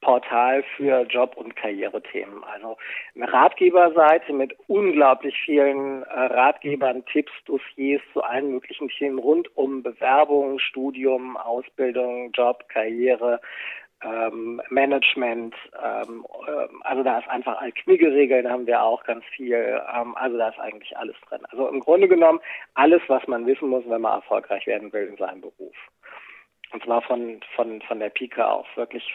Portal 0.03 0.63
für 0.75 1.03
Job- 1.03 1.37
und 1.37 1.55
Karrierethemen. 1.55 2.43
Also 2.43 2.77
eine 3.15 3.31
Ratgeberseite 3.31 4.33
mit 4.33 4.53
unglaublich 4.67 5.35
vielen 5.45 6.03
äh, 6.03 6.19
Ratgebern, 6.19 7.05
Tipps, 7.05 7.31
Dossiers 7.45 8.01
zu 8.11 8.21
allen 8.21 8.51
möglichen 8.51 8.89
Themen 8.89 9.17
rund 9.17 9.55
um 9.55 9.81
Bewerbung, 9.81 10.59
Studium, 10.59 11.37
Ausbildung, 11.37 12.31
Job, 12.33 12.67
Karriere, 12.67 13.39
ähm, 14.03 14.61
Management. 14.69 15.55
Ähm, 15.81 16.25
äh, 16.47 16.67
also 16.81 17.03
da 17.03 17.19
ist 17.19 17.29
einfach 17.29 17.61
Kniggeregeln 17.83 18.49
haben 18.49 18.67
wir 18.67 18.83
auch 18.83 19.03
ganz 19.05 19.23
viel. 19.35 19.81
Ähm, 19.95 20.15
also 20.15 20.37
da 20.37 20.49
ist 20.49 20.59
eigentlich 20.59 20.95
alles 20.97 21.15
drin. 21.29 21.41
Also 21.49 21.67
im 21.69 21.79
Grunde 21.79 22.07
genommen 22.07 22.41
alles, 22.73 23.01
was 23.07 23.25
man 23.27 23.45
wissen 23.45 23.69
muss, 23.69 23.83
wenn 23.87 24.01
man 24.01 24.15
erfolgreich 24.15 24.67
werden 24.67 24.91
will 24.91 25.07
in 25.07 25.17
seinem 25.17 25.41
Beruf. 25.41 25.75
Und 26.73 26.83
zwar 26.83 27.03
von, 27.03 27.39
von, 27.55 27.81
von 27.83 27.99
der 27.99 28.09
Pike 28.09 28.45
auf, 28.45 28.65
wirklich 28.75 29.07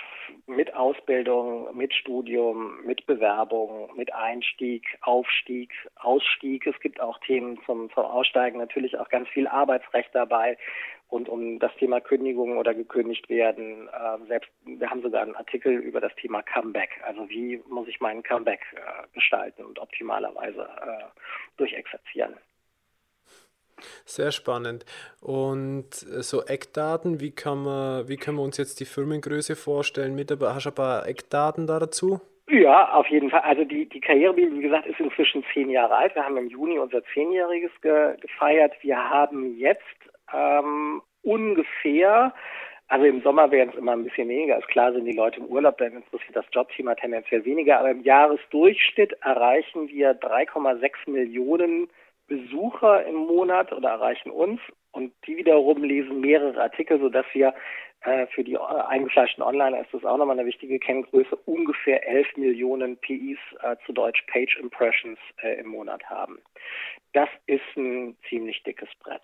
mit 0.47 0.73
Ausbildung, 0.75 1.77
mit 1.77 1.93
Studium, 1.93 2.85
mit 2.85 3.05
Bewerbung, 3.07 3.91
mit 3.97 4.15
Einstieg, 4.15 4.87
Aufstieg, 5.01 5.73
Ausstieg. 5.97 6.69
Es 6.69 6.79
gibt 6.79 7.01
auch 7.01 7.19
Themen 7.19 7.59
zum, 7.67 7.91
zum 7.93 8.05
Aussteigen, 8.05 8.59
natürlich 8.59 8.97
auch 8.97 9.09
ganz 9.09 9.29
viel 9.31 9.49
Arbeitsrecht 9.49 10.11
dabei 10.13 10.57
und 11.09 11.29
um 11.29 11.59
das 11.59 11.75
Thema 11.77 12.01
Kündigung 12.01 12.59
oder 12.59 12.75
gekündigt 12.75 13.29
werden. 13.29 13.89
Äh, 13.89 14.27
selbst 14.29 14.51
wir 14.65 14.89
haben 14.89 15.03
sogar 15.03 15.23
einen 15.23 15.35
Artikel 15.35 15.73
über 15.73 16.01
das 16.01 16.15
Thema 16.15 16.43
Comeback. 16.43 17.01
Also 17.05 17.29
wie 17.29 17.61
muss 17.69 17.89
ich 17.89 18.01
meinen 18.01 18.23
Comeback 18.23 18.61
äh, 18.75 19.07
gestalten 19.15 19.65
und 19.65 19.81
optimalerweise 19.81 20.63
äh, 20.63 21.05
durchexerzieren. 21.57 22.35
Sehr 24.05 24.33
spannend. 24.33 24.85
Und 25.21 26.03
äh, 26.03 26.23
so 26.23 26.45
Eckdaten, 26.45 27.21
wie 27.21 27.31
kann 27.31 27.63
man, 27.63 28.09
wie 28.09 28.17
können 28.17 28.39
wir 28.39 28.45
uns 28.45 28.57
jetzt 28.57 28.81
die 28.81 28.85
Firmengröße 28.85 29.57
vorstellen? 29.57 30.15
Mit, 30.15 30.31
hast 30.31 30.67
du 30.67 30.71
ein 30.71 30.75
paar 30.75 31.07
Eckdaten 31.07 31.67
da 31.67 31.79
dazu? 31.79 32.21
Ja, 32.51 32.95
auf 32.95 33.07
jeden 33.09 33.29
Fall. 33.29 33.41
Also 33.41 33.65
die, 33.65 33.87
die 33.87 34.01
Karrierebibel, 34.01 34.59
wie 34.59 34.63
gesagt, 34.63 34.87
ist 34.87 34.99
inzwischen 34.99 35.45
zehn 35.53 35.69
Jahre 35.69 35.95
alt. 35.95 36.15
Wir 36.15 36.25
haben 36.25 36.39
im 36.39 36.49
Juni 36.49 36.79
unser 36.79 37.03
Zehnjähriges 37.13 37.71
ge 37.83 38.17
gefeiert. 38.21 38.73
Wir 38.81 38.97
haben 38.97 39.59
jetzt 39.59 39.83
ähm, 40.33 41.03
ungefähr, 41.23 42.33
also 42.89 43.05
im 43.05 43.21
Sommer 43.21 43.51
werden 43.51 43.71
es 43.71 43.79
immer 43.79 43.93
ein 43.93 44.05
bisschen 44.05 44.29
weniger. 44.31 44.59
Ist 44.59 44.69
klar, 44.69 44.93
sind 44.93 45.05
die 45.05 45.13
Leute 45.13 45.41
im 45.41 45.47
Urlaub, 45.47 45.77
dann 45.77 45.93
interessiert 45.93 46.37
das 46.37 46.47
Jobthema 46.51 46.95
tendenziell 46.95 47.45
weniger. 47.45 47.81
Aber 47.81 47.91
im 47.91 48.03
Jahresdurchschnitt 48.03 49.13
erreichen 49.21 49.89
wir 49.89 50.19
3,6 50.19 51.11
Millionen 51.11 51.91
Besucher 52.29 53.05
im 53.07 53.17
Monat 53.17 53.73
oder 53.73 53.91
erreichen 53.91 54.31
uns 54.31 54.61
und 54.93 55.13
die 55.27 55.37
wiederum 55.37 55.83
lesen 55.83 56.21
mehrere 56.21 56.61
Artikel, 56.61 57.01
sodass 57.01 57.27
wir 57.33 57.55
äh, 58.03 58.27
für 58.29 58.45
die 58.45 58.55
äh, 58.55 58.59
eingefleischten 58.59 59.43
Online 59.43 59.81
ist 59.81 59.93
das 59.93 60.05
auch 60.05 60.17
nochmal 60.17 60.39
eine 60.39 60.47
wichtige 60.47 60.79
Kenngröße, 60.79 61.37
ungefähr 61.47 62.07
11 62.07 62.37
Millionen 62.37 62.97
PIs, 62.99 63.39
äh, 63.63 63.77
zu 63.85 63.93
Deutsch 63.93 64.23
Page 64.31 64.57
Impressions, 64.59 65.19
äh, 65.43 65.59
im 65.59 65.69
Monat 65.69 66.05
haben. 66.09 66.39
Das 67.13 67.29
ist 67.47 67.77
ein 67.77 68.17
ziemlich 68.29 68.63
dickes 68.63 68.89
Brett. 69.01 69.23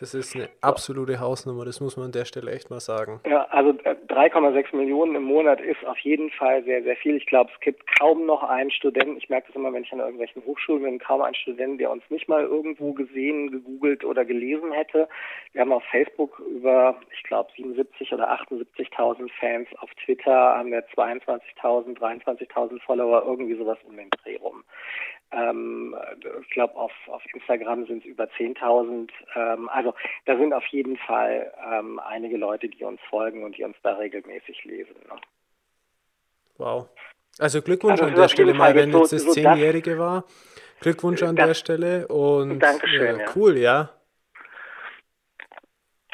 Das 0.00 0.14
ist 0.14 0.34
eine 0.34 0.48
absolute 0.60 1.20
Hausnummer, 1.20 1.64
das 1.64 1.80
muss 1.80 1.96
man 1.96 2.06
an 2.06 2.12
der 2.12 2.24
Stelle 2.24 2.52
echt 2.52 2.70
mal 2.70 2.80
sagen. 2.80 3.20
Ja, 3.26 3.44
also 3.50 3.70
3,6 3.70 4.72
äh, 4.72 4.76
Millionen 4.76 5.14
im 5.14 5.24
Monat 5.24 5.60
ist 5.60 5.84
auf 5.86 5.98
jeden 5.98 6.30
Fall 6.30 6.64
sehr, 6.64 6.82
sehr 6.82 6.96
viel. 6.96 7.16
Ich 7.16 7.26
glaube, 7.26 7.50
es 7.54 7.60
gibt 7.60 7.84
kaum 7.98 8.26
noch 8.26 8.42
einen 8.42 8.70
Studenten, 8.70 9.16
ich 9.16 9.28
merke 9.28 9.48
das 9.48 9.56
immer, 9.56 9.72
wenn 9.72 9.84
ich 9.84 9.92
an 9.92 10.00
irgendwelchen 10.00 10.44
Hochschulen 10.44 10.82
bin, 10.82 10.98
kaum 10.98 11.22
einen 11.22 11.34
Studenten, 11.34 11.78
der 11.78 11.90
uns 11.90 12.02
nicht 12.10 12.28
mal 12.28 12.42
irgendwo 12.42 12.92
gesehen, 12.92 13.50
gegoogelt 13.50 14.04
oder 14.04 14.24
gelesen 14.24 14.72
hätte. 14.72 15.08
Wir 15.52 15.60
haben 15.60 15.72
auf 15.72 15.84
Facebook 15.90 16.40
über, 16.40 16.96
ich 17.16 17.22
glaube, 17.24 17.50
77 17.56 18.12
oder 18.12 18.30
78.000 18.32 19.30
Fans, 19.38 19.68
auf 19.78 19.90
Twitter 20.04 20.32
haben 20.32 20.72
wir 20.72 20.86
22.000, 20.88 21.98
23.000 21.98 22.80
Follower, 22.82 23.24
irgendwie 23.26 23.56
sowas 23.56 23.78
um 23.86 23.96
den 23.96 24.10
Dreh 24.10 24.36
rum. 24.36 24.64
Ähm, 25.34 25.96
ich 26.42 26.50
glaube, 26.50 26.76
auf, 26.76 26.92
auf 27.08 27.22
Instagram 27.34 27.86
sind 27.86 28.04
es 28.04 28.04
über 28.04 28.24
10.000. 28.24 29.10
Ähm, 29.34 29.68
also 29.68 29.94
da 30.26 30.36
sind 30.36 30.52
auf 30.52 30.66
jeden 30.66 30.96
Fall 30.96 31.52
ähm, 31.72 31.98
einige 31.98 32.36
Leute, 32.36 32.68
die 32.68 32.84
uns 32.84 33.00
folgen 33.10 33.44
und 33.44 33.56
die 33.56 33.64
uns 33.64 33.76
da 33.82 33.94
regelmäßig 33.94 34.64
lesen. 34.64 34.94
Ne? 35.08 35.16
Wow. 36.58 36.88
Also 37.38 37.62
Glückwunsch 37.62 38.00
also 38.00 38.04
an 38.04 38.14
der 38.14 38.28
Stelle 38.28 38.54
mal, 38.54 38.74
wenn 38.74 38.92
jetzt 38.92 39.12
das 39.12 39.26
Zehnjährige 39.26 39.98
war. 39.98 40.24
Glückwunsch 40.80 41.22
an 41.22 41.34
das, 41.34 41.46
der 41.46 41.54
Stelle 41.54 42.08
und 42.08 42.60
Dankeschön, 42.60 43.18
ja, 43.18 43.26
cool, 43.34 43.56
ja. 43.56 43.90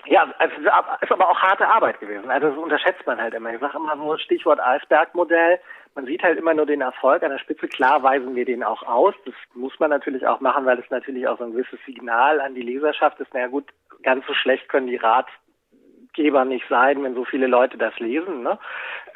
Ja, 0.06 0.32
also 0.38 0.54
ist 0.56 1.12
aber 1.12 1.28
auch 1.28 1.38
harte 1.38 1.68
Arbeit 1.68 2.00
gewesen. 2.00 2.30
Also 2.30 2.48
das 2.48 2.58
unterschätzt 2.58 3.06
man 3.06 3.20
halt 3.20 3.34
immer. 3.34 3.52
Ich 3.52 3.60
sage 3.60 3.76
immer 3.76 3.96
so 3.96 4.16
Stichwort 4.18 4.58
Eisbergmodell. 4.58 5.60
Man 5.94 6.06
sieht 6.06 6.22
halt 6.22 6.38
immer 6.38 6.54
nur 6.54 6.66
den 6.66 6.80
Erfolg 6.80 7.22
an 7.22 7.30
der 7.30 7.38
Spitze. 7.38 7.68
Klar 7.68 8.02
weisen 8.02 8.34
wir 8.34 8.44
den 8.44 8.62
auch 8.62 8.82
aus. 8.84 9.14
Das 9.24 9.34
muss 9.54 9.78
man 9.80 9.90
natürlich 9.90 10.26
auch 10.26 10.40
machen, 10.40 10.64
weil 10.64 10.78
es 10.78 10.88
natürlich 10.90 11.26
auch 11.26 11.38
so 11.38 11.44
ein 11.44 11.52
gewisses 11.52 11.80
Signal 11.84 12.40
an 12.40 12.54
die 12.54 12.62
Leserschaft 12.62 13.18
ist. 13.20 13.30
Na 13.32 13.40
ja, 13.40 13.46
gut, 13.48 13.66
ganz 14.02 14.24
so 14.26 14.34
schlecht 14.34 14.68
können 14.68 14.86
die 14.86 14.96
Rat 14.96 15.26
Geber 16.20 16.44
nicht 16.44 16.66
sein, 16.68 17.02
wenn 17.02 17.14
so 17.14 17.24
viele 17.24 17.46
Leute 17.46 17.78
das 17.78 17.98
lesen. 17.98 18.42
Ne? 18.42 18.58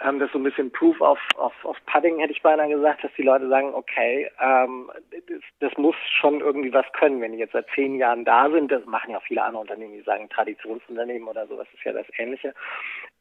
Ähm, 0.02 0.18
das 0.18 0.28
ist 0.28 0.32
so 0.32 0.38
ein 0.38 0.44
bisschen 0.44 0.72
Proof 0.72 1.00
of, 1.02 1.18
of, 1.36 1.52
of 1.64 1.76
Pudding, 1.84 2.18
hätte 2.18 2.32
ich 2.32 2.40
beinahe 2.40 2.70
gesagt, 2.70 3.04
dass 3.04 3.12
die 3.16 3.22
Leute 3.22 3.46
sagen, 3.48 3.74
okay, 3.74 4.30
ähm, 4.40 4.90
das, 5.10 5.42
das 5.60 5.76
muss 5.76 5.96
schon 6.20 6.40
irgendwie 6.40 6.72
was 6.72 6.90
können. 6.92 7.20
Wenn 7.20 7.32
die 7.32 7.38
jetzt 7.38 7.52
seit 7.52 7.66
zehn 7.74 7.96
Jahren 7.96 8.24
da 8.24 8.48
sind, 8.48 8.72
das 8.72 8.86
machen 8.86 9.10
ja 9.10 9.18
auch 9.18 9.22
viele 9.24 9.42
andere 9.42 9.60
Unternehmen, 9.60 9.92
die 9.92 10.00
sagen 10.00 10.30
Traditionsunternehmen 10.30 11.28
oder 11.28 11.46
sowas 11.46 11.68
ist 11.74 11.84
ja 11.84 11.92
das 11.92 12.06
Ähnliche, 12.16 12.54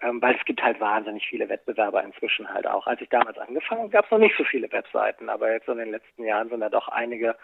ähm, 0.02 0.22
weil 0.22 0.36
es 0.36 0.46
gibt 0.46 0.64
halt 0.64 0.80
wahnsinnig 0.80 1.28
viele 1.28 1.50
Wettbewerber 1.50 2.02
inzwischen 2.04 2.52
halt 2.54 2.66
auch. 2.66 2.88
Als 2.88 3.02
ich 3.02 3.10
damals 3.10 3.38
angefangen 3.38 3.82
habe, 3.82 3.92
gab 3.92 4.06
es 4.06 4.12
noch 4.12 4.20
nicht 4.20 4.38
so 4.38 4.46
viele 4.46 4.72
Webseiten, 4.72 5.28
aber 5.28 5.52
jetzt 5.52 5.68
in 5.68 5.78
den 5.78 5.92
letzten 5.92 6.24
Jahren 6.24 6.48
sind 6.48 6.62
da 6.62 6.70
doch 6.70 6.88
einige 6.88 7.36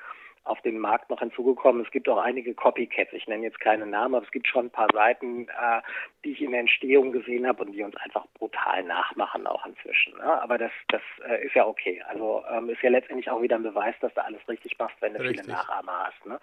auf 0.43 0.61
den 0.61 0.79
Markt 0.79 1.09
noch 1.09 1.19
hinzugekommen. 1.19 1.85
Es 1.85 1.91
gibt 1.91 2.09
auch 2.09 2.17
einige 2.17 2.53
Copycats. 2.53 3.13
Ich 3.13 3.27
nenne 3.27 3.43
jetzt 3.43 3.59
keine 3.59 3.85
Namen, 3.85 4.15
aber 4.15 4.25
es 4.25 4.31
gibt 4.31 4.47
schon 4.47 4.65
ein 4.65 4.71
paar 4.71 4.87
Seiten, 4.93 5.47
äh, 5.47 5.81
die 6.23 6.31
ich 6.31 6.41
in 6.41 6.51
der 6.51 6.61
Entstehung 6.61 7.11
gesehen 7.11 7.47
habe 7.47 7.63
und 7.63 7.73
die 7.73 7.83
uns 7.83 7.95
einfach 7.97 8.25
brutal 8.33 8.83
nachmachen 8.83 9.47
auch 9.47 9.65
inzwischen. 9.65 10.17
Ne? 10.17 10.41
Aber 10.41 10.57
das, 10.57 10.71
das 10.87 11.01
äh, 11.27 11.45
ist 11.45 11.55
ja 11.55 11.65
okay. 11.65 12.01
Also 12.07 12.43
ähm, 12.51 12.69
ist 12.69 12.81
ja 12.81 12.89
letztendlich 12.89 13.29
auch 13.29 13.41
wieder 13.41 13.55
ein 13.55 13.63
Beweis, 13.63 13.95
dass 14.01 14.13
du 14.13 14.23
alles 14.23 14.47
richtig 14.47 14.77
machst, 14.79 14.95
wenn 15.01 15.13
du 15.13 15.19
richtig. 15.19 15.41
viele 15.41 15.53
Nachahmer 15.53 16.07
hast. 16.07 16.25
Ne? 16.25 16.39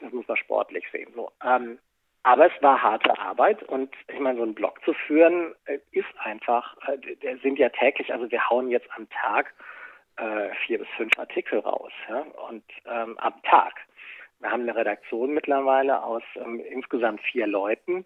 Das 0.00 0.12
muss 0.12 0.26
man 0.26 0.36
sportlich 0.36 0.84
sehen. 0.92 1.12
So, 1.14 1.30
ähm, 1.44 1.78
aber 2.24 2.46
es 2.46 2.62
war 2.62 2.80
harte 2.80 3.18
Arbeit 3.18 3.62
und 3.64 3.92
ich 4.08 4.20
meine, 4.20 4.38
so 4.38 4.44
einen 4.44 4.54
Blog 4.54 4.80
zu 4.84 4.94
führen 4.94 5.54
äh, 5.64 5.78
ist 5.90 6.08
einfach, 6.22 6.76
äh, 6.86 6.98
der 7.16 7.38
sind 7.38 7.58
ja 7.58 7.68
täglich, 7.68 8.12
also 8.12 8.30
wir 8.30 8.48
hauen 8.48 8.70
jetzt 8.70 8.88
am 8.96 9.08
Tag 9.10 9.52
äh, 10.16 10.50
vier 10.66 10.78
bis 10.78 10.88
fünf 10.96 11.18
Artikel 11.18 11.60
raus 11.60 11.92
ja? 12.08 12.20
und 12.48 12.64
ähm, 12.86 13.18
am 13.18 13.42
Tag. 13.42 13.74
Wir 14.40 14.50
haben 14.50 14.62
eine 14.62 14.74
Redaktion 14.74 15.34
mittlerweile 15.34 16.02
aus 16.02 16.22
ähm, 16.36 16.60
insgesamt 16.60 17.20
vier 17.20 17.46
Leuten 17.46 18.04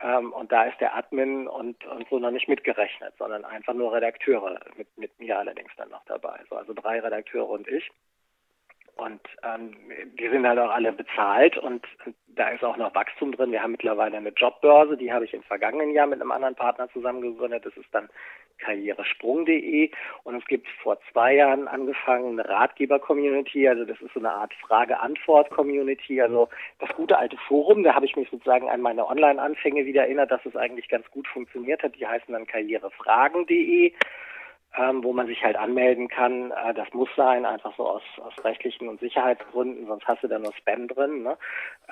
ähm, 0.00 0.32
und 0.32 0.52
da 0.52 0.64
ist 0.64 0.80
der 0.80 0.94
Admin 0.94 1.48
und, 1.48 1.84
und 1.86 2.08
so 2.08 2.18
noch 2.18 2.30
nicht 2.30 2.48
mitgerechnet, 2.48 3.14
sondern 3.18 3.44
einfach 3.44 3.74
nur 3.74 3.92
Redakteure, 3.92 4.60
mit, 4.76 4.86
mit 4.96 5.18
mir 5.18 5.38
allerdings 5.38 5.72
dann 5.76 5.88
noch 5.90 6.04
dabei. 6.04 6.38
So, 6.48 6.56
also 6.56 6.72
drei 6.72 7.00
Redakteure 7.00 7.48
und 7.48 7.66
ich. 7.66 7.90
Und 8.94 9.20
ähm, 9.44 9.76
die 10.18 10.28
sind 10.28 10.46
halt 10.46 10.58
auch 10.58 10.70
alle 10.70 10.92
bezahlt 10.92 11.56
und 11.56 11.86
da 12.26 12.48
ist 12.48 12.64
auch 12.64 12.76
noch 12.76 12.94
Wachstum 12.94 13.30
drin. 13.30 13.52
Wir 13.52 13.62
haben 13.62 13.72
mittlerweile 13.72 14.16
eine 14.16 14.30
Jobbörse, 14.30 14.96
die 14.96 15.12
habe 15.12 15.24
ich 15.24 15.34
im 15.34 15.42
vergangenen 15.44 15.92
Jahr 15.92 16.08
mit 16.08 16.20
einem 16.20 16.32
anderen 16.32 16.56
Partner 16.56 16.88
zusammen 16.90 17.20
gegründet. 17.20 17.64
Das 17.64 17.76
ist 17.76 17.92
dann 17.92 18.08
karrieresprung.de 18.58 19.90
und 20.24 20.34
es 20.36 20.44
gibt 20.46 20.68
vor 20.82 20.98
zwei 21.12 21.34
Jahren 21.34 21.68
angefangen 21.68 22.38
eine 22.38 22.48
Ratgeber-Community, 22.48 23.68
also 23.68 23.84
das 23.84 24.00
ist 24.00 24.12
so 24.14 24.20
eine 24.20 24.32
Art 24.32 24.52
Frage-Antwort-Community, 24.54 26.20
also 26.20 26.48
das 26.78 26.90
gute 26.96 27.18
alte 27.18 27.36
Forum, 27.48 27.82
da 27.82 27.94
habe 27.94 28.06
ich 28.06 28.16
mich 28.16 28.28
sozusagen 28.30 28.68
an 28.68 28.80
meine 28.80 29.06
Online-Anfänge 29.06 29.86
wieder 29.86 30.02
erinnert, 30.02 30.30
dass 30.30 30.44
es 30.44 30.56
eigentlich 30.56 30.88
ganz 30.88 31.08
gut 31.10 31.26
funktioniert 31.28 31.82
hat. 31.82 31.96
Die 31.96 32.06
heißen 32.06 32.32
dann 32.32 32.46
karrierefragen.de 32.46 33.92
ähm, 34.76 35.02
wo 35.02 35.12
man 35.12 35.26
sich 35.26 35.42
halt 35.42 35.56
anmelden 35.56 36.08
kann. 36.08 36.50
Äh, 36.50 36.74
das 36.74 36.92
muss 36.92 37.08
sein, 37.16 37.44
einfach 37.44 37.74
so 37.76 37.88
aus, 37.88 38.02
aus 38.18 38.44
rechtlichen 38.44 38.88
und 38.88 39.00
Sicherheitsgründen, 39.00 39.86
sonst 39.86 40.06
hast 40.06 40.22
du 40.22 40.28
da 40.28 40.38
nur 40.38 40.52
Spam 40.54 40.88
drin. 40.88 41.22
Ne? 41.22 41.36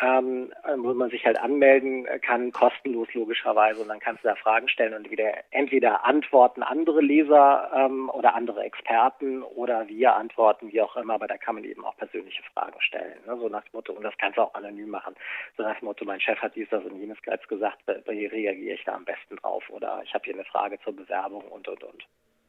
Ähm, 0.01 0.53
wo 0.77 0.93
man 0.93 1.11
sich 1.11 1.24
halt 1.24 1.39
anmelden 1.41 2.07
kann, 2.20 2.53
kostenlos 2.53 3.12
logischerweise, 3.14 3.81
und 3.81 3.89
dann 3.89 3.99
kannst 3.99 4.24
du 4.24 4.29
da 4.29 4.35
Fragen 4.35 4.68
stellen 4.68 4.95
und 4.95 5.11
wieder 5.11 5.33
entweder 5.51 6.05
antworten 6.05 6.62
andere 6.62 7.01
Leser 7.01 7.70
ähm, 7.74 8.11
oder 8.11 8.35
andere 8.35 8.62
Experten 8.62 9.43
oder 9.43 9.89
wir 9.89 10.14
antworten, 10.14 10.70
wie 10.70 10.83
auch 10.83 10.97
immer, 10.97 11.14
aber 11.14 11.27
da 11.27 11.39
kann 11.39 11.55
man 11.55 11.64
eben 11.64 11.85
auch 11.85 11.97
persönliche 11.97 12.43
Fragen 12.55 12.81
stellen. 12.81 13.18
Ne? 13.27 13.37
So 13.39 13.49
nach 13.49 13.62
dem 13.62 13.70
Motto, 13.72 13.93
und 13.95 14.03
das 14.03 14.16
kannst 14.18 14.37
du 14.37 14.43
auch 14.43 14.55
anonym 14.55 14.91
machen. 14.91 15.14
So 15.57 15.62
nach 15.62 15.79
dem 15.79 15.87
Motto, 15.87 16.05
mein 16.05 16.20
Chef 16.20 16.39
hat 16.41 16.55
dies, 16.55 16.68
das 16.70 16.85
und 16.85 16.97
jenes 16.97 17.20
bereits 17.22 17.49
gesagt, 17.49 17.79
wie 18.07 18.27
reagiere 18.27 18.74
ich 18.74 18.85
da 18.85 18.95
am 18.95 19.05
besten 19.05 19.37
drauf? 19.37 19.64
Oder 19.70 20.03
ich 20.05 20.12
habe 20.12 20.24
hier 20.24 20.35
eine 20.35 20.45
Frage 20.45 20.79
zur 20.81 20.95
Bewerbung 20.95 21.43
und 21.45 21.66
und 21.68 21.83
und. 21.83 22.07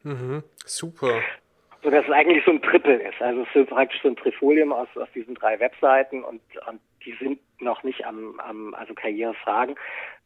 Mhm, 0.08 0.44
super. 0.66 1.22
So 1.84 1.90
dass 1.90 2.06
es 2.06 2.12
eigentlich 2.12 2.44
so 2.46 2.52
ein 2.52 2.62
Triple 2.62 2.96
ist. 2.96 3.22
Also 3.22 3.42
es 3.42 3.56
ist 3.56 3.70
praktisch 3.70 4.02
so 4.02 4.08
ein 4.08 4.16
Trifolium 4.16 4.72
aus, 4.72 4.88
aus 4.96 5.10
diesen 5.14 5.36
drei 5.36 5.60
Webseiten 5.60 6.24
und, 6.24 6.42
und 6.68 6.80
die 7.06 7.14
sind 7.20 7.40
noch 7.60 7.84
nicht 7.84 8.06
am, 8.06 8.40
am 8.40 8.74
also 8.74 8.94
Karrierefragen. 8.94 9.76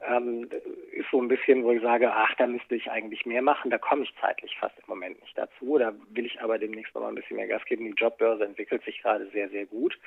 Ähm, 0.08 0.50
ist 0.92 1.10
so 1.12 1.22
ein 1.22 1.28
bisschen, 1.28 1.64
wo 1.64 1.72
ich 1.72 1.82
sage, 1.82 2.12
ach, 2.14 2.34
da 2.38 2.48
müsste 2.48 2.76
ich 2.76 2.92
eigentlich 2.92 3.26
mehr 3.26 3.42
machen. 3.42 3.72
Da 3.72 3.78
komme 3.78 4.04
ich 4.04 4.14
zeitlich 4.22 4.56
fast 4.60 4.78
im 4.78 4.86
Moment 4.88 5.20
nicht 5.22 5.38
dazu. 5.38 5.78
Da 5.78 5.94
will 6.12 6.26
ich 6.26 6.42
aber 6.42 6.58
demnächst 6.60 6.94
noch 6.94 7.02
mal 7.02 7.10
ein 7.10 7.16
bisschen 7.16 7.38
mehr 7.38 7.48
Gas 7.48 7.66
geben. 7.66 7.86
Die 7.86 7.92
Jobbörse 7.92 8.46
entwickelt 8.46 8.84
sich 8.84 9.02
gerade 9.02 9.28
sehr, 9.32 9.50
sehr 9.50 9.66
gut. 9.66 9.98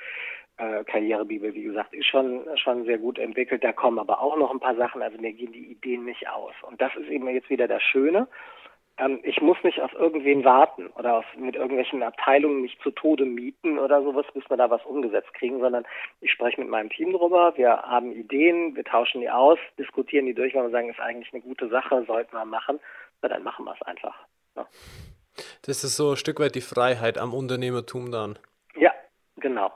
Äh, 0.57 0.83
Karrierebibel, 0.85 1.53
wie 1.53 1.63
gesagt, 1.63 1.93
ist 1.93 2.07
schon, 2.07 2.45
schon 2.57 2.85
sehr 2.85 2.97
gut 2.97 3.19
entwickelt. 3.19 3.63
Da 3.63 3.73
kommen 3.73 3.99
aber 3.99 4.21
auch 4.21 4.37
noch 4.37 4.51
ein 4.51 4.59
paar 4.59 4.75
Sachen. 4.75 5.01
Also 5.01 5.17
mir 5.19 5.33
gehen 5.33 5.51
die 5.51 5.71
Ideen 5.71 6.05
nicht 6.05 6.27
aus. 6.29 6.53
Und 6.61 6.81
das 6.81 6.95
ist 6.95 7.09
eben 7.09 7.27
jetzt 7.29 7.49
wieder 7.49 7.67
das 7.67 7.83
Schöne 7.83 8.27
ähm, 8.97 9.19
ich 9.23 9.41
muss 9.41 9.57
nicht 9.63 9.81
auf 9.81 9.93
irgendwen 9.93 10.43
warten 10.45 10.87
oder 10.95 11.17
auf, 11.17 11.25
mit 11.37 11.55
irgendwelchen 11.55 12.01
Abteilungen 12.03 12.61
mich 12.61 12.77
zu 12.81 12.91
Tode 12.91 13.25
mieten 13.25 13.77
oder 13.77 14.01
sowas, 14.03 14.25
bis 14.33 14.49
wir 14.49 14.57
da 14.57 14.69
was 14.69 14.85
umgesetzt 14.85 15.33
kriegen, 15.33 15.59
sondern 15.59 15.85
ich 16.21 16.31
spreche 16.31 16.61
mit 16.61 16.69
meinem 16.69 16.89
Team 16.89 17.11
drüber, 17.11 17.53
wir 17.57 17.81
haben 17.81 18.11
Ideen, 18.11 18.75
wir 18.75 18.83
tauschen 18.83 19.21
die 19.21 19.29
aus, 19.29 19.59
diskutieren 19.77 20.25
die 20.25 20.33
durch, 20.33 20.55
weil 20.55 20.63
wir 20.63 20.69
sagen, 20.69 20.89
ist 20.89 20.99
eigentlich 20.99 21.33
eine 21.33 21.41
gute 21.41 21.67
Sache, 21.67 22.03
sollten 22.07 22.33
wir 22.33 22.45
machen, 22.45 22.79
na, 23.21 23.29
dann 23.29 23.43
machen 23.43 23.65
wir 23.65 23.73
es 23.73 23.81
einfach. 23.81 24.15
Ja. 24.55 24.65
Das 25.63 25.83
ist 25.83 25.97
so 25.97 26.11
ein 26.11 26.17
Stück 26.17 26.39
weit 26.39 26.55
die 26.55 26.61
Freiheit 26.61 27.17
am 27.17 27.33
Unternehmertum 27.33 28.11
dann. 28.11 28.39
Ja, 28.77 28.93
genau. 29.37 29.71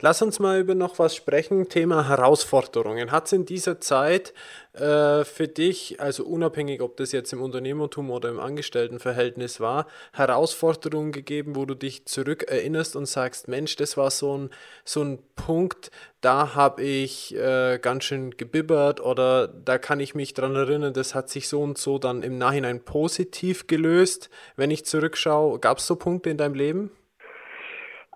Lass 0.00 0.22
uns 0.22 0.38
mal 0.38 0.60
über 0.60 0.74
noch 0.74 0.98
was 0.98 1.14
sprechen. 1.14 1.68
Thema 1.68 2.08
Herausforderungen. 2.08 3.10
Hat 3.10 3.26
es 3.26 3.32
in 3.32 3.46
dieser 3.46 3.80
Zeit 3.80 4.32
äh, 4.74 5.24
für 5.24 5.46
dich, 5.46 6.00
also 6.00 6.24
unabhängig, 6.24 6.80
ob 6.80 6.96
das 6.96 7.12
jetzt 7.12 7.32
im 7.32 7.40
Unternehmertum 7.40 8.10
oder 8.10 8.28
im 8.28 8.40
Angestelltenverhältnis 8.40 9.60
war, 9.60 9.86
Herausforderungen 10.12 11.12
gegeben, 11.12 11.54
wo 11.56 11.64
du 11.64 11.74
dich 11.74 12.06
zurückerinnerst 12.06 12.96
und 12.96 13.06
sagst, 13.06 13.48
Mensch, 13.48 13.76
das 13.76 13.96
war 13.96 14.10
so 14.10 14.36
ein, 14.36 14.50
so 14.84 15.02
ein 15.02 15.20
Punkt, 15.36 15.90
da 16.20 16.54
habe 16.54 16.82
ich 16.82 17.36
äh, 17.36 17.78
ganz 17.78 18.04
schön 18.04 18.32
gebibbert 18.32 19.00
oder 19.00 19.46
da 19.46 19.78
kann 19.78 20.00
ich 20.00 20.14
mich 20.14 20.34
dran 20.34 20.56
erinnern, 20.56 20.92
das 20.94 21.14
hat 21.14 21.28
sich 21.28 21.48
so 21.48 21.62
und 21.62 21.78
so 21.78 21.98
dann 21.98 22.22
im 22.22 22.38
Nachhinein 22.38 22.84
positiv 22.84 23.66
gelöst. 23.66 24.30
Wenn 24.56 24.70
ich 24.70 24.86
zurückschaue, 24.86 25.60
gab 25.60 25.78
es 25.78 25.86
so 25.86 25.96
Punkte 25.96 26.30
in 26.30 26.38
deinem 26.38 26.54
Leben? 26.54 26.90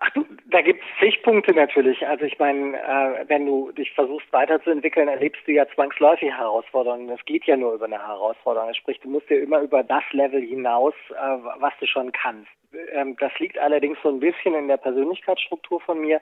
Ach 0.00 0.10
du, 0.10 0.24
da 0.46 0.60
gibt 0.60 0.82
es 0.82 1.00
zig 1.00 1.22
Punkte 1.22 1.52
natürlich. 1.54 2.06
Also 2.06 2.24
ich 2.24 2.38
meine, 2.38 2.76
äh, 2.76 3.28
wenn 3.28 3.46
du 3.46 3.72
dich 3.72 3.92
versuchst 3.92 4.32
weiterzuentwickeln, 4.32 5.08
erlebst 5.08 5.42
du 5.46 5.52
ja 5.52 5.66
zwangsläufig 5.74 6.30
Herausforderungen. 6.30 7.08
Das 7.08 7.24
geht 7.24 7.44
ja 7.46 7.56
nur 7.56 7.74
über 7.74 7.86
eine 7.86 7.98
Herausforderung. 7.98 8.72
Sprich, 8.74 9.00
du 9.00 9.08
musst 9.08 9.28
ja 9.28 9.38
immer 9.38 9.60
über 9.60 9.82
das 9.82 10.04
Level 10.12 10.40
hinaus, 10.40 10.94
äh, 11.10 11.38
was 11.58 11.72
du 11.80 11.86
schon 11.86 12.12
kannst. 12.12 12.50
Ähm, 12.92 13.16
das 13.18 13.36
liegt 13.38 13.58
allerdings 13.58 13.98
so 14.02 14.08
ein 14.08 14.20
bisschen 14.20 14.54
in 14.54 14.68
der 14.68 14.76
Persönlichkeitsstruktur 14.76 15.80
von 15.80 16.00
mir, 16.00 16.20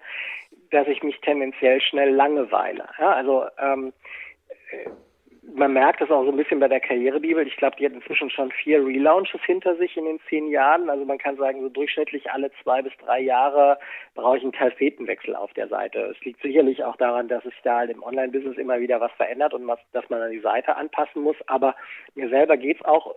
dass 0.70 0.86
ich 0.88 1.02
mich 1.02 1.20
tendenziell 1.20 1.80
schnell 1.80 2.10
langeweile. 2.10 2.88
Ja, 2.98 3.12
also 3.12 3.44
ähm, 3.58 3.92
äh, 4.70 4.88
man 5.54 5.72
merkt 5.72 6.00
es 6.00 6.10
auch 6.10 6.24
so 6.24 6.30
ein 6.30 6.36
bisschen 6.36 6.60
bei 6.60 6.68
der 6.68 6.80
Karrierebibel. 6.80 7.46
Ich 7.46 7.56
glaube, 7.56 7.76
die 7.76 7.86
hat 7.86 7.92
inzwischen 7.92 8.30
schon 8.30 8.50
vier 8.50 8.84
Relaunches 8.84 9.40
hinter 9.44 9.76
sich 9.76 9.96
in 9.96 10.04
den 10.04 10.20
zehn 10.28 10.48
Jahren. 10.48 10.90
Also 10.90 11.04
man 11.04 11.18
kann 11.18 11.36
sagen, 11.36 11.60
so 11.62 11.68
durchschnittlich 11.68 12.30
alle 12.30 12.50
zwei 12.62 12.82
bis 12.82 12.92
drei 13.04 13.20
Jahre 13.20 13.78
brauche 14.14 14.38
ich 14.38 14.42
einen 14.42 14.52
Tapetenwechsel 14.52 15.36
auf 15.36 15.52
der 15.54 15.68
Seite. 15.68 16.14
Es 16.16 16.24
liegt 16.24 16.42
sicherlich 16.42 16.84
auch 16.84 16.96
daran, 16.96 17.28
dass 17.28 17.44
sich 17.44 17.54
da 17.62 17.78
halt 17.78 17.90
im 17.90 18.02
Online-Business 18.02 18.56
immer 18.58 18.80
wieder 18.80 19.00
was 19.00 19.12
verändert 19.12 19.54
und 19.54 19.66
was, 19.66 19.78
dass 19.92 20.08
man 20.10 20.20
dann 20.20 20.32
die 20.32 20.40
Seite 20.40 20.76
anpassen 20.76 21.22
muss. 21.22 21.36
Aber 21.46 21.74
mir 22.14 22.28
selber 22.28 22.56
geht's 22.56 22.84
auch 22.84 23.14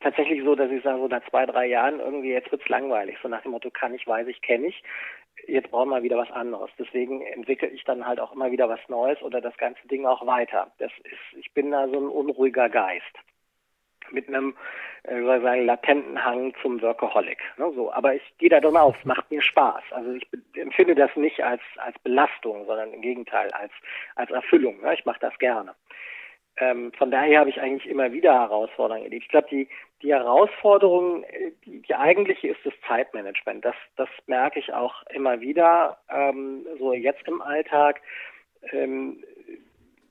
tatsächlich 0.00 0.42
so, 0.44 0.54
dass 0.54 0.70
ich 0.70 0.82
sage, 0.82 0.98
so 0.98 1.08
nach 1.08 1.28
zwei, 1.28 1.46
drei 1.46 1.66
Jahren 1.66 2.00
irgendwie 2.00 2.32
jetzt 2.32 2.50
wird's 2.50 2.68
langweilig. 2.68 3.16
So 3.22 3.28
nach 3.28 3.42
dem 3.42 3.52
Motto, 3.52 3.70
kann 3.70 3.94
ich, 3.94 4.06
weiß 4.06 4.26
ich, 4.28 4.40
kenne 4.42 4.68
ich 4.68 4.82
jetzt 5.46 5.70
brauchen 5.70 5.90
wir 5.90 6.02
wieder 6.02 6.18
was 6.18 6.30
anderes. 6.30 6.70
Deswegen 6.78 7.22
entwickle 7.22 7.68
ich 7.68 7.84
dann 7.84 8.06
halt 8.06 8.20
auch 8.20 8.32
immer 8.32 8.50
wieder 8.50 8.68
was 8.68 8.80
Neues 8.88 9.22
oder 9.22 9.40
das 9.40 9.56
ganze 9.56 9.86
Ding 9.88 10.04
auch 10.06 10.26
weiter. 10.26 10.72
Das 10.78 10.92
ist, 11.04 11.38
ich 11.38 11.52
bin 11.52 11.70
da 11.70 11.88
so 11.88 11.98
ein 11.98 12.08
unruhiger 12.08 12.68
Geist 12.68 13.04
mit 14.10 14.28
einem 14.28 14.56
äh, 15.02 15.20
soll 15.22 15.36
ich 15.36 15.42
sagen, 15.42 15.66
latenten 15.66 16.24
Hang 16.24 16.54
zum 16.62 16.80
Workaholic. 16.80 17.38
Ne, 17.58 17.70
so, 17.74 17.92
aber 17.92 18.14
ich 18.14 18.22
gehe 18.38 18.48
da 18.48 18.60
drin 18.60 18.76
auf, 18.76 18.96
es 18.98 19.04
macht 19.04 19.30
mir 19.30 19.42
Spaß. 19.42 19.82
Also 19.90 20.12
ich 20.12 20.26
empfinde 20.54 20.94
das 20.94 21.14
nicht 21.16 21.42
als 21.42 21.60
als 21.76 21.98
Belastung, 21.98 22.64
sondern 22.66 22.92
im 22.92 23.02
Gegenteil 23.02 23.50
als 23.50 23.72
als 24.14 24.30
Erfüllung. 24.30 24.80
Ne? 24.80 24.94
Ich 24.94 25.04
mache 25.04 25.20
das 25.20 25.38
gerne. 25.38 25.74
Ähm, 26.56 26.92
von 26.94 27.10
daher 27.10 27.40
habe 27.40 27.50
ich 27.50 27.60
eigentlich 27.60 27.88
immer 27.88 28.12
wieder 28.12 28.32
Herausforderungen 28.32 29.04
erlebt. 29.04 29.24
Ich 29.24 29.30
glaube, 29.30 29.48
die 29.50 29.68
die 30.02 30.12
Herausforderung, 30.12 31.24
die, 31.64 31.82
die 31.82 31.94
eigentliche 31.94 32.48
ist 32.48 32.60
das 32.64 32.74
Zeitmanagement. 32.86 33.64
Das, 33.64 33.74
das 33.96 34.08
merke 34.26 34.58
ich 34.58 34.72
auch 34.72 35.02
immer 35.12 35.40
wieder, 35.40 35.98
ähm, 36.10 36.66
so 36.78 36.92
jetzt 36.92 37.26
im 37.26 37.42
Alltag. 37.42 38.00
Ähm, 38.72 39.22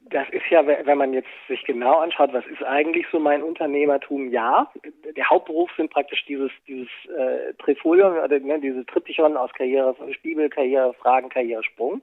das 0.09 0.27
ist 0.29 0.45
ja, 0.49 0.65
wenn 0.65 0.97
man 0.97 1.13
jetzt 1.13 1.29
sich 1.47 1.63
genau 1.65 1.97
anschaut, 1.97 2.31
was 2.31 2.45
ist 2.47 2.63
eigentlich 2.63 3.05
so 3.11 3.19
mein 3.19 3.43
Unternehmertum? 3.43 4.31
Ja, 4.31 4.71
der 5.15 5.29
Hauptberuf 5.29 5.69
sind 5.75 5.91
praktisch 5.91 6.25
dieses 6.25 6.51
dieses 6.67 6.87
äh, 7.17 7.53
Trifolium 7.55 8.13
oder 8.17 8.39
ne, 8.39 8.59
diese 8.59 8.85
Triptychon 8.85 9.35
aus 9.35 9.51
Karriere, 9.53 9.95
Spiegel, 10.13 10.49
Karriere, 10.49 10.93
Fragen, 10.93 11.29
Karriere, 11.29 11.63
Sprung. 11.63 12.01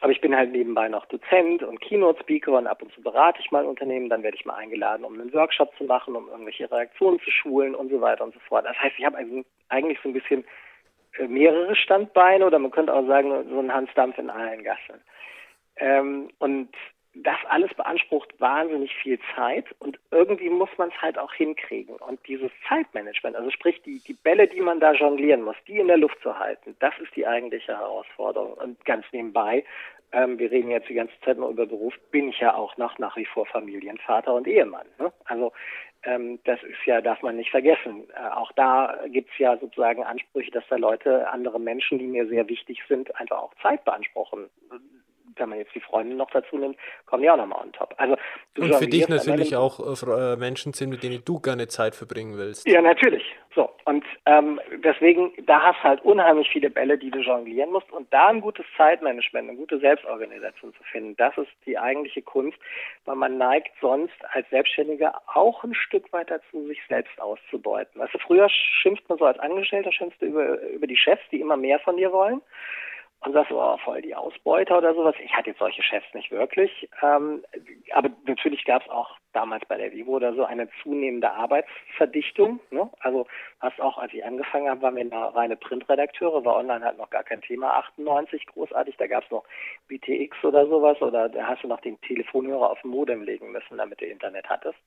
Aber 0.00 0.12
ich 0.12 0.20
bin 0.20 0.36
halt 0.36 0.52
nebenbei 0.52 0.88
noch 0.88 1.06
Dozent 1.06 1.62
und 1.62 1.80
Keynote-Speaker 1.80 2.52
und 2.52 2.66
ab 2.66 2.82
und 2.82 2.92
zu 2.92 3.02
berate 3.02 3.40
ich 3.40 3.50
mal 3.50 3.64
Unternehmen. 3.64 4.08
Dann 4.08 4.22
werde 4.22 4.36
ich 4.36 4.44
mal 4.44 4.54
eingeladen, 4.54 5.04
um 5.04 5.14
einen 5.14 5.32
Workshop 5.32 5.76
zu 5.76 5.84
machen, 5.84 6.14
um 6.14 6.28
irgendwelche 6.28 6.70
Reaktionen 6.70 7.18
zu 7.20 7.30
schulen 7.30 7.74
und 7.74 7.90
so 7.90 8.00
weiter 8.00 8.22
und 8.24 8.34
so 8.34 8.40
fort. 8.40 8.64
Das 8.64 8.78
heißt, 8.78 8.94
ich 8.98 9.04
habe 9.04 9.18
eigentlich 9.68 9.98
so 10.02 10.08
ein 10.08 10.12
bisschen 10.12 10.44
äh, 11.18 11.26
mehrere 11.26 11.74
Standbeine 11.74 12.46
oder 12.46 12.58
man 12.58 12.70
könnte 12.70 12.94
auch 12.94 13.06
sagen, 13.06 13.30
so 13.48 13.58
ein 13.58 13.74
Hansdampf 13.74 14.18
in 14.18 14.30
allen 14.30 14.62
Gassen. 14.62 15.00
Ähm, 15.76 16.30
und 16.38 16.70
das 17.14 17.38
alles 17.48 17.72
beansprucht 17.74 18.38
wahnsinnig 18.40 18.94
viel 18.94 19.18
Zeit 19.34 19.64
und 19.78 19.98
irgendwie 20.10 20.50
muss 20.50 20.70
man 20.76 20.88
es 20.90 21.02
halt 21.02 21.18
auch 21.18 21.32
hinkriegen. 21.32 21.96
Und 21.96 22.20
dieses 22.26 22.50
Zeitmanagement, 22.68 23.36
also 23.36 23.50
sprich 23.50 23.80
die, 23.82 24.00
die 24.06 24.14
Bälle, 24.14 24.46
die 24.46 24.60
man 24.60 24.80
da 24.80 24.92
jonglieren 24.92 25.42
muss, 25.42 25.56
die 25.66 25.78
in 25.78 25.88
der 25.88 25.96
Luft 25.96 26.20
zu 26.22 26.38
halten, 26.38 26.76
das 26.80 26.94
ist 26.98 27.14
die 27.16 27.26
eigentliche 27.26 27.76
Herausforderung. 27.76 28.52
Und 28.54 28.84
ganz 28.84 29.04
nebenbei, 29.12 29.64
ähm, 30.12 30.38
wir 30.38 30.50
reden 30.50 30.70
jetzt 30.70 30.88
die 30.88 30.94
ganze 30.94 31.18
Zeit 31.24 31.38
nur 31.38 31.50
über 31.50 31.66
Beruf, 31.66 31.94
bin 32.10 32.28
ich 32.28 32.40
ja 32.40 32.54
auch 32.54 32.76
noch 32.76 32.98
nach 32.98 33.16
wie 33.16 33.26
vor 33.26 33.46
Familienvater 33.46 34.34
und 34.34 34.46
Ehemann. 34.46 34.86
Ne? 34.98 35.12
Also 35.24 35.52
ähm, 36.04 36.38
das 36.44 36.62
ist 36.62 36.84
ja, 36.86 37.00
darf 37.00 37.22
man 37.22 37.36
nicht 37.36 37.50
vergessen. 37.50 38.08
Äh, 38.14 38.28
auch 38.28 38.52
da 38.52 38.98
gibt's 39.08 39.36
ja 39.38 39.56
sozusagen 39.56 40.04
Ansprüche, 40.04 40.50
dass 40.52 40.64
da 40.68 40.76
Leute, 40.76 41.28
andere 41.30 41.58
Menschen, 41.58 41.98
die 41.98 42.06
mir 42.06 42.26
sehr 42.28 42.48
wichtig 42.48 42.80
sind, 42.88 43.14
einfach 43.16 43.38
auch 43.38 43.54
Zeit 43.62 43.84
beanspruchen 43.84 44.48
wenn 45.38 45.48
man 45.48 45.58
jetzt 45.58 45.74
die 45.74 45.80
Freunde 45.80 46.14
noch 46.14 46.30
dazu 46.30 46.56
nimmt, 46.56 46.76
kommen 47.06 47.22
die 47.22 47.30
auch 47.30 47.36
nochmal 47.36 47.62
on 47.64 47.72
top. 47.72 47.94
Also, 47.96 48.16
und 48.58 48.74
für 48.74 48.86
dich 48.86 49.08
natürlich 49.08 49.56
auch 49.56 49.80
äh, 49.80 50.32
äh, 50.32 50.36
Menschen 50.36 50.72
sind, 50.72 50.90
mit 50.90 51.02
denen 51.02 51.24
du 51.24 51.40
gerne 51.40 51.68
Zeit 51.68 51.94
verbringen 51.94 52.36
willst. 52.36 52.66
Ja, 52.68 52.80
natürlich. 52.80 53.24
So, 53.54 53.70
und 53.86 54.04
ähm, 54.26 54.60
deswegen, 54.84 55.32
da 55.46 55.60
hast 55.62 55.78
du 55.80 55.84
halt 55.84 56.04
unheimlich 56.04 56.48
viele 56.48 56.70
Bälle, 56.70 56.96
die 56.96 57.10
du 57.10 57.18
jonglieren 57.20 57.72
musst. 57.72 57.90
Und 57.90 58.12
da 58.12 58.28
ein 58.28 58.40
gutes 58.40 58.64
Zeitmanagement, 58.76 59.48
eine 59.48 59.58
gute 59.58 59.80
Selbstorganisation 59.80 60.72
zu 60.74 60.84
finden, 60.84 61.16
das 61.16 61.36
ist 61.38 61.50
die 61.66 61.78
eigentliche 61.78 62.22
Kunst, 62.22 62.58
weil 63.04 63.16
man 63.16 63.36
neigt 63.36 63.72
sonst 63.80 64.14
als 64.32 64.48
Selbstständiger 64.50 65.20
auch 65.34 65.64
ein 65.64 65.74
Stück 65.74 66.12
weit 66.12 66.30
dazu, 66.30 66.66
sich 66.66 66.80
selbst 66.88 67.20
auszubeuten. 67.20 68.00
Du, 68.12 68.18
früher 68.18 68.48
schimpft 68.48 69.08
man 69.08 69.18
so 69.18 69.24
als 69.24 69.38
Angestellter, 69.40 69.90
schimpfst 69.90 70.20
du 70.20 70.26
über, 70.26 70.60
über 70.60 70.86
die 70.86 70.96
Chefs, 70.96 71.22
die 71.32 71.40
immer 71.40 71.56
mehr 71.56 71.80
von 71.80 71.96
dir 71.96 72.12
wollen 72.12 72.40
und 73.20 73.32
sagst, 73.32 73.50
oh, 73.50 73.76
voll 73.78 74.00
die 74.00 74.14
Ausbeuter 74.14 74.78
oder 74.78 74.94
sowas. 74.94 75.14
Ich 75.22 75.32
hatte 75.34 75.50
jetzt 75.50 75.58
solche 75.58 75.82
Chefs 75.82 76.06
nicht 76.14 76.30
wirklich. 76.30 76.88
Ähm, 77.02 77.44
aber 77.92 78.10
natürlich 78.26 78.64
gab 78.64 78.82
es 78.82 78.88
auch 78.88 79.10
damals 79.32 79.64
bei 79.66 79.76
der 79.76 79.92
Vivo 79.92 80.12
oder 80.12 80.34
so 80.34 80.44
eine 80.44 80.68
zunehmende 80.82 81.30
Arbeitsverdichtung. 81.32 82.60
Ne? 82.70 82.88
Also 83.00 83.26
hast 83.60 83.80
auch, 83.80 83.98
als 83.98 84.12
ich 84.14 84.24
angefangen 84.24 84.68
habe, 84.68 84.82
waren 84.82 84.94
wir 84.94 85.02
eine 85.02 85.34
reine 85.34 85.56
Printredakteure, 85.56 86.44
war 86.44 86.56
online 86.56 86.84
halt 86.84 86.98
noch 86.98 87.10
gar 87.10 87.24
kein 87.24 87.42
Thema 87.42 87.76
98 87.78 88.46
großartig. 88.46 88.96
Da 88.96 89.08
gab 89.08 89.24
es 89.24 89.30
noch 89.30 89.44
BTX 89.88 90.44
oder 90.44 90.66
sowas 90.66 91.00
oder 91.02 91.28
da 91.28 91.46
hast 91.48 91.64
du 91.64 91.68
noch 91.68 91.80
den 91.80 92.00
Telefonhörer 92.02 92.70
auf 92.70 92.80
dem 92.82 92.92
Modem 92.92 93.22
legen 93.22 93.50
müssen, 93.50 93.78
damit 93.78 94.00
du 94.00 94.06
Internet 94.06 94.48
hattest. 94.48 94.78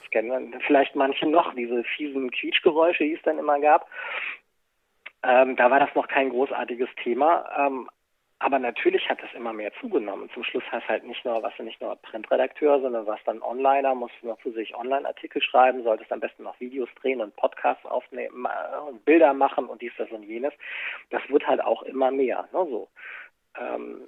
Das 0.00 0.10
kennen 0.10 0.58
vielleicht 0.66 0.96
manche 0.96 1.26
noch, 1.26 1.54
diese 1.54 1.84
fiesen 1.84 2.30
Quietschgeräusche, 2.30 3.04
die 3.04 3.14
es 3.14 3.22
dann 3.22 3.38
immer 3.38 3.60
gab. 3.60 3.86
Ähm, 5.26 5.56
da 5.56 5.70
war 5.70 5.80
das 5.80 5.94
noch 5.94 6.08
kein 6.08 6.30
großartiges 6.30 6.88
Thema. 7.02 7.48
Ähm, 7.58 7.88
aber 8.38 8.58
natürlich 8.58 9.08
hat 9.08 9.22
das 9.22 9.32
immer 9.32 9.54
mehr 9.54 9.72
zugenommen. 9.80 10.28
Zum 10.34 10.44
Schluss 10.44 10.62
hast 10.70 10.86
halt 10.88 11.04
nicht 11.04 11.24
nur, 11.24 11.42
was 11.42 11.56
du 11.56 11.62
nicht 11.62 11.80
nur 11.80 11.96
Printredakteur, 11.96 12.80
sondern 12.80 13.06
was 13.06 13.18
dann 13.24 13.40
Onliner, 13.40 13.94
musst 13.94 14.14
du 14.20 14.28
noch 14.28 14.38
für 14.40 14.52
sich 14.52 14.76
Online-Artikel 14.76 15.40
schreiben, 15.40 15.82
solltest 15.82 16.12
am 16.12 16.20
besten 16.20 16.42
noch 16.42 16.60
Videos 16.60 16.90
drehen 17.00 17.22
und 17.22 17.34
Podcasts 17.36 17.86
aufnehmen 17.86 18.44
äh, 18.46 18.78
und 18.88 19.04
Bilder 19.06 19.32
machen 19.32 19.66
und 19.66 19.80
dies, 19.80 19.92
das 19.96 20.10
und 20.10 20.22
jenes. 20.22 20.52
Das 21.10 21.22
wird 21.30 21.46
halt 21.48 21.62
auch 21.64 21.82
immer 21.84 22.10
mehr. 22.10 22.46
Ne, 22.52 22.66
so. 22.70 22.88
Ähm, 23.58 24.06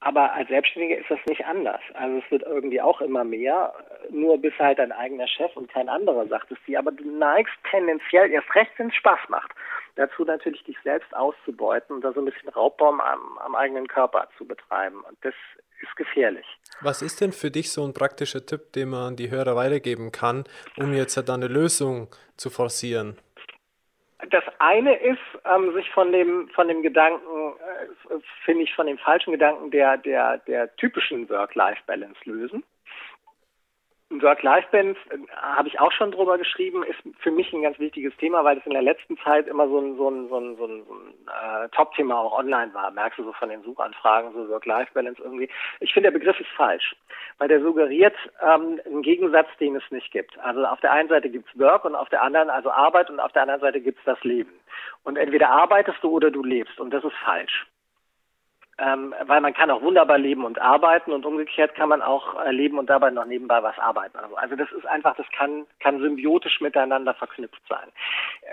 aber 0.00 0.32
als 0.32 0.48
Selbstständiger 0.48 0.98
ist 0.98 1.10
das 1.10 1.18
nicht 1.28 1.44
anders. 1.44 1.80
Also 1.94 2.18
es 2.18 2.30
wird 2.30 2.42
irgendwie 2.42 2.80
auch 2.80 3.00
immer 3.00 3.24
mehr, 3.24 3.74
nur 4.10 4.38
bist 4.38 4.58
halt 4.58 4.78
dein 4.78 4.92
eigener 4.92 5.26
Chef 5.26 5.54
und 5.56 5.70
kein 5.70 5.88
anderer, 5.88 6.26
sagtest 6.28 6.60
sie. 6.66 6.76
Aber 6.76 6.92
du 6.92 7.04
neigst 7.10 7.54
tendenziell 7.70 8.30
erst 8.30 8.54
recht, 8.54 8.70
wenn 8.78 8.88
es 8.88 8.94
Spaß 8.94 9.28
macht. 9.28 9.52
Dazu 9.96 10.24
natürlich 10.24 10.62
dich 10.64 10.76
selbst 10.84 11.14
auszubeuten 11.14 11.96
und 11.96 12.02
da 12.02 12.12
so 12.12 12.20
ein 12.20 12.26
bisschen 12.26 12.48
Raubbau 12.48 12.90
am, 12.90 13.38
am 13.38 13.54
eigenen 13.54 13.88
Körper 13.88 14.28
zu 14.38 14.46
betreiben. 14.46 15.00
Und 15.08 15.18
das 15.22 15.34
ist 15.82 15.96
gefährlich. 15.96 16.46
Was 16.80 17.02
ist 17.02 17.20
denn 17.20 17.32
für 17.32 17.50
dich 17.50 17.72
so 17.72 17.84
ein 17.84 17.94
praktischer 17.94 18.44
Tipp, 18.44 18.72
den 18.72 18.90
man 18.90 19.16
die 19.16 19.30
Hörer 19.30 19.56
weitergeben 19.56 20.12
kann, 20.12 20.44
um 20.76 20.92
jetzt 20.92 21.16
dann 21.16 21.42
eine 21.42 21.48
Lösung 21.48 22.08
zu 22.36 22.50
forcieren? 22.50 23.18
Das 24.30 24.44
eine 24.58 24.94
ist, 24.94 25.18
ähm, 25.44 25.72
sich 25.74 25.90
von 25.90 26.12
dem 26.12 26.48
von 26.50 26.68
dem 26.68 26.82
Gedanken, 26.82 27.54
äh, 28.10 28.18
finde 28.44 28.64
ich, 28.64 28.74
von 28.74 28.86
dem 28.86 28.98
falschen 28.98 29.32
Gedanken 29.32 29.70
der 29.70 29.96
der 29.96 30.38
der 30.38 30.74
typischen 30.76 31.28
Work-Life-Balance 31.28 32.18
lösen. 32.24 32.64
Work-Life-Balance 34.10 34.98
äh, 35.10 35.18
habe 35.36 35.68
ich 35.68 35.80
auch 35.80 35.92
schon 35.92 36.10
drüber 36.10 36.38
geschrieben, 36.38 36.82
ist 36.82 36.98
für 37.20 37.30
mich 37.30 37.52
ein 37.52 37.62
ganz 37.62 37.78
wichtiges 37.78 38.16
Thema, 38.16 38.42
weil 38.42 38.58
es 38.58 38.66
in 38.66 38.72
der 38.72 38.82
letzten 38.82 39.18
Zeit 39.18 39.46
immer 39.46 39.68
so 39.68 39.78
ein, 39.78 39.96
so 39.96 40.08
ein, 40.08 40.28
so 40.28 40.38
ein, 40.38 40.56
so 40.56 40.64
ein, 40.66 40.84
so 40.86 40.94
ein 40.94 41.64
äh, 41.64 41.68
Top-Thema 41.70 42.18
auch 42.18 42.38
online 42.38 42.72
war. 42.72 42.90
Merkst 42.90 43.18
du 43.18 43.24
so 43.24 43.32
von 43.32 43.50
den 43.50 43.62
Suchanfragen, 43.62 44.32
so 44.32 44.48
Work-Life-Balance 44.48 45.22
irgendwie. 45.22 45.48
Ich 45.80 45.92
finde, 45.92 46.10
der 46.10 46.18
Begriff 46.18 46.40
ist 46.40 46.50
falsch, 46.56 46.96
weil 47.38 47.48
der 47.48 47.60
suggeriert 47.60 48.16
ähm, 48.42 48.80
einen 48.86 49.02
Gegensatz, 49.02 49.48
den 49.60 49.76
es 49.76 49.90
nicht 49.90 50.10
gibt. 50.10 50.38
Also 50.38 50.64
auf 50.64 50.80
der 50.80 50.92
einen 50.92 51.08
Seite 51.08 51.28
gibt's 51.28 51.58
Work 51.58 51.84
und 51.84 51.94
auf 51.94 52.08
der 52.08 52.22
anderen, 52.22 52.48
also 52.48 52.70
Arbeit 52.70 53.10
und 53.10 53.20
auf 53.20 53.32
der 53.32 53.42
anderen 53.42 53.60
Seite 53.60 53.80
gibt's 53.80 54.02
das 54.04 54.22
Leben. 54.24 54.52
Und 55.04 55.16
entweder 55.16 55.50
arbeitest 55.50 55.98
du 56.02 56.10
oder 56.10 56.30
du 56.30 56.42
lebst 56.42 56.80
und 56.80 56.90
das 56.90 57.04
ist 57.04 57.16
falsch 57.24 57.66
ähm, 58.78 59.12
weil 59.26 59.40
man 59.40 59.54
kann 59.54 59.70
auch 59.70 59.82
wunderbar 59.82 60.18
leben 60.18 60.44
und 60.44 60.60
arbeiten 60.60 61.12
und 61.12 61.26
umgekehrt 61.26 61.74
kann 61.74 61.88
man 61.88 62.00
auch 62.00 62.40
äh, 62.44 62.52
leben 62.52 62.78
und 62.78 62.88
dabei 62.88 63.10
noch 63.10 63.24
nebenbei 63.24 63.60
was 63.62 63.76
arbeiten. 63.78 64.16
Also, 64.18 64.36
also 64.36 64.56
das 64.56 64.70
ist 64.70 64.86
einfach, 64.86 65.16
das 65.16 65.26
kann, 65.36 65.66
kann 65.80 65.98
symbiotisch 66.00 66.60
miteinander 66.60 67.12
verknüpft 67.14 67.62
sein. 67.68 67.88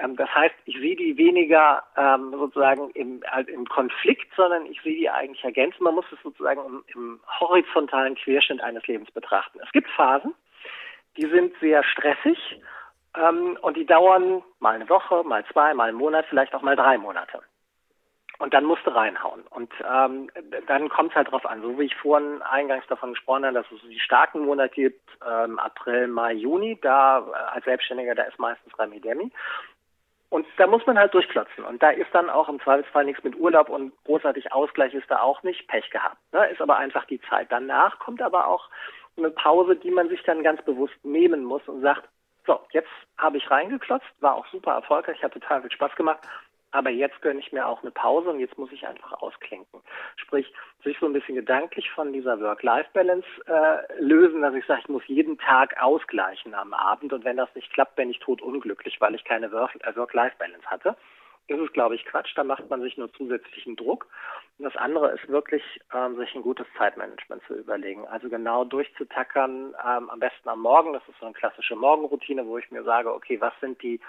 Ähm, 0.01 0.15
das 0.15 0.33
heißt, 0.33 0.55
ich 0.65 0.77
sehe 0.77 0.95
die 0.95 1.15
weniger 1.17 1.83
ähm, 1.95 2.31
sozusagen 2.31 2.89
im, 2.91 3.21
halt 3.27 3.49
im 3.49 3.65
Konflikt, 3.67 4.33
sondern 4.35 4.65
ich 4.65 4.81
sehe 4.81 4.95
die 4.95 5.09
eigentlich 5.09 5.43
ergänzen. 5.43 5.83
Man 5.83 5.95
muss 5.95 6.05
es 6.11 6.21
sozusagen 6.23 6.61
im, 6.65 6.83
im 6.95 7.19
horizontalen 7.39 8.15
Querschnitt 8.15 8.61
eines 8.61 8.85
Lebens 8.87 9.11
betrachten. 9.11 9.59
Es 9.63 9.71
gibt 9.73 9.89
Phasen, 9.91 10.33
die 11.17 11.27
sind 11.27 11.53
sehr 11.59 11.83
stressig 11.83 12.59
ähm, 13.15 13.57
und 13.61 13.77
die 13.77 13.85
dauern 13.85 14.41
mal 14.59 14.73
eine 14.73 14.89
Woche, 14.89 15.23
mal 15.23 15.45
zwei, 15.53 15.73
mal 15.75 15.89
einen 15.89 15.97
Monat, 15.97 16.25
vielleicht 16.29 16.55
auch 16.55 16.63
mal 16.63 16.75
drei 16.75 16.97
Monate. 16.97 17.41
Und 18.37 18.53
dann 18.53 18.65
musst 18.65 18.85
du 18.85 18.89
reinhauen. 18.91 19.43
Und 19.49 19.71
ähm, 19.89 20.29
dann 20.67 20.89
kommt 20.89 21.11
es 21.11 21.15
halt 21.15 21.31
drauf 21.31 21.45
an, 21.45 21.61
so 21.61 21.79
wie 21.79 21.85
ich 21.85 21.95
vorhin 21.95 22.41
eingangs 22.41 22.85
davon 22.87 23.13
gesprochen 23.13 23.45
habe, 23.45 23.55
dass 23.55 23.71
es 23.71 23.81
die 23.87 23.99
starken 23.99 24.45
Monate 24.45 24.73
gibt, 24.73 25.09
ähm, 25.25 25.57
April, 25.59 26.07
Mai, 26.07 26.33
Juni, 26.33 26.77
da 26.81 27.19
äh, 27.19 27.55
als 27.55 27.65
Selbstständiger, 27.65 28.15
da 28.15 28.23
ist 28.23 28.37
meistens 28.39 28.77
Remi 28.77 28.99
Demi. 28.99 29.31
Und 30.29 30.45
da 30.57 30.67
muss 30.67 30.85
man 30.85 30.97
halt 30.97 31.13
durchklotzen. 31.13 31.63
Und 31.63 31.81
da 31.81 31.91
ist 31.91 32.13
dann 32.13 32.29
auch 32.29 32.49
im 32.49 32.59
Zweifelsfall 32.59 33.05
nichts 33.05 33.23
mit 33.23 33.37
Urlaub 33.37 33.69
und 33.69 33.93
großartig 34.03 34.51
Ausgleich 34.51 34.93
ist 34.93 35.09
da 35.09 35.21
auch 35.21 35.43
nicht. 35.43 35.67
Pech 35.67 35.89
gehabt. 35.91 36.17
Ne? 36.33 36.45
Ist 36.47 36.61
aber 36.61 36.77
einfach 36.77 37.05
die 37.05 37.21
Zeit. 37.29 37.47
Danach 37.51 37.99
kommt 37.99 38.21
aber 38.21 38.47
auch 38.47 38.69
eine 39.17 39.29
Pause, 39.29 39.77
die 39.77 39.91
man 39.91 40.09
sich 40.09 40.21
dann 40.23 40.43
ganz 40.43 40.61
bewusst 40.63 40.93
nehmen 41.03 41.45
muss 41.45 41.65
und 41.67 41.81
sagt, 41.81 42.09
so, 42.45 42.59
jetzt 42.71 42.89
habe 43.17 43.37
ich 43.37 43.49
reingeklotzt, 43.49 44.05
war 44.19 44.35
auch 44.35 44.45
super 44.47 44.73
erfolgreich, 44.73 45.23
hat 45.23 45.33
total 45.33 45.61
viel 45.61 45.71
Spaß 45.71 45.95
gemacht 45.95 46.19
aber 46.75 46.89
jetzt 46.89 47.21
gönne 47.21 47.39
ich 47.39 47.51
mir 47.51 47.65
auch 47.65 47.81
eine 47.81 47.91
Pause 47.91 48.29
und 48.29 48.39
jetzt 48.39 48.57
muss 48.57 48.71
ich 48.71 48.85
einfach 48.85 49.13
ausklinken. 49.13 49.81
Sprich, 50.17 50.53
sich 50.83 50.97
so 50.99 51.05
ein 51.05 51.13
bisschen 51.13 51.35
gedanklich 51.35 51.89
von 51.91 52.11
dieser 52.11 52.39
Work-Life-Balance 52.39 53.27
äh, 53.47 54.01
lösen, 54.01 54.41
dass 54.41 54.53
ich 54.53 54.65
sage, 54.65 54.81
ich 54.83 54.89
muss 54.89 55.07
jeden 55.07 55.37
Tag 55.37 55.81
ausgleichen 55.81 56.53
am 56.53 56.73
Abend 56.73 57.13
und 57.13 57.23
wenn 57.23 57.37
das 57.37 57.53
nicht 57.55 57.71
klappt, 57.73 57.95
bin 57.95 58.09
ich 58.09 58.19
tot 58.19 58.41
unglücklich, 58.41 58.99
weil 58.99 59.15
ich 59.15 59.23
keine 59.23 59.47
äh, 59.47 59.95
Work-Life-Balance 59.95 60.69
hatte. 60.69 60.97
Das 61.47 61.59
ist, 61.59 61.73
glaube 61.73 61.93
ich, 61.95 62.03
Quatsch. 62.05 62.31
Da 62.35 62.43
macht 62.43 62.69
man 62.69 62.81
sich 62.81 62.97
nur 62.97 63.13
zusätzlichen 63.13 63.75
Druck. 63.75 64.07
Und 64.57 64.65
das 64.65 64.75
andere 64.77 65.11
ist 65.11 65.27
wirklich, 65.27 65.63
ähm, 65.93 66.17
sich 66.17 66.33
ein 66.33 66.41
gutes 66.41 66.65
Zeitmanagement 66.77 67.43
zu 67.45 67.53
überlegen. 67.53 68.07
Also 68.07 68.29
genau 68.29 68.65
durchzutackern, 68.65 69.75
ähm, 69.85 70.09
am 70.09 70.19
besten 70.19 70.49
am 70.49 70.61
Morgen. 70.61 70.93
Das 70.93 71.07
ist 71.07 71.19
so 71.19 71.27
eine 71.27 71.35
klassische 71.35 71.75
Morgenroutine, 71.75 72.47
wo 72.47 72.57
ich 72.57 72.71
mir 72.71 72.83
sage, 72.83 73.13
okay, 73.13 73.39
was 73.39 73.53
sind 73.61 73.81
die 73.83 73.99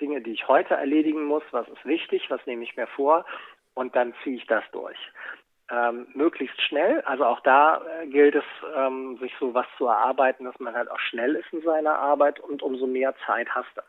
Dinge, 0.00 0.20
die 0.20 0.32
ich 0.32 0.48
heute 0.48 0.74
erledigen 0.74 1.24
muss, 1.24 1.42
was 1.52 1.68
ist 1.68 1.84
wichtig, 1.84 2.30
was 2.30 2.44
nehme 2.46 2.64
ich 2.64 2.76
mir 2.76 2.86
vor 2.86 3.24
und 3.74 3.94
dann 3.96 4.14
ziehe 4.22 4.36
ich 4.36 4.46
das 4.46 4.64
durch. 4.72 4.98
ähm, 5.70 6.06
möglichst 6.14 6.60
schnell. 6.62 7.00
Also 7.02 7.24
auch 7.24 7.40
da 7.40 7.82
äh, 8.02 8.06
gilt 8.06 8.34
es, 8.36 8.44
ähm, 8.76 9.18
sich 9.18 9.32
so 9.40 9.52
was 9.54 9.66
zu 9.78 9.86
erarbeiten, 9.86 10.44
dass 10.44 10.58
man 10.60 10.74
halt 10.74 10.90
auch 10.90 11.00
schnell 11.00 11.34
ist 11.34 11.52
in 11.52 11.62
seiner 11.62 11.98
Arbeit 11.98 12.40
und 12.40 12.62
umso 12.62 12.86
mehr 12.86 13.14
Zeit 13.26 13.48
hast. 13.54 13.82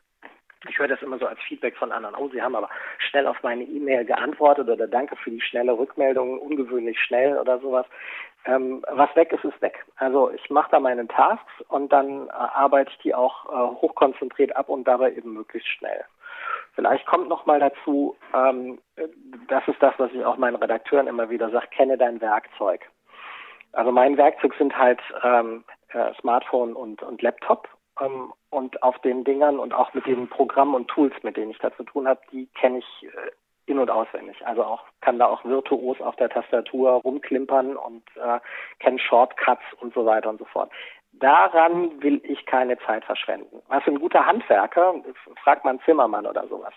Ich 0.68 0.80
höre 0.80 0.88
das 0.88 1.02
immer 1.02 1.20
so 1.20 1.28
als 1.28 1.40
Feedback 1.42 1.76
von 1.78 1.92
anderen. 1.92 2.16
Oh, 2.16 2.30
Sie 2.30 2.42
haben 2.42 2.56
aber 2.56 2.70
schnell 2.98 3.28
auf 3.28 3.42
meine 3.44 3.64
E-Mail 3.64 4.06
geantwortet 4.06 4.68
oder 4.68 4.88
danke 4.88 5.16
für 5.18 5.30
die 5.30 5.42
schnelle 5.42 5.78
Rückmeldung, 5.78 6.40
ungewöhnlich 6.40 7.00
schnell 7.00 7.38
oder 7.38 7.60
sowas. 7.60 7.86
Ähm, 8.46 8.84
was 8.90 9.14
weg 9.16 9.32
ist, 9.34 9.44
ist 9.44 9.62
weg. 9.62 9.86
Also 9.98 10.32
ich 10.32 10.50
mache 10.50 10.72
da 10.72 10.80
meine 10.80 11.08
Tasks 11.08 11.62
und 11.68 11.92
dann 11.92 12.28
äh, 12.28 12.32
arbeite 12.32 12.92
ich 12.92 12.98
die 13.00 13.14
auch 13.14 13.46
äh, 13.46 13.82
hochkonzentriert 13.82 14.56
ab 14.56 14.70
und 14.70 14.88
dabei 14.88 15.14
eben 15.14 15.34
möglichst 15.34 15.68
schnell. 15.70 16.06
Vielleicht 16.74 17.06
kommt 17.08 17.28
noch 17.28 17.46
mal 17.46 17.60
dazu, 17.60 18.16
ähm, 18.34 18.80
das 19.48 19.68
ist 19.68 19.82
das, 19.82 19.94
was 19.98 20.12
ich 20.14 20.24
auch 20.24 20.38
meinen 20.38 20.56
Redakteuren 20.56 21.08
immer 21.08 21.30
wieder 21.30 21.50
sage, 21.50 21.68
kenne 21.76 21.98
dein 21.98 22.22
Werkzeug. 22.22 22.82
Also 23.74 23.92
mein 23.92 24.18
Werkzeug 24.18 24.54
sind 24.58 24.78
halt 24.78 25.02
ähm, 25.24 25.64
äh, 25.90 26.14
Smartphone 26.22 26.74
und, 26.74 27.04
und 27.04 27.22
Laptop 27.22 27.68
ähm, 28.00 28.32
und 28.50 28.82
auf 28.84 28.98
den 29.00 29.24
Dingern 29.24 29.60
und 29.60 29.74
auch 29.74 29.94
mit 29.94 30.06
den 30.06 30.28
Programmen 30.30 30.76
und 30.76 30.88
Tools, 30.88 31.14
mit 31.24 31.38
denen 31.38 31.52
ich 31.52 31.60
da 31.60 31.76
zu 31.76 31.84
tun 31.84 32.08
habe, 32.08 32.22
die 32.32 32.48
kenne 32.60 32.80
ich 32.80 33.04
äh, 33.04 33.32
in- 33.68 33.80
und 33.80 33.92
auswendig. 33.92 34.46
Also 34.46 34.64
auch 34.64 34.84
kann 35.02 35.20
da 35.20 35.28
auch 35.28 35.44
virtuos 35.44 36.00
auf 36.02 36.16
der 36.16 36.30
Tastatur 36.30 36.92
rumklimpern 36.92 37.76
und 37.76 38.04
äh, 38.16 38.40
kenne 38.80 39.00
Shortcuts 39.00 39.66
und 39.82 39.94
so 39.94 40.06
weiter 40.06 40.30
und 40.30 40.40
so 40.40 40.46
fort. 40.46 40.72
Daran 41.14 42.02
will 42.02 42.22
ich 42.24 42.46
keine 42.46 42.78
Zeit 42.80 43.04
verschwenden. 43.04 43.62
Was 43.68 43.86
ein 43.88 44.00
guter 44.00 44.26
Handwerker, 44.26 44.96
fragt 45.44 45.66
man 45.66 45.80
Zimmermann 45.82 46.28
oder 46.28 46.48
sowas, 46.48 46.74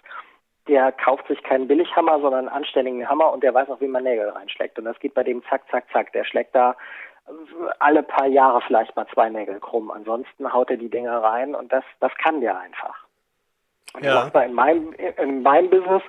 der 0.67 0.93
kauft 0.93 1.27
sich 1.29 1.43
keinen 1.43 1.69
Billighammer, 1.69 2.21
sondern 2.21 2.49
einen 2.49 2.57
anständigen 2.57 3.09
Hammer 3.09 3.33
und 3.33 3.43
der 3.43 3.55
weiß 3.55 3.69
auch, 3.71 3.81
wie 3.81 3.89
man 3.89 4.05
Nägel 4.05 4.29
reinschlägt. 4.29 4.79
Und 4.79 4.85
das 4.85 4.99
geht 5.01 5.15
bei 5.15 5.25
dem 5.25 5.43
zack, 5.45 5.63
zack, 5.71 5.85
zack. 5.93 6.13
Der 6.13 6.25
schlägt 6.25 6.55
da 6.55 6.77
alle 7.79 8.03
paar 8.03 8.27
Jahre 8.27 8.61
vielleicht 8.67 8.95
mal 8.97 9.07
zwei 9.13 9.29
Nägel 9.29 9.61
krumm. 9.61 9.91
Ansonsten 9.91 10.53
haut 10.53 10.71
er 10.71 10.77
die 10.77 10.91
Dinger 10.91 11.23
rein 11.23 11.55
und 11.55 11.73
das, 11.73 11.85
das 12.01 12.13
kann 12.17 12.41
der 12.41 12.59
einfach. 12.59 13.07
Und 13.95 14.05
ja. 14.05 14.29
in 14.29 14.55
meinem, 14.55 14.93
in 14.93 15.43
meinem 15.43 15.71
Business 15.71 16.03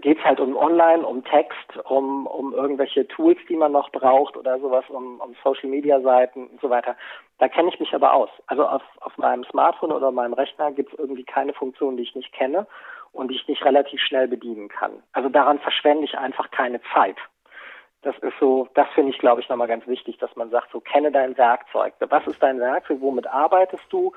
geht 0.00 0.18
es 0.18 0.24
halt 0.24 0.40
um 0.40 0.56
Online, 0.56 1.04
um 1.04 1.24
Text, 1.24 1.76
um, 1.84 2.26
um 2.26 2.54
irgendwelche 2.54 3.06
Tools, 3.08 3.38
die 3.48 3.56
man 3.56 3.72
noch 3.72 3.90
braucht 3.90 4.36
oder 4.36 4.58
sowas, 4.60 4.84
um, 4.88 5.20
um 5.20 5.34
Social 5.42 5.68
Media 5.68 6.00
Seiten 6.00 6.46
und 6.46 6.60
so 6.60 6.70
weiter. 6.70 6.96
Da 7.38 7.48
kenne 7.48 7.68
ich 7.68 7.80
mich 7.80 7.92
aber 7.94 8.14
aus. 8.14 8.30
Also 8.46 8.64
auf, 8.64 8.82
auf 9.00 9.16
meinem 9.18 9.44
Smartphone 9.44 9.92
oder 9.92 10.10
meinem 10.10 10.34
Rechner 10.34 10.70
gibt 10.72 10.92
es 10.92 10.98
irgendwie 10.98 11.24
keine 11.24 11.52
Funktion, 11.52 11.96
die 11.96 12.04
ich 12.04 12.14
nicht 12.14 12.32
kenne 12.32 12.66
und 13.12 13.28
die 13.28 13.34
ich 13.34 13.48
nicht 13.48 13.64
relativ 13.64 14.00
schnell 14.00 14.28
bedienen 14.28 14.68
kann. 14.68 15.02
Also 15.12 15.28
daran 15.28 15.58
verschwende 15.58 16.04
ich 16.04 16.16
einfach 16.16 16.50
keine 16.50 16.80
Zeit. 16.94 17.16
Das 18.02 18.16
ist 18.18 18.34
so, 18.40 18.68
das 18.74 18.88
finde 18.94 19.12
ich, 19.12 19.18
glaube 19.18 19.40
ich, 19.40 19.48
nochmal 19.48 19.68
ganz 19.68 19.86
wichtig, 19.86 20.18
dass 20.18 20.34
man 20.36 20.50
sagt, 20.50 20.70
so 20.72 20.80
kenne 20.80 21.12
dein 21.12 21.36
Werkzeug. 21.36 21.94
Was 22.00 22.26
ist 22.26 22.42
dein 22.42 22.58
Werkzeug? 22.58 22.98
Womit 23.00 23.26
arbeitest 23.28 23.84
du? 23.90 24.12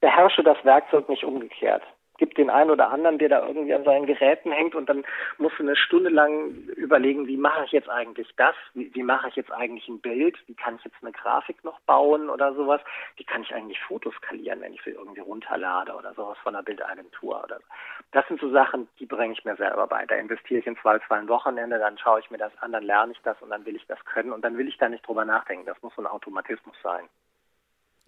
Beherrsche 0.00 0.42
das 0.42 0.62
Werkzeug 0.64 1.08
nicht 1.08 1.24
umgekehrt 1.24 1.82
gibt 2.18 2.38
den 2.38 2.50
einen 2.50 2.70
oder 2.70 2.90
anderen, 2.90 3.18
der 3.18 3.28
da 3.28 3.46
irgendwie 3.46 3.74
an 3.74 3.84
seinen 3.84 4.06
Geräten 4.06 4.52
hängt 4.52 4.74
und 4.74 4.88
dann 4.88 5.04
musst 5.38 5.58
du 5.58 5.62
eine 5.62 5.76
Stunde 5.76 6.10
lang 6.10 6.50
überlegen, 6.76 7.26
wie 7.26 7.36
mache 7.36 7.64
ich 7.64 7.72
jetzt 7.72 7.88
eigentlich 7.88 8.28
das? 8.36 8.54
Wie, 8.74 8.94
wie, 8.94 9.02
mache 9.02 9.28
ich 9.28 9.36
jetzt 9.36 9.52
eigentlich 9.52 9.88
ein 9.88 10.00
Bild? 10.00 10.36
Wie 10.46 10.54
kann 10.54 10.76
ich 10.76 10.84
jetzt 10.84 10.96
eine 11.02 11.12
Grafik 11.12 11.62
noch 11.64 11.80
bauen 11.80 12.28
oder 12.30 12.54
sowas? 12.54 12.80
Wie 13.16 13.24
kann 13.24 13.42
ich 13.42 13.54
eigentlich 13.54 13.80
Fotos 13.80 14.14
skalieren, 14.14 14.60
wenn 14.60 14.72
ich 14.72 14.82
sie 14.82 14.90
irgendwie 14.90 15.20
runterlade 15.20 15.94
oder 15.94 16.14
sowas 16.14 16.38
von 16.42 16.54
einer 16.54 16.64
Bildagentur 16.64 17.42
oder 17.44 17.58
so? 17.58 17.64
Das 18.12 18.26
sind 18.28 18.40
so 18.40 18.50
Sachen, 18.50 18.88
die 18.98 19.06
bringe 19.06 19.32
ich 19.32 19.44
mir 19.44 19.56
selber 19.56 19.86
bei. 19.86 20.06
Da 20.06 20.14
investiere 20.14 20.60
ich 20.60 20.66
in 20.66 20.76
zwei, 20.78 20.98
zwei 21.00 21.26
Wochenende, 21.28 21.78
dann 21.78 21.98
schaue 21.98 22.20
ich 22.20 22.30
mir 22.30 22.38
das 22.38 22.52
an, 22.60 22.72
dann 22.72 22.84
lerne 22.84 23.12
ich 23.12 23.20
das 23.22 23.40
und 23.42 23.50
dann 23.50 23.64
will 23.66 23.76
ich 23.76 23.86
das 23.86 24.02
können 24.04 24.32
und 24.32 24.44
dann 24.44 24.56
will 24.56 24.68
ich 24.68 24.78
da 24.78 24.88
nicht 24.88 25.06
drüber 25.06 25.24
nachdenken. 25.24 25.66
Das 25.66 25.80
muss 25.82 25.94
so 25.94 26.02
ein 26.02 26.06
Automatismus 26.06 26.76
sein. 26.82 27.08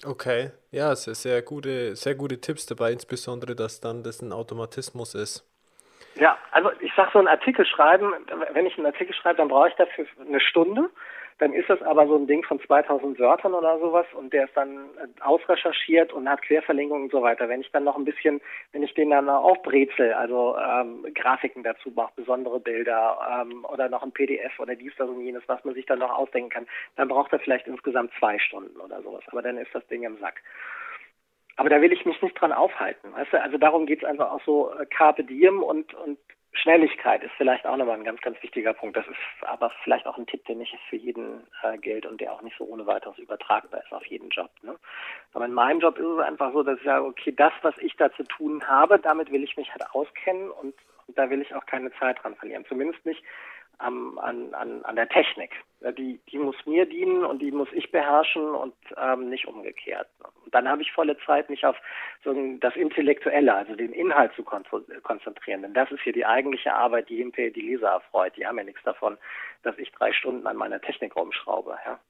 Okay, 0.04 0.52
ja, 0.70 0.94
sehr, 0.94 1.14
sehr 1.14 1.42
gute, 1.42 1.96
sehr 1.96 2.14
gute 2.14 2.40
Tipps 2.40 2.66
dabei, 2.66 2.92
insbesondere, 2.92 3.56
dass 3.56 3.80
dann 3.80 4.02
das 4.02 4.22
ein 4.22 4.32
Automatismus 4.32 5.14
ist. 5.14 5.44
Ja, 6.14 6.38
also 6.52 6.70
ich 6.80 6.92
sage 6.94 7.10
so 7.12 7.18
einen 7.18 7.28
Artikel 7.28 7.66
schreiben, 7.66 8.12
wenn 8.52 8.66
ich 8.66 8.76
einen 8.76 8.86
Artikel 8.86 9.14
schreibe, 9.14 9.38
dann 9.38 9.48
brauche 9.48 9.68
ich 9.68 9.74
dafür 9.74 10.06
eine 10.20 10.40
Stunde 10.40 10.90
dann 11.38 11.52
ist 11.52 11.70
das 11.70 11.80
aber 11.82 12.06
so 12.06 12.16
ein 12.16 12.26
Ding 12.26 12.44
von 12.44 12.60
2000 12.60 13.18
Wörtern 13.18 13.54
oder 13.54 13.78
sowas 13.78 14.06
und 14.14 14.32
der 14.32 14.44
ist 14.44 14.56
dann 14.56 14.90
äh, 14.96 15.20
ausrecherchiert 15.20 16.12
und 16.12 16.28
hat 16.28 16.42
Querverlinkungen 16.42 17.04
und 17.04 17.12
so 17.12 17.22
weiter. 17.22 17.48
Wenn 17.48 17.60
ich 17.60 17.70
dann 17.70 17.84
noch 17.84 17.96
ein 17.96 18.04
bisschen, 18.04 18.40
wenn 18.72 18.82
ich 18.82 18.92
den 18.94 19.10
dann 19.10 19.28
aufbrezel, 19.28 20.12
also 20.14 20.56
ähm, 20.58 21.06
Grafiken 21.14 21.62
dazu 21.62 21.90
mache, 21.90 22.12
besondere 22.16 22.58
Bilder 22.58 23.42
ähm, 23.42 23.64
oder 23.64 23.88
noch 23.88 24.02
ein 24.02 24.12
PDF 24.12 24.58
oder 24.58 24.74
dies, 24.74 24.92
das 24.98 25.08
und 25.08 25.20
jenes, 25.20 25.42
was 25.46 25.64
man 25.64 25.74
sich 25.74 25.86
dann 25.86 26.00
noch 26.00 26.16
ausdenken 26.16 26.50
kann, 26.50 26.66
dann 26.96 27.08
braucht 27.08 27.32
er 27.32 27.38
vielleicht 27.38 27.68
insgesamt 27.68 28.12
zwei 28.18 28.38
Stunden 28.38 28.80
oder 28.80 29.00
sowas. 29.02 29.22
Aber 29.28 29.42
dann 29.42 29.58
ist 29.58 29.72
das 29.74 29.86
Ding 29.86 30.02
im 30.02 30.18
Sack. 30.18 30.42
Aber 31.56 31.68
da 31.68 31.80
will 31.80 31.92
ich 31.92 32.04
mich 32.04 32.20
nicht 32.22 32.40
dran 32.40 32.52
aufhalten. 32.52 33.12
Weißt 33.12 33.32
du? 33.32 33.42
Also 33.42 33.58
darum 33.58 33.86
geht 33.86 34.02
es 34.02 34.08
einfach 34.08 34.30
auch 34.30 34.42
so 34.44 34.72
äh, 34.72 34.86
Carpe 34.86 35.24
Diem 35.24 35.62
und, 35.62 35.94
und 35.94 36.18
Schnelligkeit 36.52 37.22
ist 37.22 37.32
vielleicht 37.36 37.66
auch 37.66 37.76
nochmal 37.76 37.96
ein 37.96 38.04
ganz, 38.04 38.20
ganz 38.20 38.42
wichtiger 38.42 38.72
Punkt. 38.72 38.96
Das 38.96 39.06
ist 39.06 39.46
aber 39.46 39.70
vielleicht 39.84 40.06
auch 40.06 40.18
ein 40.18 40.26
Tipp, 40.26 40.44
der 40.46 40.56
nicht 40.56 40.76
für 40.88 40.96
jeden 40.96 41.46
äh, 41.62 41.78
gilt 41.78 42.06
und 42.06 42.20
der 42.20 42.32
auch 42.32 42.42
nicht 42.42 42.56
so 42.58 42.64
ohne 42.64 42.86
weiteres 42.86 43.18
übertragbar 43.18 43.82
ist 43.84 43.92
auf 43.92 44.04
jeden 44.06 44.30
Job. 44.30 44.50
Ne? 44.62 44.76
Aber 45.34 45.44
in 45.44 45.52
meinem 45.52 45.80
Job 45.80 45.98
ist 45.98 46.06
es 46.06 46.18
einfach 46.18 46.52
so, 46.52 46.62
dass 46.62 46.78
ich 46.78 46.84
sage, 46.84 47.04
okay, 47.04 47.32
das, 47.36 47.52
was 47.62 47.76
ich 47.78 47.94
da 47.96 48.10
zu 48.12 48.24
tun 48.24 48.66
habe, 48.66 48.98
damit 48.98 49.30
will 49.30 49.44
ich 49.44 49.56
mich 49.56 49.70
halt 49.70 49.84
auskennen 49.92 50.50
und, 50.50 50.74
und 51.06 51.18
da 51.18 51.30
will 51.30 51.42
ich 51.42 51.54
auch 51.54 51.66
keine 51.66 51.92
Zeit 51.98 52.22
dran 52.22 52.34
verlieren. 52.34 52.64
Zumindest 52.66 53.04
nicht 53.06 53.22
am, 53.78 54.18
an, 54.18 54.52
an, 54.54 54.84
an 54.84 54.96
der 54.96 55.08
Technik. 55.08 55.52
Die, 55.96 56.20
die 56.30 56.38
muss 56.38 56.56
mir 56.66 56.86
dienen 56.86 57.24
und 57.24 57.40
die 57.40 57.52
muss 57.52 57.68
ich 57.72 57.92
beherrschen 57.92 58.42
und 58.42 58.74
ähm, 58.96 59.30
nicht 59.30 59.46
umgekehrt. 59.46 60.08
Und 60.44 60.52
dann 60.52 60.68
habe 60.68 60.82
ich 60.82 60.90
volle 60.92 61.16
Zeit, 61.24 61.48
mich 61.48 61.64
auf 61.64 61.76
so 62.24 62.34
das 62.58 62.74
Intellektuelle, 62.74 63.54
also 63.54 63.76
den 63.76 63.92
Inhalt 63.92 64.32
zu 64.34 64.42
konzentrieren. 64.42 65.62
Denn 65.62 65.74
das 65.74 65.90
ist 65.92 66.00
hier 66.02 66.12
die 66.12 66.26
eigentliche 66.26 66.74
Arbeit, 66.74 67.08
die 67.08 67.18
hinterher 67.18 67.52
die 67.52 67.60
Leser 67.60 67.90
erfreut. 67.90 68.36
Die 68.36 68.46
haben 68.46 68.58
ja 68.58 68.64
nichts 68.64 68.82
davon, 68.82 69.16
dass 69.62 69.78
ich 69.78 69.92
drei 69.92 70.12
Stunden 70.12 70.46
an 70.46 70.56
meiner 70.56 70.80
Technik 70.80 71.14
rumschraube. 71.14 71.78
Ja. 71.86 72.00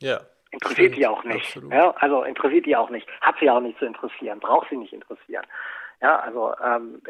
ja 0.00 0.20
interessiert 0.50 0.96
die 0.96 1.06
auch 1.06 1.24
nicht. 1.24 1.60
Ja, 1.70 1.90
also 1.96 2.22
interessiert 2.22 2.64
die 2.64 2.76
auch 2.76 2.88
nicht. 2.88 3.06
Hat 3.20 3.36
sie 3.40 3.50
auch 3.50 3.60
nicht 3.60 3.78
zu 3.78 3.84
interessieren. 3.84 4.40
Braucht 4.40 4.70
sie 4.70 4.76
nicht 4.76 4.92
interessieren. 4.92 5.44
Ja, 6.00 6.18
also 6.20 6.54
ähm, 6.64 7.02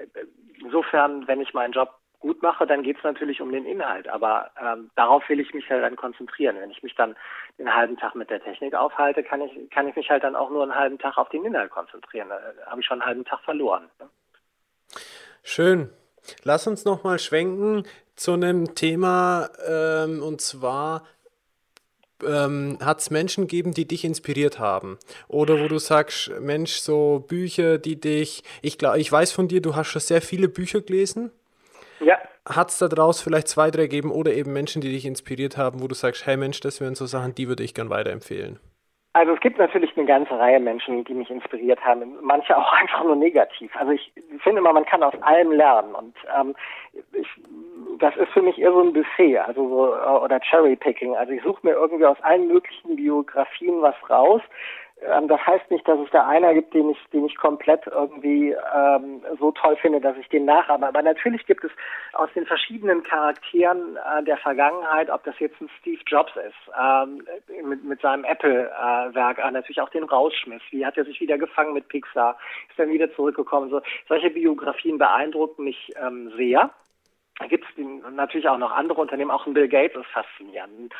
insofern, 0.62 1.26
wenn 1.28 1.40
ich 1.40 1.54
meinen 1.54 1.72
Job 1.72 1.94
gut 2.24 2.42
mache, 2.42 2.66
dann 2.66 2.82
geht 2.82 2.96
es 2.96 3.04
natürlich 3.04 3.42
um 3.42 3.52
den 3.52 3.66
Inhalt. 3.66 4.08
Aber 4.08 4.50
ähm, 4.58 4.90
darauf 4.96 5.28
will 5.28 5.40
ich 5.40 5.52
mich 5.52 5.68
halt 5.68 5.84
dann 5.84 5.94
konzentrieren. 5.94 6.56
Wenn 6.58 6.70
ich 6.70 6.82
mich 6.82 6.94
dann 6.94 7.14
den 7.58 7.72
halben 7.72 7.98
Tag 7.98 8.14
mit 8.14 8.30
der 8.30 8.42
Technik 8.42 8.74
aufhalte, 8.74 9.22
kann 9.22 9.42
ich, 9.42 9.70
kann 9.70 9.86
ich 9.86 9.94
mich 9.94 10.08
halt 10.08 10.24
dann 10.24 10.34
auch 10.34 10.48
nur 10.48 10.62
einen 10.62 10.74
halben 10.74 10.98
Tag 10.98 11.18
auf 11.18 11.28
den 11.28 11.44
Inhalt 11.44 11.70
konzentrieren. 11.70 12.30
Da 12.30 12.40
habe 12.66 12.80
ich 12.80 12.86
schon 12.86 13.02
einen 13.02 13.06
halben 13.06 13.24
Tag 13.26 13.40
verloren. 13.40 13.90
Ne? 14.00 14.08
Schön. 15.42 15.90
Lass 16.44 16.66
uns 16.66 16.86
nochmal 16.86 17.18
schwenken 17.18 17.84
zu 18.16 18.32
einem 18.32 18.74
Thema, 18.74 19.50
ähm, 19.68 20.22
und 20.22 20.40
zwar 20.40 21.04
ähm, 22.24 22.78
hat 22.80 23.00
es 23.00 23.10
Menschen 23.10 23.42
gegeben, 23.42 23.74
die 23.74 23.86
dich 23.86 24.04
inspiriert 24.04 24.58
haben? 24.58 24.98
Oder 25.28 25.60
wo 25.60 25.68
du 25.68 25.78
sagst, 25.78 26.32
Mensch, 26.40 26.76
so 26.76 27.22
Bücher, 27.28 27.76
die 27.76 28.00
dich, 28.00 28.44
ich 28.62 28.78
glaube, 28.78 28.98
ich 28.98 29.12
weiß 29.12 29.32
von 29.32 29.48
dir, 29.48 29.60
du 29.60 29.76
hast 29.76 29.88
schon 29.88 30.00
sehr 30.00 30.22
viele 30.22 30.48
Bücher 30.48 30.80
gelesen. 30.80 31.30
Ja. 32.00 32.18
Hat 32.48 32.70
es 32.70 32.78
da 32.78 32.88
draus 32.88 33.22
vielleicht 33.22 33.48
zwei, 33.48 33.70
drei 33.70 33.82
gegeben 33.82 34.10
oder 34.10 34.32
eben 34.32 34.52
Menschen, 34.52 34.82
die 34.82 34.90
dich 34.90 35.06
inspiriert 35.06 35.56
haben, 35.56 35.82
wo 35.82 35.88
du 35.88 35.94
sagst, 35.94 36.26
hey 36.26 36.36
Mensch, 36.36 36.60
das 36.60 36.80
wären 36.80 36.94
so 36.94 37.06
Sachen, 37.06 37.34
die 37.34 37.48
würde 37.48 37.62
ich 37.62 37.74
gern 37.74 37.90
weiterempfehlen? 37.90 38.60
Also 39.14 39.32
es 39.32 39.40
gibt 39.40 39.58
natürlich 39.58 39.96
eine 39.96 40.06
ganze 40.06 40.36
Reihe 40.36 40.58
Menschen, 40.58 41.04
die 41.04 41.14
mich 41.14 41.30
inspiriert 41.30 41.80
haben, 41.84 42.16
manche 42.20 42.56
auch 42.56 42.72
einfach 42.80 43.04
nur 43.04 43.14
negativ. 43.14 43.70
Also 43.76 43.92
ich 43.92 44.12
finde 44.42 44.58
immer, 44.58 44.72
man 44.72 44.84
kann 44.84 45.04
aus 45.04 45.14
allem 45.22 45.52
lernen 45.52 45.94
und 45.94 46.16
ähm, 46.36 46.54
ich, 47.12 47.28
das 48.00 48.16
ist 48.16 48.32
für 48.32 48.42
mich 48.42 48.58
eher 48.58 48.72
so 48.72 48.80
ein 48.80 48.92
Buffet, 48.92 49.38
also 49.38 49.68
so, 49.68 50.20
oder 50.20 50.40
Cherry-Picking. 50.40 51.14
Also 51.14 51.32
ich 51.32 51.42
suche 51.44 51.64
mir 51.64 51.74
irgendwie 51.74 52.06
aus 52.06 52.20
allen 52.22 52.48
möglichen 52.48 52.96
Biografien 52.96 53.80
was 53.82 53.94
raus, 54.10 54.42
das 55.28 55.46
heißt 55.46 55.70
nicht, 55.70 55.86
dass 55.86 55.98
es 56.00 56.10
da 56.10 56.26
einer 56.26 56.54
gibt, 56.54 56.72
den 56.72 56.90
ich, 56.90 56.98
den 57.12 57.26
ich 57.26 57.36
komplett 57.36 57.86
irgendwie 57.86 58.54
ähm, 58.74 59.22
so 59.38 59.52
toll 59.52 59.76
finde, 59.76 60.00
dass 60.00 60.16
ich 60.16 60.28
den 60.28 60.44
nachahme. 60.44 60.86
Aber 60.86 61.02
natürlich 61.02 61.44
gibt 61.46 61.64
es 61.64 61.70
aus 62.12 62.30
den 62.34 62.46
verschiedenen 62.46 63.02
Charakteren 63.02 63.96
äh, 63.96 64.22
der 64.24 64.38
Vergangenheit, 64.38 65.10
ob 65.10 65.24
das 65.24 65.38
jetzt 65.38 65.60
ein 65.60 65.68
Steve 65.80 66.00
Jobs 66.06 66.32
ist, 66.36 66.72
ähm, 66.80 67.26
mit, 67.68 67.84
mit 67.84 68.00
seinem 68.00 68.24
Apple-Werk, 68.24 69.38
äh, 69.38 69.50
natürlich 69.50 69.80
auch 69.80 69.90
den 69.90 70.04
Rausschmiss. 70.04 70.62
Wie 70.70 70.86
hat 70.86 70.96
er 70.96 71.04
sich 71.04 71.20
wieder 71.20 71.38
gefangen 71.38 71.74
mit 71.74 71.88
Pixar? 71.88 72.38
Ist 72.70 72.78
dann 72.78 72.90
wieder 72.90 73.12
zurückgekommen? 73.14 73.70
So, 73.70 73.82
solche 74.08 74.30
Biografien 74.30 74.98
beeindrucken 74.98 75.64
mich 75.64 75.92
ähm, 76.00 76.32
sehr. 76.36 76.70
Da 77.38 77.46
gibt 77.46 77.64
es 77.64 77.84
natürlich 78.14 78.48
auch 78.48 78.58
noch 78.58 78.70
andere 78.70 79.00
Unternehmen, 79.00 79.32
auch 79.32 79.46
ein 79.46 79.54
Bill 79.54 79.68
Gates 79.68 80.00
ist 80.00 80.10
faszinierend 80.12 80.94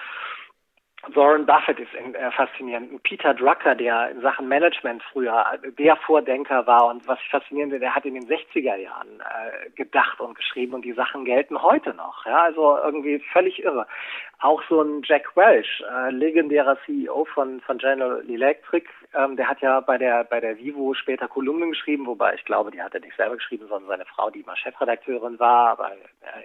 Warren 1.13 1.47
Buffett 1.47 1.79
ist 1.79 1.95
äh, 1.95 2.31
faszinierend. 2.31 3.03
Peter 3.03 3.35
Drucker, 3.35 3.75
der 3.75 4.11
in 4.11 4.21
Sachen 4.21 4.49
Management 4.49 5.03
früher 5.13 5.45
der 5.79 5.97
Vordenker 5.97 6.67
war 6.67 6.87
und 6.87 7.07
was 7.07 7.19
ich 7.21 7.31
faszinierend 7.31 7.73
finde, 7.73 7.81
der 7.81 7.95
hat 7.95 8.05
in 8.05 8.15
den 8.15 8.27
60er 8.27 8.77
Jahren 8.77 9.21
äh, 9.21 9.71
gedacht 9.71 10.21
und 10.21 10.35
geschrieben 10.35 10.75
und 10.75 10.85
die 10.85 10.93
Sachen 10.93 11.25
gelten 11.25 11.61
heute 11.63 11.95
noch. 11.95 12.25
Ja, 12.27 12.45
also 12.45 12.79
irgendwie 12.83 13.19
völlig 13.33 13.63
irre. 13.63 13.87
Auch 14.41 14.63
so 14.69 14.83
ein 14.83 15.03
Jack 15.05 15.37
Welch, 15.37 15.83
äh, 15.91 16.11
legendärer 16.11 16.79
CEO 16.85 17.25
von, 17.27 17.61
von 17.61 17.79
General 17.79 18.23
Electric, 18.29 18.87
ähm, 19.17 19.37
der 19.37 19.49
hat 19.49 19.61
ja 19.61 19.81
bei 19.81 19.99
der, 19.99 20.25
bei 20.25 20.41
der 20.41 20.59
Vivo 20.59 20.95
später 20.95 21.29
Kolumnen 21.29 21.71
geschrieben, 21.71 22.07
wobei 22.07 22.35
ich 22.35 22.45
glaube, 22.45 22.71
die 22.71 22.83
hat 22.83 22.95
er 22.95 23.01
nicht 23.01 23.17
selber 23.17 23.37
geschrieben, 23.37 23.67
sondern 23.69 23.89
seine 23.89 24.05
Frau, 24.07 24.31
die 24.31 24.43
mal 24.43 24.57
Chefredakteurin 24.57 25.39
war, 25.39 25.71
aber 25.71 25.93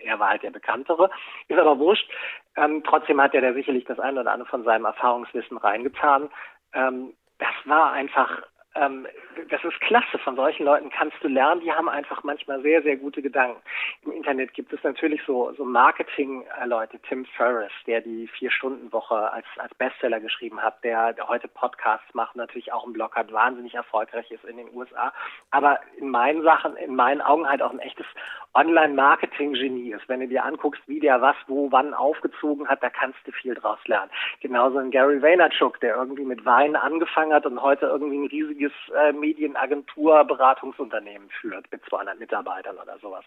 er 0.04 0.20
war 0.20 0.30
halt 0.30 0.44
der 0.44 0.52
Bekanntere. 0.52 1.10
Ist 1.48 1.60
aber 1.60 1.80
wurscht. 1.80 2.10
Ähm, 2.56 2.84
trotzdem 2.84 3.22
hat 3.22 3.34
er 3.34 3.42
da 3.42 3.54
sicherlich 3.54 3.86
das 3.86 4.00
eine 4.00 4.22
oder 4.22 4.32
andere 4.32 4.50
von 4.50 4.64
seinem 4.64 4.86
Erfahrungswissen 4.86 5.58
reingetan. 5.58 6.30
Ähm, 6.74 7.14
das 7.38 7.54
war 7.66 7.92
einfach 7.94 8.44
ähm, 8.76 9.08
das 9.50 9.64
ist 9.64 9.80
klasse. 9.82 10.18
Von 10.20 10.36
solchen 10.36 10.66
Leuten 10.66 10.90
kannst 10.90 11.18
du 11.22 11.28
lernen. 11.28 11.62
Die 11.62 11.72
haben 11.72 11.90
einfach 11.90 12.24
manchmal 12.24 12.62
sehr, 12.62 12.82
sehr 12.84 12.98
gute 12.98 13.22
Gedanken. 13.22 13.62
Im 14.06 14.12
Internet 14.12 14.54
gibt 14.54 14.72
es 14.74 14.84
natürlich 14.84 15.22
so, 15.26 15.52
so 15.54 15.66
Marketing-Leute. 15.66 17.00
Tim 17.08 17.26
Ferriss, 17.26 17.72
der 17.88 18.02
die 18.02 18.28
Vier-Stunden-Woche 18.28 19.32
als, 19.32 19.46
als 19.58 19.74
Bestseller 19.76 20.20
geschrieben 20.20 20.62
hat, 20.62 20.84
der, 20.84 21.14
der 21.14 21.28
heute 21.28 21.48
Podcasts 21.48 22.14
macht, 22.14 22.36
natürlich 22.36 22.72
auch 22.72 22.84
einen 22.84 22.94
Blog 22.94 23.16
hat, 23.16 23.32
wahnsinnig 23.32 23.74
erfolgreich 23.74 24.30
ist 24.32 24.44
in 24.46 24.58
den 24.58 24.74
USA. 24.74 25.14
Aber 25.52 25.80
in 25.98 26.10
meinen 26.10 26.44
Sachen, 26.44 26.76
in 26.78 26.96
meinen 26.96 27.22
Augen 27.22 27.50
halt 27.50 27.62
auch 27.62 27.72
ein 27.72 27.80
echtes 27.80 28.06
Online-Marketing-Genie 28.54 29.94
ist. 29.94 30.08
Wenn 30.10 30.22
du 30.22 30.28
dir 30.28 30.44
anguckst, 30.44 30.82
wie 30.88 31.00
der 31.00 31.22
was, 31.22 31.36
wo, 31.48 31.72
wann 31.72 31.94
aufgezogen 31.94 32.68
hat, 32.68 32.82
da 32.82 32.90
kannst 32.90 33.20
du 33.26 33.32
viel 33.32 33.54
draus 33.54 33.80
lernen. 33.86 34.12
Genauso 34.42 34.80
ein 34.80 34.92
Gary 34.92 35.22
Vaynerchuk, 35.22 35.80
der 35.80 35.96
irgendwie 35.96 36.26
mit 36.26 36.46
Wein 36.46 36.76
angefangen 36.76 37.34
hat 37.34 37.46
und 37.46 37.62
heute 37.62 37.86
irgendwie 37.86 38.18
ein 38.18 38.28
riesiges 38.60 38.74
äh, 38.96 39.12
Medienagentur, 39.14 40.24
Beratungsunternehmen 40.26 41.30
führt 41.30 41.72
mit 41.72 41.84
200 41.86 42.20
Mitarbeitern 42.20 42.78
oder 42.78 42.98
sowas. 43.00 43.24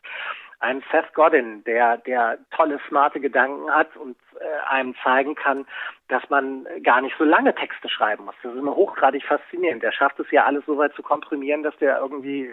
Ein 0.60 0.82
Seth 0.90 1.12
Godin, 1.14 1.64
der, 1.64 1.98
der 1.98 2.38
tolle, 2.54 2.78
smarte 2.88 3.20
Gedanken 3.20 3.70
hat 3.70 3.96
und 3.96 4.16
äh, 4.38 4.70
einem 4.70 4.94
zeigen 5.02 5.34
kann, 5.34 5.66
dass 6.08 6.28
man 6.28 6.66
gar 6.82 7.00
nicht 7.00 7.16
so 7.18 7.24
lange 7.24 7.54
Texte 7.54 7.88
schreiben 7.88 8.24
muss. 8.24 8.34
Das 8.42 8.52
ist 8.52 8.58
immer 8.58 8.76
hochgradig 8.76 9.24
faszinierend. 9.24 9.82
Der 9.82 9.92
schafft 9.92 10.20
es 10.20 10.30
ja 10.30 10.44
alles 10.44 10.64
so 10.66 10.76
weit 10.76 10.94
zu 10.94 11.02
komprimieren, 11.02 11.62
dass 11.62 11.76
der 11.78 11.98
irgendwie, 11.98 12.50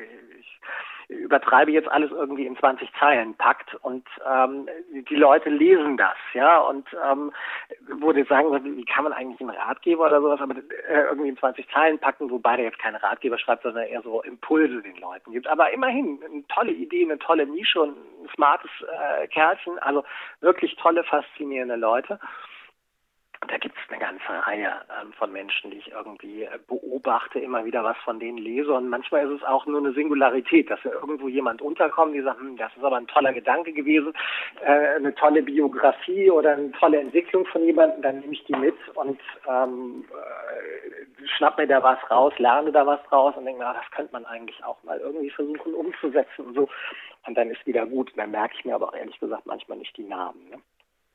übertreibe 1.09 1.71
jetzt 1.71 1.89
alles 1.89 2.11
irgendwie 2.11 2.45
in 2.45 2.55
20 2.55 2.89
Zeilen 2.99 3.33
packt 3.33 3.73
und 3.81 4.07
ähm, 4.25 4.69
die 5.09 5.15
Leute 5.15 5.49
lesen 5.49 5.97
das, 5.97 6.15
ja, 6.33 6.59
und 6.59 6.87
ähm, 7.09 7.31
würde 7.87 8.23
sagen, 8.25 8.77
wie 8.77 8.85
kann 8.85 9.03
man 9.03 9.13
eigentlich 9.13 9.41
einen 9.41 9.49
Ratgeber 9.49 10.05
oder 10.05 10.21
sowas, 10.21 10.39
aber 10.39 10.55
äh, 10.55 11.01
irgendwie 11.09 11.29
in 11.29 11.37
20 11.37 11.67
Zeilen 11.71 11.97
packen, 11.97 12.29
wobei 12.29 12.57
der 12.57 12.65
jetzt 12.65 12.79
keine 12.79 13.01
Ratgeber 13.01 13.39
schreibt, 13.39 13.63
sondern 13.63 13.87
eher 13.87 14.03
so 14.03 14.21
Impulse 14.21 14.83
den 14.83 14.97
Leuten 14.97 15.31
gibt. 15.31 15.47
Aber 15.47 15.71
immerhin 15.71 16.19
eine 16.23 16.45
tolle 16.47 16.71
Idee, 16.71 17.03
eine 17.03 17.17
tolle 17.17 17.47
Nische 17.47 17.81
und 17.81 17.97
ein 17.97 18.29
smartes 18.35 18.69
äh, 18.81 19.27
Kerlchen, 19.27 19.79
also 19.79 20.03
wirklich 20.41 20.75
tolle, 20.75 21.03
faszinierende 21.03 21.75
Leute 21.75 22.19
da 23.47 23.57
gibt 23.57 23.75
es 23.77 23.89
eine 23.89 23.99
ganze 23.99 24.47
Reihe 24.47 24.71
ähm, 25.01 25.13
von 25.13 25.31
Menschen, 25.31 25.71
die 25.71 25.77
ich 25.77 25.91
irgendwie 25.91 26.43
äh, 26.43 26.59
beobachte, 26.67 27.39
immer 27.39 27.63
wieder 27.63 27.83
was 27.83 27.97
von 28.03 28.19
denen 28.19 28.37
lese. 28.37 28.73
Und 28.73 28.89
manchmal 28.89 29.25
ist 29.25 29.41
es 29.41 29.47
auch 29.47 29.65
nur 29.65 29.79
eine 29.79 29.93
Singularität, 29.93 30.69
dass 30.69 30.79
da 30.83 30.89
irgendwo 30.91 31.29
jemand 31.29 31.61
unterkommt, 31.61 32.15
die 32.15 32.21
sagt, 32.21 32.39
hm, 32.39 32.57
das 32.57 32.75
ist 32.75 32.83
aber 32.83 32.97
ein 32.97 33.07
toller 33.07 33.31
Gedanke 33.31 33.71
gewesen, 33.71 34.13
äh, 34.61 34.95
eine 34.95 35.15
tolle 35.15 35.41
Biografie 35.41 36.29
oder 36.29 36.53
eine 36.53 36.71
tolle 36.73 36.99
Entwicklung 36.99 37.45
von 37.45 37.63
jemandem, 37.63 38.01
dann 38.01 38.19
nehme 38.19 38.33
ich 38.33 38.43
die 38.43 38.55
mit 38.55 38.75
und 38.95 39.19
ähm, 39.47 40.05
äh, 40.11 41.27
schnapp 41.37 41.57
mir 41.57 41.67
da 41.67 41.81
was 41.81 41.99
raus, 42.11 42.33
lerne 42.37 42.71
da 42.73 42.85
was 42.85 42.99
raus 43.11 43.35
und 43.37 43.45
denke, 43.45 43.61
na, 43.63 43.73
das 43.73 43.89
könnte 43.91 44.11
man 44.11 44.25
eigentlich 44.25 44.61
auch 44.65 44.83
mal 44.83 44.99
irgendwie 44.99 45.29
versuchen 45.29 45.73
umzusetzen 45.73 46.45
und 46.45 46.55
so. 46.55 46.69
Und 47.25 47.37
dann 47.37 47.49
ist 47.49 47.65
wieder 47.65 47.85
gut. 47.85 48.11
Und 48.11 48.17
dann 48.17 48.31
merke 48.31 48.55
ich 48.57 48.65
mir 48.65 48.75
aber 48.75 48.89
auch 48.89 48.95
ehrlich 48.95 49.19
gesagt 49.19 49.45
manchmal 49.45 49.77
nicht 49.77 49.95
die 49.97 50.03
Namen. 50.03 50.49
Ne? 50.49 50.57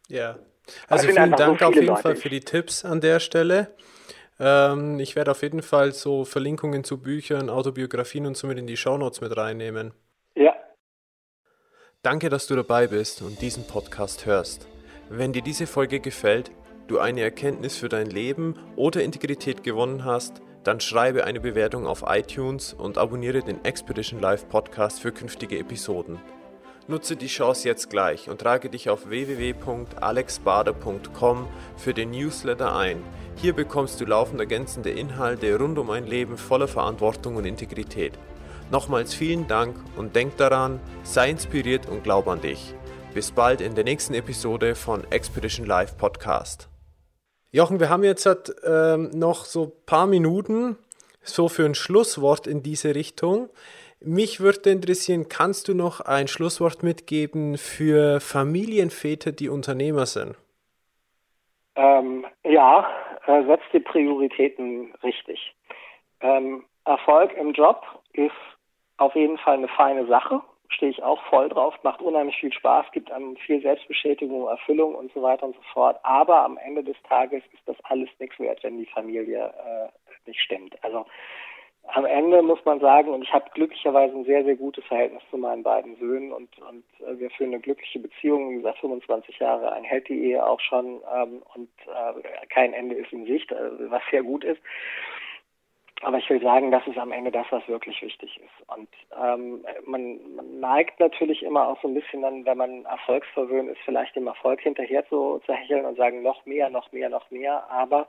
Ja, 0.09 0.39
also 0.89 1.09
vielen 1.09 1.33
Dank 1.33 1.61
so 1.61 1.67
auf 1.67 1.75
jeden 1.75 1.87
Leute. 1.87 2.03
Fall 2.03 2.17
für 2.17 2.31
die 2.31 2.41
Tipps 2.41 2.85
an 2.85 3.01
der 3.01 3.21
Stelle. 3.21 3.75
Ähm, 4.41 4.99
ich 4.99 5.17
werde 5.17 5.31
auf 5.31 5.43
jeden 5.43 5.63
Fall 5.63 5.93
so 5.93 6.25
Verlinkungen 6.25 6.85
zu 6.85 6.99
Büchern, 6.99 7.51
Autobiografien 7.51 8.27
und 8.27 8.37
somit 8.37 8.59
in 8.59 8.67
die 8.67 8.77
Shownotes 8.77 9.21
mit 9.21 9.37
reinnehmen. 9.37 9.93
Ja. 10.35 10.55
Danke, 12.03 12.29
dass 12.29 12.47
du 12.47 12.57
dabei 12.57 12.87
bist 12.89 13.23
und 13.23 13.41
diesen 13.41 13.67
Podcast 13.67 14.27
hörst. 14.27 14.67
Wenn 15.09 15.33
dir 15.33 15.43
diese 15.43 15.67
Folge 15.67 16.01
gefällt, 16.01 16.51
du 16.89 16.99
eine 16.99 17.23
Erkenntnis 17.23 17.77
für 17.77 17.89
dein 17.89 18.07
Leben 18.07 18.59
oder 18.77 19.03
Integrität 19.03 19.63
gewonnen 19.63 20.05
hast, 20.05 20.43
dann 20.65 20.81
schreibe 20.81 21.25
eine 21.25 21.41
Bewertung 21.41 21.87
auf 21.87 22.05
iTunes 22.07 22.73
und 22.73 22.97
abonniere 22.99 23.43
den 23.43 23.65
Expedition 23.65 24.21
Live 24.21 24.49
Podcast 24.49 25.01
für 25.01 25.13
künftige 25.13 25.59
Episoden. 25.59 26.19
Nutze 26.87 27.17
die 27.17 27.29
Chance 27.29 27.67
jetzt 27.67 27.89
gleich 27.89 28.29
und 28.29 28.43
trage 28.43 28.69
dich 28.69 28.91
auf 28.91 29.09
www.alexbader.com 29.09 31.49
für 31.79 31.95
den 31.95 32.11
Newsletter 32.11 32.77
ein. 32.77 33.03
Hier 33.37 33.55
bekommst 33.55 34.03
du 34.03 34.05
laufend 34.05 34.39
ergänzende 34.39 34.91
Inhalte 34.91 35.59
rund 35.59 35.79
um 35.79 35.89
ein 35.89 36.07
Leben 36.07 36.37
voller 36.37 36.69
Verantwortung 36.69 37.37
und 37.37 37.47
Integrität. 37.47 38.13
Nochmals 38.71 39.15
vielen 39.15 39.49
Dank 39.49 39.77
und 39.97 40.15
denk 40.15 40.37
daran, 40.37 40.79
sei 41.05 41.31
inspiriert 41.31 41.89
und 41.89 42.05
glaub 42.05 42.29
an 42.29 42.43
dich. 42.43 42.75
Bis 43.15 43.31
bald 43.31 43.63
in 43.63 43.75
der 43.75 43.85
nächsten 43.85 44.13
Episode 44.13 44.75
von 44.75 45.11
Expedition 45.11 45.67
Live 45.67 45.97
Podcast. 45.97 46.69
Jochen, 47.51 47.81
wir 47.81 47.89
haben 47.89 48.05
jetzt 48.05 48.29
ähm, 48.63 49.09
noch 49.15 49.47
so 49.47 49.65
ein 49.65 49.73
paar 49.87 50.07
Minuten 50.07 50.77
so 51.23 51.49
für 51.49 51.65
ein 51.65 51.75
Schlusswort 51.75 52.47
in 52.47 52.63
diese 52.63 52.95
Richtung. 52.95 53.49
Mich 54.07 54.41
würde 54.41 54.69
interessieren, 54.69 55.31
kannst 55.31 55.69
du 55.69 55.75
noch 55.75 56.01
ein 56.03 56.29
Schlusswort 56.29 56.83
mitgeben 56.83 57.57
für 57.57 58.21
Familienväter, 58.21 59.33
die 59.33 59.49
Unternehmer 59.49 60.05
sind? 60.05 60.37
Ähm, 61.75 62.27
ja, 62.45 62.87
äh, 63.27 63.45
setzt 63.47 63.65
die 63.73 63.81
Prioritäten 63.81 64.93
richtig. 65.03 65.55
Ähm, 66.21 66.65
Erfolg 66.85 67.33
im 67.33 67.53
Job 67.53 67.83
ist 68.13 68.33
auf 68.99 69.15
jeden 69.15 69.39
Fall 69.39 69.55
eine 69.55 69.69
feine 69.69 70.07
Sache. 70.07 70.43
Stehe 70.69 70.91
ich 70.91 71.03
auch 71.03 71.23
voll 71.31 71.49
drauf, 71.49 71.75
macht 71.83 72.03
unheimlich 72.03 72.37
viel 72.37 72.53
Spaß, 72.53 72.85
gibt 72.93 73.11
einem 73.11 73.37
viel 73.37 73.63
Selbstbestätigung, 73.63 74.49
Erfüllung 74.49 74.95
und 74.95 75.15
so 75.15 75.23
weiter 75.23 75.47
und 75.47 75.57
so 75.57 75.63
fort. 75.73 75.99
Aber 76.03 76.45
am 76.45 76.59
Ende 76.59 76.85
des 76.85 76.97
Tages 77.09 77.43
ist 77.55 77.63
das 77.65 77.77
alles 77.85 78.11
nichts 78.19 78.39
wert, 78.39 78.63
wenn 78.65 78.77
die 78.77 78.87
Familie 78.87 79.47
äh, 79.47 79.89
nicht 80.29 80.41
stimmt. 80.41 80.77
Also 80.85 81.07
am 81.89 82.07
Ende 82.07 82.43
muss 82.43 82.65
man 82.65 82.81
sagen, 82.81 83.13
und 83.13 83.23
ich 83.23 83.33
habe 83.33 83.51
glücklicherweise 83.55 84.15
ein 84.15 84.25
sehr, 84.25 84.45
sehr 84.45 84.57
gutes 84.57 84.85
Verhältnis 84.85 85.23
zu 85.31 85.37
meinen 85.37 85.63
beiden 85.63 85.97
Söhnen 85.97 86.33
und, 86.33 86.49
und 86.59 86.85
äh, 87.07 87.19
wir 87.19 87.31
führen 87.31 87.53
eine 87.53 87.61
glückliche 87.61 87.99
Beziehung, 87.99 88.51
wie 88.51 88.57
gesagt, 88.57 88.79
25 88.79 89.39
Jahre, 89.39 89.73
ein 89.73 89.85
die 90.09 90.31
Ehe 90.31 90.45
auch 90.45 90.61
schon 90.61 91.01
ähm, 91.15 91.43
und 91.55 91.69
äh, 91.87 92.47
kein 92.49 92.73
Ende 92.73 92.95
ist 92.95 93.13
in 93.13 93.27
Sicht, 93.27 93.53
äh, 93.53 93.91
was 93.91 94.03
sehr 94.11 94.23
gut 94.23 94.45
ist. 94.45 94.61
Aber 96.03 96.19
ich 96.19 96.29
will 96.29 96.43
sagen, 96.43 96.71
das 96.71 96.87
ist 96.87 96.99
am 96.99 97.13
Ende 97.13 97.31
das, 97.31 97.47
was 97.51 97.67
wirklich 97.69 98.03
wichtig 98.03 98.39
ist. 98.39 98.69
Und 98.69 98.89
ähm, 99.19 99.65
man, 99.87 100.19
man 100.35 100.61
neigt 100.61 101.01
natürlich 101.01 101.43
immer 101.43 101.69
auch 101.69 101.81
so 101.81 101.89
ein 101.89 101.95
bisschen 101.95 102.23
dann, 102.23 102.45
wenn 102.45 102.59
man 102.59 102.85
erfolgsverwöhnt 102.85 103.71
ist, 103.71 103.81
vielleicht 103.85 104.15
dem 104.17 104.27
Erfolg 104.27 104.61
hinterher 104.61 105.07
zu, 105.09 105.41
zu 105.47 105.53
hecheln 105.55 105.87
und 105.87 105.97
sagen, 105.97 106.23
noch 106.23 106.45
mehr, 106.45 106.69
noch 106.69 106.93
mehr, 106.93 107.09
noch 107.09 107.31
mehr. 107.31 107.65
Aber 107.71 108.09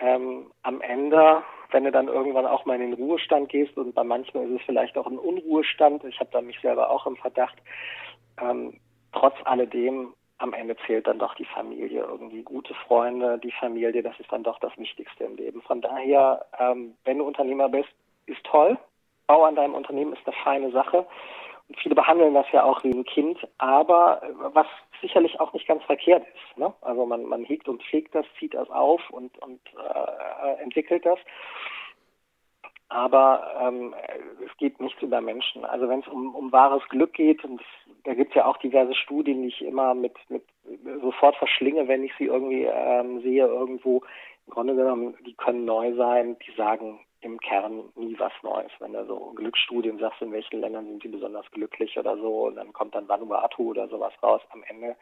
ähm, 0.00 0.50
am 0.62 0.80
Ende, 0.80 1.42
wenn 1.70 1.84
du 1.84 1.92
dann 1.92 2.08
irgendwann 2.08 2.46
auch 2.46 2.64
mal 2.64 2.80
in 2.80 2.90
den 2.90 2.92
Ruhestand 2.94 3.48
gehst 3.48 3.76
und 3.76 3.94
bei 3.94 4.04
manchen 4.04 4.42
ist 4.42 4.60
es 4.60 4.66
vielleicht 4.66 4.96
auch 4.98 5.06
ein 5.06 5.18
Unruhestand, 5.18 6.04
ich 6.04 6.18
habe 6.18 6.30
da 6.32 6.40
mich 6.40 6.58
selber 6.60 6.90
auch 6.90 7.06
im 7.06 7.16
Verdacht, 7.16 7.56
ähm, 8.40 8.80
trotz 9.12 9.34
alledem 9.44 10.14
am 10.38 10.54
Ende 10.54 10.74
zählt 10.86 11.06
dann 11.06 11.18
doch 11.18 11.34
die 11.34 11.44
Familie, 11.44 12.00
irgendwie 12.00 12.42
gute 12.42 12.72
Freunde, 12.72 13.38
die 13.38 13.52
Familie, 13.52 14.02
das 14.02 14.18
ist 14.18 14.32
dann 14.32 14.42
doch 14.42 14.58
das 14.58 14.76
Wichtigste 14.78 15.24
im 15.24 15.36
Leben. 15.36 15.60
Von 15.62 15.82
daher, 15.82 16.46
ähm, 16.58 16.94
wenn 17.04 17.18
du 17.18 17.24
Unternehmer 17.24 17.68
bist, 17.68 17.90
ist 18.24 18.42
toll. 18.44 18.78
Bau 19.26 19.44
an 19.44 19.54
deinem 19.54 19.74
Unternehmen 19.74 20.14
ist 20.14 20.26
eine 20.26 20.34
feine 20.42 20.70
Sache. 20.70 21.06
Viele 21.76 21.94
behandeln 21.94 22.34
das 22.34 22.46
ja 22.52 22.64
auch 22.64 22.82
wie 22.84 22.90
ein 22.90 23.04
Kind, 23.04 23.38
aber 23.58 24.22
äh, 24.22 24.32
was 24.54 24.66
sicherlich 25.00 25.40
auch 25.40 25.52
nicht 25.52 25.66
ganz 25.66 25.82
verkehrt 25.84 26.26
ist. 26.26 26.58
Ne? 26.58 26.72
Also 26.82 27.06
man, 27.06 27.24
man 27.24 27.44
hegt 27.44 27.68
und 27.68 27.82
pflegt 27.82 28.14
das, 28.14 28.26
zieht 28.38 28.54
das 28.54 28.68
auf 28.70 29.08
und, 29.10 29.36
und 29.38 29.60
äh, 29.76 30.62
entwickelt 30.62 31.06
das. 31.06 31.18
Aber 32.90 33.54
ähm, 33.60 33.94
es 34.44 34.56
geht 34.56 34.80
nichts 34.80 35.00
über 35.00 35.20
Menschen. 35.20 35.64
Also 35.64 35.88
wenn 35.88 36.00
es 36.00 36.08
um, 36.08 36.34
um 36.34 36.50
wahres 36.50 36.82
Glück 36.88 37.12
geht, 37.12 37.44
und 37.44 37.62
da 38.04 38.14
gibt 38.14 38.30
es 38.30 38.34
ja 38.34 38.46
auch 38.46 38.56
diverse 38.56 38.94
Studien, 38.94 39.42
die 39.42 39.48
ich 39.48 39.62
immer 39.62 39.94
mit, 39.94 40.14
mit 40.28 40.42
sofort 41.00 41.36
verschlinge, 41.36 41.86
wenn 41.86 42.02
ich 42.02 42.12
sie 42.18 42.24
irgendwie 42.24 42.64
ähm, 42.64 43.20
sehe 43.20 43.46
irgendwo. 43.46 44.02
Im 44.46 44.52
Grunde 44.52 44.74
genommen, 44.74 45.16
die 45.24 45.34
können 45.34 45.64
neu 45.64 45.94
sein, 45.94 46.36
die 46.44 46.52
sagen, 46.56 46.98
im 47.22 47.38
Kern 47.38 47.90
nie 47.96 48.18
was 48.18 48.32
Neues. 48.42 48.70
Wenn 48.78 48.92
du 48.92 49.04
so 49.06 49.32
Glücksstudien 49.36 49.98
sagst, 49.98 50.22
in 50.22 50.32
welchen 50.32 50.60
Ländern 50.60 50.86
sind 50.86 51.04
die 51.04 51.08
besonders 51.08 51.50
glücklich 51.50 51.98
oder 51.98 52.16
so, 52.16 52.50
dann 52.50 52.72
kommt 52.72 52.94
dann 52.94 53.08
Vanuatu 53.08 53.70
oder 53.70 53.88
sowas 53.88 54.12
raus 54.22 54.40
am 54.50 54.62
Ende. 54.64 54.96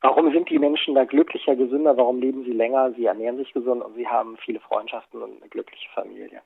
Warum 0.00 0.32
sind 0.32 0.48
die 0.50 0.58
Menschen 0.58 0.94
da 0.94 1.04
glücklicher, 1.04 1.56
gesünder? 1.56 1.96
Warum 1.96 2.20
leben 2.20 2.44
sie 2.44 2.52
länger? 2.52 2.92
Sie 2.92 3.06
ernähren 3.06 3.36
sich 3.36 3.52
gesund 3.52 3.82
und 3.82 3.94
sie 3.94 4.06
haben 4.06 4.36
viele 4.38 4.60
Freundschaften 4.60 5.22
und 5.22 5.40
eine 5.40 5.48
glückliche 5.48 5.88
Familie. 5.90 6.42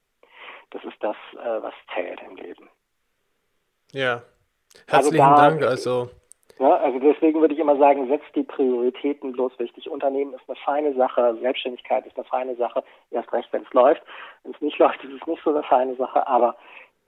Das 0.70 0.84
ist 0.84 0.96
das, 1.00 1.16
äh, 1.34 1.62
was 1.62 1.74
zählt 1.94 2.20
im 2.28 2.36
Leben. 2.36 2.68
Ja, 3.92 4.22
also 4.86 5.10
herzlichen 5.10 5.24
also 5.24 5.36
da, 5.36 5.48
Dank. 5.48 5.62
Also 5.62 6.10
ja, 6.58 6.76
also 6.76 6.98
deswegen 6.98 7.40
würde 7.40 7.54
ich 7.54 7.60
immer 7.60 7.76
sagen, 7.76 8.08
setzt 8.08 8.34
die 8.34 8.42
Prioritäten 8.42 9.32
bloß 9.32 9.58
wichtig. 9.58 9.88
Unternehmen 9.88 10.34
ist 10.34 10.48
eine 10.48 10.56
feine 10.64 10.94
Sache, 10.94 11.36
Selbstständigkeit 11.40 12.06
ist 12.06 12.16
eine 12.16 12.24
feine 12.24 12.56
Sache, 12.56 12.82
erst 13.10 13.32
recht, 13.32 13.48
wenn 13.52 13.62
es 13.62 13.72
läuft. 13.72 14.02
Wenn 14.42 14.54
es 14.54 14.60
nicht 14.60 14.78
läuft, 14.78 15.02
ist 15.04 15.20
es 15.20 15.26
nicht 15.26 15.42
so 15.44 15.50
eine 15.50 15.62
feine 15.62 15.94
Sache, 15.96 16.26
aber 16.26 16.56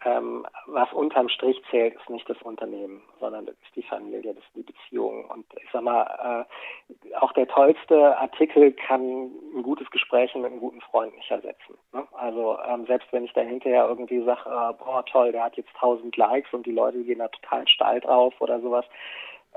ähm, 0.04 0.46
was 0.66 0.90
unterm 0.92 1.28
Strich 1.28 1.60
zählt, 1.70 1.94
ist 1.94 2.08
nicht 2.08 2.28
das 2.28 2.40
Unternehmen, 2.42 3.02
sondern 3.18 3.44
das 3.44 3.54
ist 3.56 3.76
die 3.76 3.82
Familie, 3.82 4.32
das 4.32 4.42
ist 4.44 4.54
die 4.54 4.62
Beziehung. 4.62 5.26
Und 5.26 5.44
ich 5.62 5.68
sag 5.72 5.82
mal, 5.82 6.46
äh, 6.88 7.14
auch 7.16 7.32
der 7.32 7.46
tollste 7.46 8.16
Artikel 8.18 8.72
kann 8.72 9.30
ein 9.54 9.62
gutes 9.62 9.90
Gespräch 9.90 10.34
mit 10.34 10.46
einem 10.46 10.60
guten 10.60 10.80
Freund 10.80 11.14
nicht 11.16 11.30
ersetzen. 11.30 11.76
Ne? 11.92 12.06
Also 12.12 12.58
ähm, 12.66 12.86
selbst 12.86 13.12
wenn 13.12 13.24
ich 13.24 13.32
dann 13.34 13.48
hinterher 13.48 13.86
irgendwie 13.88 14.24
sage, 14.24 14.48
äh, 14.48 14.72
boah 14.82 15.04
toll, 15.04 15.32
der 15.32 15.44
hat 15.44 15.56
jetzt 15.56 15.74
tausend 15.78 16.16
Likes 16.16 16.52
und 16.54 16.64
die 16.64 16.72
Leute 16.72 17.02
gehen 17.04 17.18
da 17.18 17.28
total 17.28 17.68
steil 17.68 18.00
drauf 18.00 18.32
oder 18.40 18.58
sowas, 18.60 18.86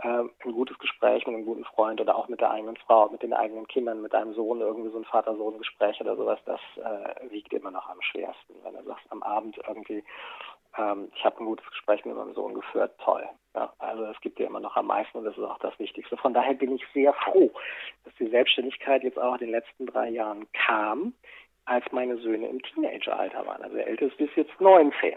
äh, 0.02 0.08
ein 0.08 0.52
gutes 0.52 0.78
Gespräch 0.80 1.26
mit 1.28 1.36
einem 1.36 1.46
guten 1.46 1.66
Freund 1.66 2.02
oder 2.02 2.16
auch 2.16 2.28
mit 2.28 2.42
der 2.42 2.52
eigenen 2.52 2.78
Frau, 2.78 3.10
mit 3.10 3.22
den 3.22 3.34
eigenen 3.34 3.68
Kindern, 3.68 4.02
mit 4.02 4.14
einem 4.16 4.34
Sohn, 4.34 4.62
irgendwie 4.62 4.90
so 4.90 4.98
ein 4.98 5.06
Vater-Sohn-Gespräch 5.06 6.02
oder 6.02 6.16
sowas, 6.16 6.40
das 6.46 6.60
äh, 6.78 7.32
wiegt 7.32 7.54
immer 7.54 7.72
noch 7.72 7.88
am 7.90 8.02
schwersten. 8.02 8.56
Wenn 8.64 8.74
du 8.74 8.84
sagst, 8.84 9.06
am 9.12 9.22
Abend 9.24 9.58
irgendwie, 9.68 10.04
ähm, 10.78 11.12
ich 11.16 11.24
habe 11.24 11.40
ein 11.40 11.46
gutes 11.46 11.70
Gespräch 11.70 12.04
mit 12.06 12.16
meinem 12.16 12.34
Sohn 12.34 12.54
geführt, 12.56 12.94
toll. 13.00 13.28
Ja, 13.56 13.72
also 13.78 14.06
es 14.06 14.20
gibt 14.22 14.40
dir 14.40 14.48
immer 14.48 14.60
noch 14.60 14.76
am 14.76 14.88
meisten 14.88 15.20
und 15.20 15.26
das 15.26 15.38
ist 15.38 15.44
auch 15.44 15.60
das 15.60 15.78
Wichtigste. 15.78 16.18
Von 16.18 16.34
daher 16.34 16.56
bin 16.56 16.74
ich 16.74 16.84
sehr 16.94 17.14
froh, 17.14 17.52
dass 18.04 18.16
die 18.16 18.30
Selbstständigkeit 18.30 19.04
jetzt 19.04 19.20
auch 19.20 19.34
in 19.34 19.42
den 19.42 19.52
letzten 19.52 19.86
drei 19.86 20.10
Jahren 20.10 20.52
kam, 20.54 21.14
als 21.66 21.86
meine 21.92 22.18
Söhne 22.18 22.48
im 22.48 22.62
Teenageralter 22.62 23.46
waren. 23.46 23.62
Also 23.62 23.76
der 23.76 23.88
älteste 23.88 24.24
ist 24.24 24.36
jetzt 24.36 24.60
19. 24.60 25.16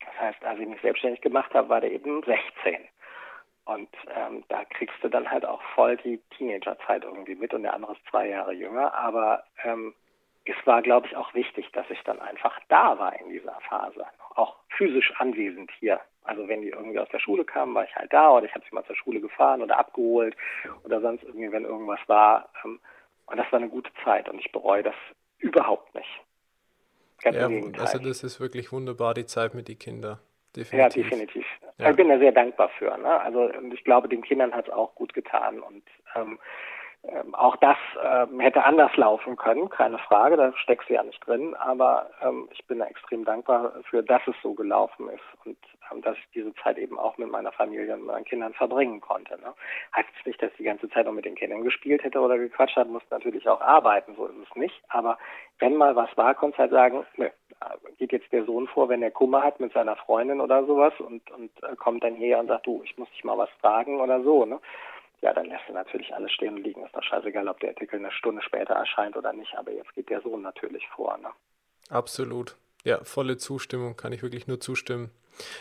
Das 0.00 0.20
heißt, 0.20 0.44
als 0.44 0.60
ich 0.60 0.68
mich 0.68 0.80
selbstständig 0.82 1.20
gemacht 1.22 1.52
habe, 1.54 1.68
war 1.68 1.80
der 1.80 1.90
eben 1.92 2.22
16. 2.22 2.86
Und 3.68 3.90
ähm, 4.16 4.44
da 4.48 4.64
kriegst 4.64 4.96
du 5.02 5.10
dann 5.10 5.30
halt 5.30 5.44
auch 5.44 5.60
voll 5.74 5.98
die 5.98 6.18
Teenagerzeit 6.38 7.04
irgendwie 7.04 7.34
mit 7.34 7.52
und 7.52 7.64
der 7.64 7.74
andere 7.74 7.92
ist 7.92 8.00
zwei 8.10 8.26
Jahre 8.26 8.54
jünger. 8.54 8.94
Aber 8.94 9.44
ähm, 9.62 9.94
es 10.46 10.56
war, 10.64 10.80
glaube 10.80 11.06
ich, 11.06 11.14
auch 11.14 11.34
wichtig, 11.34 11.70
dass 11.72 11.84
ich 11.90 12.02
dann 12.04 12.18
einfach 12.18 12.58
da 12.70 12.98
war 12.98 13.20
in 13.20 13.28
dieser 13.28 13.60
Phase. 13.68 14.06
Auch 14.36 14.56
physisch 14.70 15.12
anwesend 15.18 15.70
hier. 15.78 16.00
Also 16.22 16.48
wenn 16.48 16.62
die 16.62 16.70
irgendwie 16.70 16.98
aus 16.98 17.10
der 17.10 17.18
Schule 17.18 17.44
kamen, 17.44 17.74
war 17.74 17.84
ich 17.84 17.94
halt 17.94 18.10
da 18.10 18.30
oder 18.30 18.46
ich 18.46 18.54
habe 18.54 18.64
sie 18.66 18.74
mal 18.74 18.86
zur 18.86 18.96
Schule 18.96 19.20
gefahren 19.20 19.60
oder 19.60 19.78
abgeholt 19.78 20.34
oder 20.84 21.02
sonst 21.02 21.24
irgendwie, 21.24 21.52
wenn 21.52 21.66
irgendwas 21.66 22.00
war. 22.06 22.48
Ähm, 22.64 22.80
und 23.26 23.36
das 23.36 23.52
war 23.52 23.58
eine 23.58 23.68
gute 23.68 23.90
Zeit 24.02 24.30
und 24.30 24.38
ich 24.38 24.50
bereue 24.50 24.82
das 24.82 24.94
überhaupt 25.36 25.94
nicht. 25.94 26.08
Ganz 27.20 27.36
ja, 27.36 27.80
also 27.82 27.98
das 27.98 28.22
ist 28.24 28.40
wirklich 28.40 28.72
wunderbar, 28.72 29.12
die 29.12 29.26
Zeit 29.26 29.52
mit 29.52 29.68
den 29.68 29.78
Kindern. 29.78 30.18
Definitiv. 30.56 30.78
Ja, 30.78 30.88
definitiv. 30.88 31.46
Ja. 31.78 31.90
Ich 31.90 31.96
bin 31.96 32.08
da 32.08 32.18
sehr 32.18 32.32
dankbar 32.32 32.68
für. 32.78 32.96
Ne? 32.98 33.20
Also 33.20 33.50
ich 33.72 33.84
glaube, 33.84 34.08
den 34.08 34.22
Kindern 34.22 34.52
hat 34.52 34.66
es 34.66 34.72
auch 34.72 34.94
gut 34.94 35.14
getan 35.14 35.60
und 35.60 35.82
ähm, 36.14 36.38
ähm, 37.04 37.34
auch 37.34 37.56
das 37.56 37.76
ähm, 38.02 38.40
hätte 38.40 38.64
anders 38.64 38.94
laufen 38.96 39.36
können, 39.36 39.68
keine 39.68 39.98
Frage, 39.98 40.36
da 40.36 40.52
steckst 40.56 40.88
du 40.88 40.94
ja 40.94 41.02
nicht 41.02 41.24
drin, 41.26 41.54
aber 41.54 42.10
ähm, 42.22 42.48
ich 42.52 42.66
bin 42.66 42.80
da 42.80 42.86
extrem 42.86 43.24
dankbar 43.24 43.72
für, 43.88 44.02
dass 44.02 44.22
es 44.26 44.34
so 44.42 44.52
gelaufen 44.54 45.08
ist 45.08 45.46
und 45.46 45.56
ähm, 45.92 46.02
dass 46.02 46.16
ich 46.16 46.28
diese 46.34 46.52
Zeit 46.56 46.76
eben 46.76 46.98
auch 46.98 47.16
mit 47.16 47.30
meiner 47.30 47.52
Familie 47.52 47.94
und 47.94 48.06
meinen 48.06 48.24
Kindern 48.24 48.52
verbringen 48.52 49.00
konnte. 49.00 49.40
Ne? 49.40 49.54
Heißt 49.94 50.08
jetzt 50.16 50.26
nicht, 50.26 50.42
dass 50.42 50.50
ich 50.52 50.56
die 50.58 50.64
ganze 50.64 50.88
Zeit 50.90 51.06
auch 51.06 51.12
mit 51.12 51.24
den 51.24 51.36
Kindern 51.36 51.62
gespielt 51.62 52.02
hätte 52.02 52.20
oder 52.20 52.36
gequatscht 52.36 52.76
hat, 52.76 52.88
muss 52.88 53.02
natürlich 53.10 53.48
auch 53.48 53.60
arbeiten, 53.60 54.14
so 54.16 54.26
ist 54.26 54.48
es 54.50 54.56
nicht, 54.56 54.82
aber 54.88 55.18
wenn 55.60 55.76
mal 55.76 55.94
was 55.94 56.14
war, 56.16 56.32
ich 56.32 56.58
halt 56.58 56.70
sagen, 56.70 57.06
nö, 57.16 57.28
geht 57.98 58.12
jetzt 58.12 58.32
der 58.32 58.44
Sohn 58.44 58.66
vor, 58.68 58.88
wenn 58.88 59.02
er 59.02 59.10
Kummer 59.10 59.42
hat 59.42 59.60
mit 59.60 59.72
seiner 59.72 59.96
Freundin 59.96 60.40
oder 60.40 60.64
sowas 60.64 60.92
und, 60.98 61.30
und 61.30 61.50
äh, 61.62 61.76
kommt 61.76 62.04
dann 62.04 62.14
her 62.14 62.38
und 62.38 62.46
sagt, 62.46 62.66
du, 62.66 62.82
ich 62.84 62.96
muss 62.96 63.10
dich 63.10 63.24
mal 63.24 63.36
was 63.36 63.50
fragen 63.60 64.00
oder 64.00 64.22
so, 64.22 64.44
ne? 64.44 64.60
Ja, 65.20 65.32
dann 65.32 65.46
lässt 65.46 65.64
er 65.66 65.74
natürlich 65.74 66.14
alles 66.14 66.32
stehen 66.32 66.54
und 66.54 66.62
liegen. 66.62 66.84
Ist 66.84 66.94
doch 66.94 67.02
scheißegal, 67.02 67.48
ob 67.48 67.58
der 67.60 67.70
Artikel 67.70 67.98
eine 67.98 68.12
Stunde 68.12 68.42
später 68.42 68.74
erscheint 68.74 69.16
oder 69.16 69.32
nicht, 69.32 69.54
aber 69.56 69.72
jetzt 69.72 69.94
geht 69.94 70.10
der 70.10 70.20
Sohn 70.20 70.42
natürlich 70.42 70.86
vor. 70.88 71.18
Ne? 71.18 71.28
Absolut. 71.90 72.56
Ja, 72.84 73.02
volle 73.02 73.36
Zustimmung, 73.36 73.96
kann 73.96 74.12
ich 74.12 74.22
wirklich 74.22 74.46
nur 74.46 74.60
zustimmen. 74.60 75.10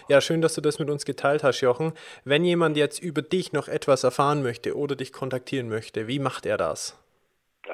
Ja, 0.08 0.22
schön, 0.22 0.42
dass 0.42 0.56
du 0.56 0.62
das 0.62 0.80
mit 0.80 0.90
uns 0.90 1.06
geteilt 1.06 1.44
hast, 1.44 1.62
Jochen. 1.62 1.94
Wenn 2.24 2.44
jemand 2.44 2.78
jetzt 2.78 3.00
über 3.00 3.22
dich 3.22 3.54
noch 3.54 3.68
etwas 3.68 4.04
erfahren 4.04 4.44
möchte 4.44 4.76
oder 4.76 4.96
dich 4.96 5.14
kontaktieren 5.14 5.70
möchte, 5.70 6.08
wie 6.08 6.20
macht 6.20 6.46
er 6.46 6.58
das? 6.58 6.98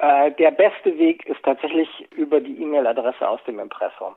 Äh, 0.00 0.32
der 0.32 0.50
beste 0.50 0.98
Weg 0.98 1.24
ist 1.26 1.42
tatsächlich 1.42 1.88
über 2.16 2.40
die 2.40 2.60
E-Mail-Adresse 2.60 3.26
aus 3.28 3.40
dem 3.46 3.58
Impressum. 3.58 4.16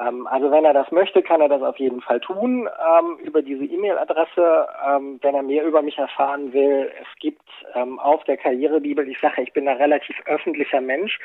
Ähm, 0.00 0.26
also 0.26 0.50
wenn 0.50 0.64
er 0.64 0.72
das 0.72 0.90
möchte, 0.90 1.22
kann 1.22 1.40
er 1.40 1.48
das 1.48 1.62
auf 1.62 1.78
jeden 1.78 2.00
Fall 2.00 2.20
tun 2.20 2.68
ähm, 2.68 3.18
über 3.24 3.42
diese 3.42 3.64
E-Mail-Adresse. 3.64 4.68
Ähm, 4.88 5.18
wenn 5.22 5.34
er 5.34 5.42
mehr 5.42 5.64
über 5.64 5.82
mich 5.82 5.98
erfahren 5.98 6.52
will, 6.52 6.90
es 7.00 7.18
gibt 7.20 7.42
ähm, 7.74 7.98
auf 7.98 8.24
der 8.24 8.36
Karrierebibel, 8.36 9.08
ich 9.08 9.18
sage, 9.20 9.42
ich 9.42 9.52
bin 9.52 9.68
ein 9.68 9.76
relativ 9.76 10.16
öffentlicher 10.26 10.80
Mensch, 10.80 11.18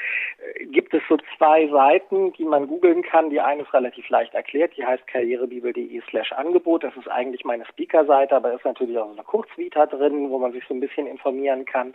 äh, 0.56 0.66
gibt 0.66 0.94
es 0.94 1.02
so 1.08 1.18
zwei 1.38 1.68
Seiten, 1.68 2.34
die 2.34 2.46
man 2.46 2.68
googeln 2.68 3.02
kann. 3.02 3.30
Die 3.30 3.40
eine 3.40 3.64
ist 3.64 3.74
relativ 3.74 4.08
leicht 4.10 4.34
erklärt, 4.34 4.76
die 4.78 4.86
heißt 4.86 5.08
karrierebibel.de 5.08 6.02
slash 6.10 6.32
Angebot. 6.34 6.84
Das 6.84 6.96
ist 6.96 7.10
eigentlich 7.10 7.44
meine 7.46 7.66
Speaker-Seite, 7.66 8.36
aber 8.36 8.54
ist 8.54 8.66
natürlich 8.66 8.98
auch 8.98 9.08
so 9.08 9.14
eine 9.14 9.24
Kurzvita 9.24 9.86
drin, 9.88 10.30
wo 10.30 10.40
man 10.40 10.52
sich 10.52 10.64
so 10.68 10.74
ein 10.74 10.80
bisschen 10.80 11.08
informieren 11.08 11.66
kann. 11.66 11.94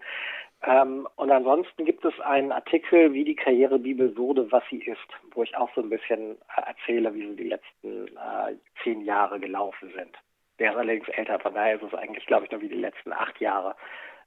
Ähm, 0.66 1.06
und 1.16 1.30
ansonsten 1.30 1.84
gibt 1.84 2.04
es 2.04 2.18
einen 2.20 2.50
Artikel, 2.50 3.12
wie 3.12 3.24
die 3.24 3.36
Karrierebibel 3.36 4.16
wurde, 4.16 4.50
was 4.50 4.62
sie 4.70 4.78
ist, 4.78 4.98
wo 5.32 5.42
ich 5.42 5.54
auch 5.56 5.68
so 5.74 5.82
ein 5.82 5.90
bisschen 5.90 6.38
äh, 6.56 6.68
erzähle, 6.68 7.14
wie 7.14 7.26
so 7.26 7.34
die 7.34 7.48
letzten 7.48 8.08
äh, 8.08 8.56
zehn 8.82 9.02
Jahre 9.02 9.38
gelaufen 9.38 9.92
sind. 9.94 10.16
Der 10.58 10.70
ist 10.70 10.76
allerdings 10.76 11.08
älter, 11.08 11.38
von 11.40 11.54
daher 11.54 11.74
ist 11.74 11.82
es 11.82 11.94
eigentlich, 11.94 12.24
glaube 12.26 12.46
ich, 12.46 12.50
nur 12.50 12.62
wie 12.62 12.68
die 12.68 12.80
letzten 12.80 13.12
acht 13.12 13.38
Jahre, 13.40 13.74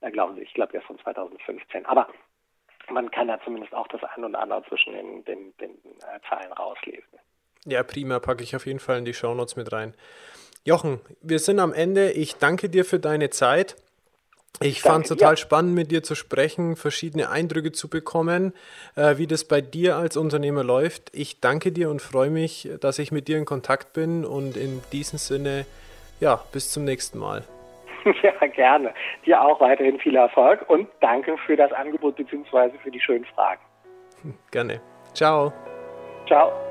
äh, 0.01 0.11
glauben 0.11 0.35
Sie. 0.35 0.41
Ich 0.41 0.53
glaube, 0.53 0.73
der 0.73 0.81
ist 0.81 0.87
von 0.87 0.99
2015. 0.99 1.85
Aber 1.87 2.07
man 2.89 3.09
kann 3.09 3.29
da 3.29 3.39
zumindest 3.43 3.73
auch 3.73 3.87
das 3.87 4.03
ein 4.03 4.23
oder 4.23 4.39
andere 4.39 4.63
zwischen 4.67 4.93
den, 4.93 5.25
den, 5.25 5.57
den 5.57 5.71
äh, 5.71 6.19
Zeilen 6.29 6.51
rauslesen. 6.53 7.19
Ja, 7.65 7.81
prima, 7.83 8.19
packe 8.19 8.43
ich 8.43 8.55
auf 8.55 8.65
jeden 8.65 8.79
Fall 8.79 8.99
in 8.99 9.05
die 9.05 9.13
Shownotes 9.13 9.55
mit 9.55 9.71
rein. 9.71 9.95
Jochen, 10.63 10.99
wir 11.21 11.39
sind 11.39 11.59
am 11.59 11.73
Ende. 11.73 12.11
Ich 12.11 12.35
danke 12.35 12.69
dir 12.69 12.85
für 12.85 12.99
deine 12.99 13.29
Zeit. 13.29 13.75
Ich 14.59 14.81
fand 14.81 15.05
es 15.05 15.09
total 15.09 15.33
ja. 15.33 15.37
spannend, 15.37 15.75
mit 15.75 15.91
dir 15.91 16.01
zu 16.01 16.15
sprechen, 16.15 16.75
verschiedene 16.75 17.29
Eindrücke 17.29 17.71
zu 17.71 17.89
bekommen, 17.89 18.53
äh, 18.95 19.17
wie 19.17 19.27
das 19.27 19.43
bei 19.43 19.61
dir 19.61 19.97
als 19.97 20.17
Unternehmer 20.17 20.63
läuft. 20.63 21.15
Ich 21.15 21.41
danke 21.41 21.71
dir 21.71 21.91
und 21.91 22.01
freue 22.01 22.31
mich, 22.31 22.67
dass 22.81 22.97
ich 22.97 23.11
mit 23.11 23.27
dir 23.27 23.37
in 23.37 23.45
Kontakt 23.45 23.93
bin 23.93 24.25
und 24.25 24.57
in 24.57 24.81
diesem 24.91 25.19
Sinne, 25.19 25.65
ja, 26.19 26.41
bis 26.51 26.71
zum 26.71 26.83
nächsten 26.85 27.19
Mal. 27.19 27.43
Ja, 28.23 28.31
gerne. 28.47 28.93
Dir 29.25 29.41
auch 29.41 29.59
weiterhin 29.59 29.99
viel 29.99 30.15
Erfolg 30.15 30.69
und 30.69 30.87
danke 31.01 31.37
für 31.45 31.57
das 31.57 31.73
Angebot 31.73 32.15
bzw. 32.15 32.77
für 32.81 32.89
die 32.89 33.01
schönen 33.01 33.25
Fragen. 33.25 33.61
Gerne. 34.49 34.79
Ciao. 35.13 35.51
Ciao. 36.25 36.66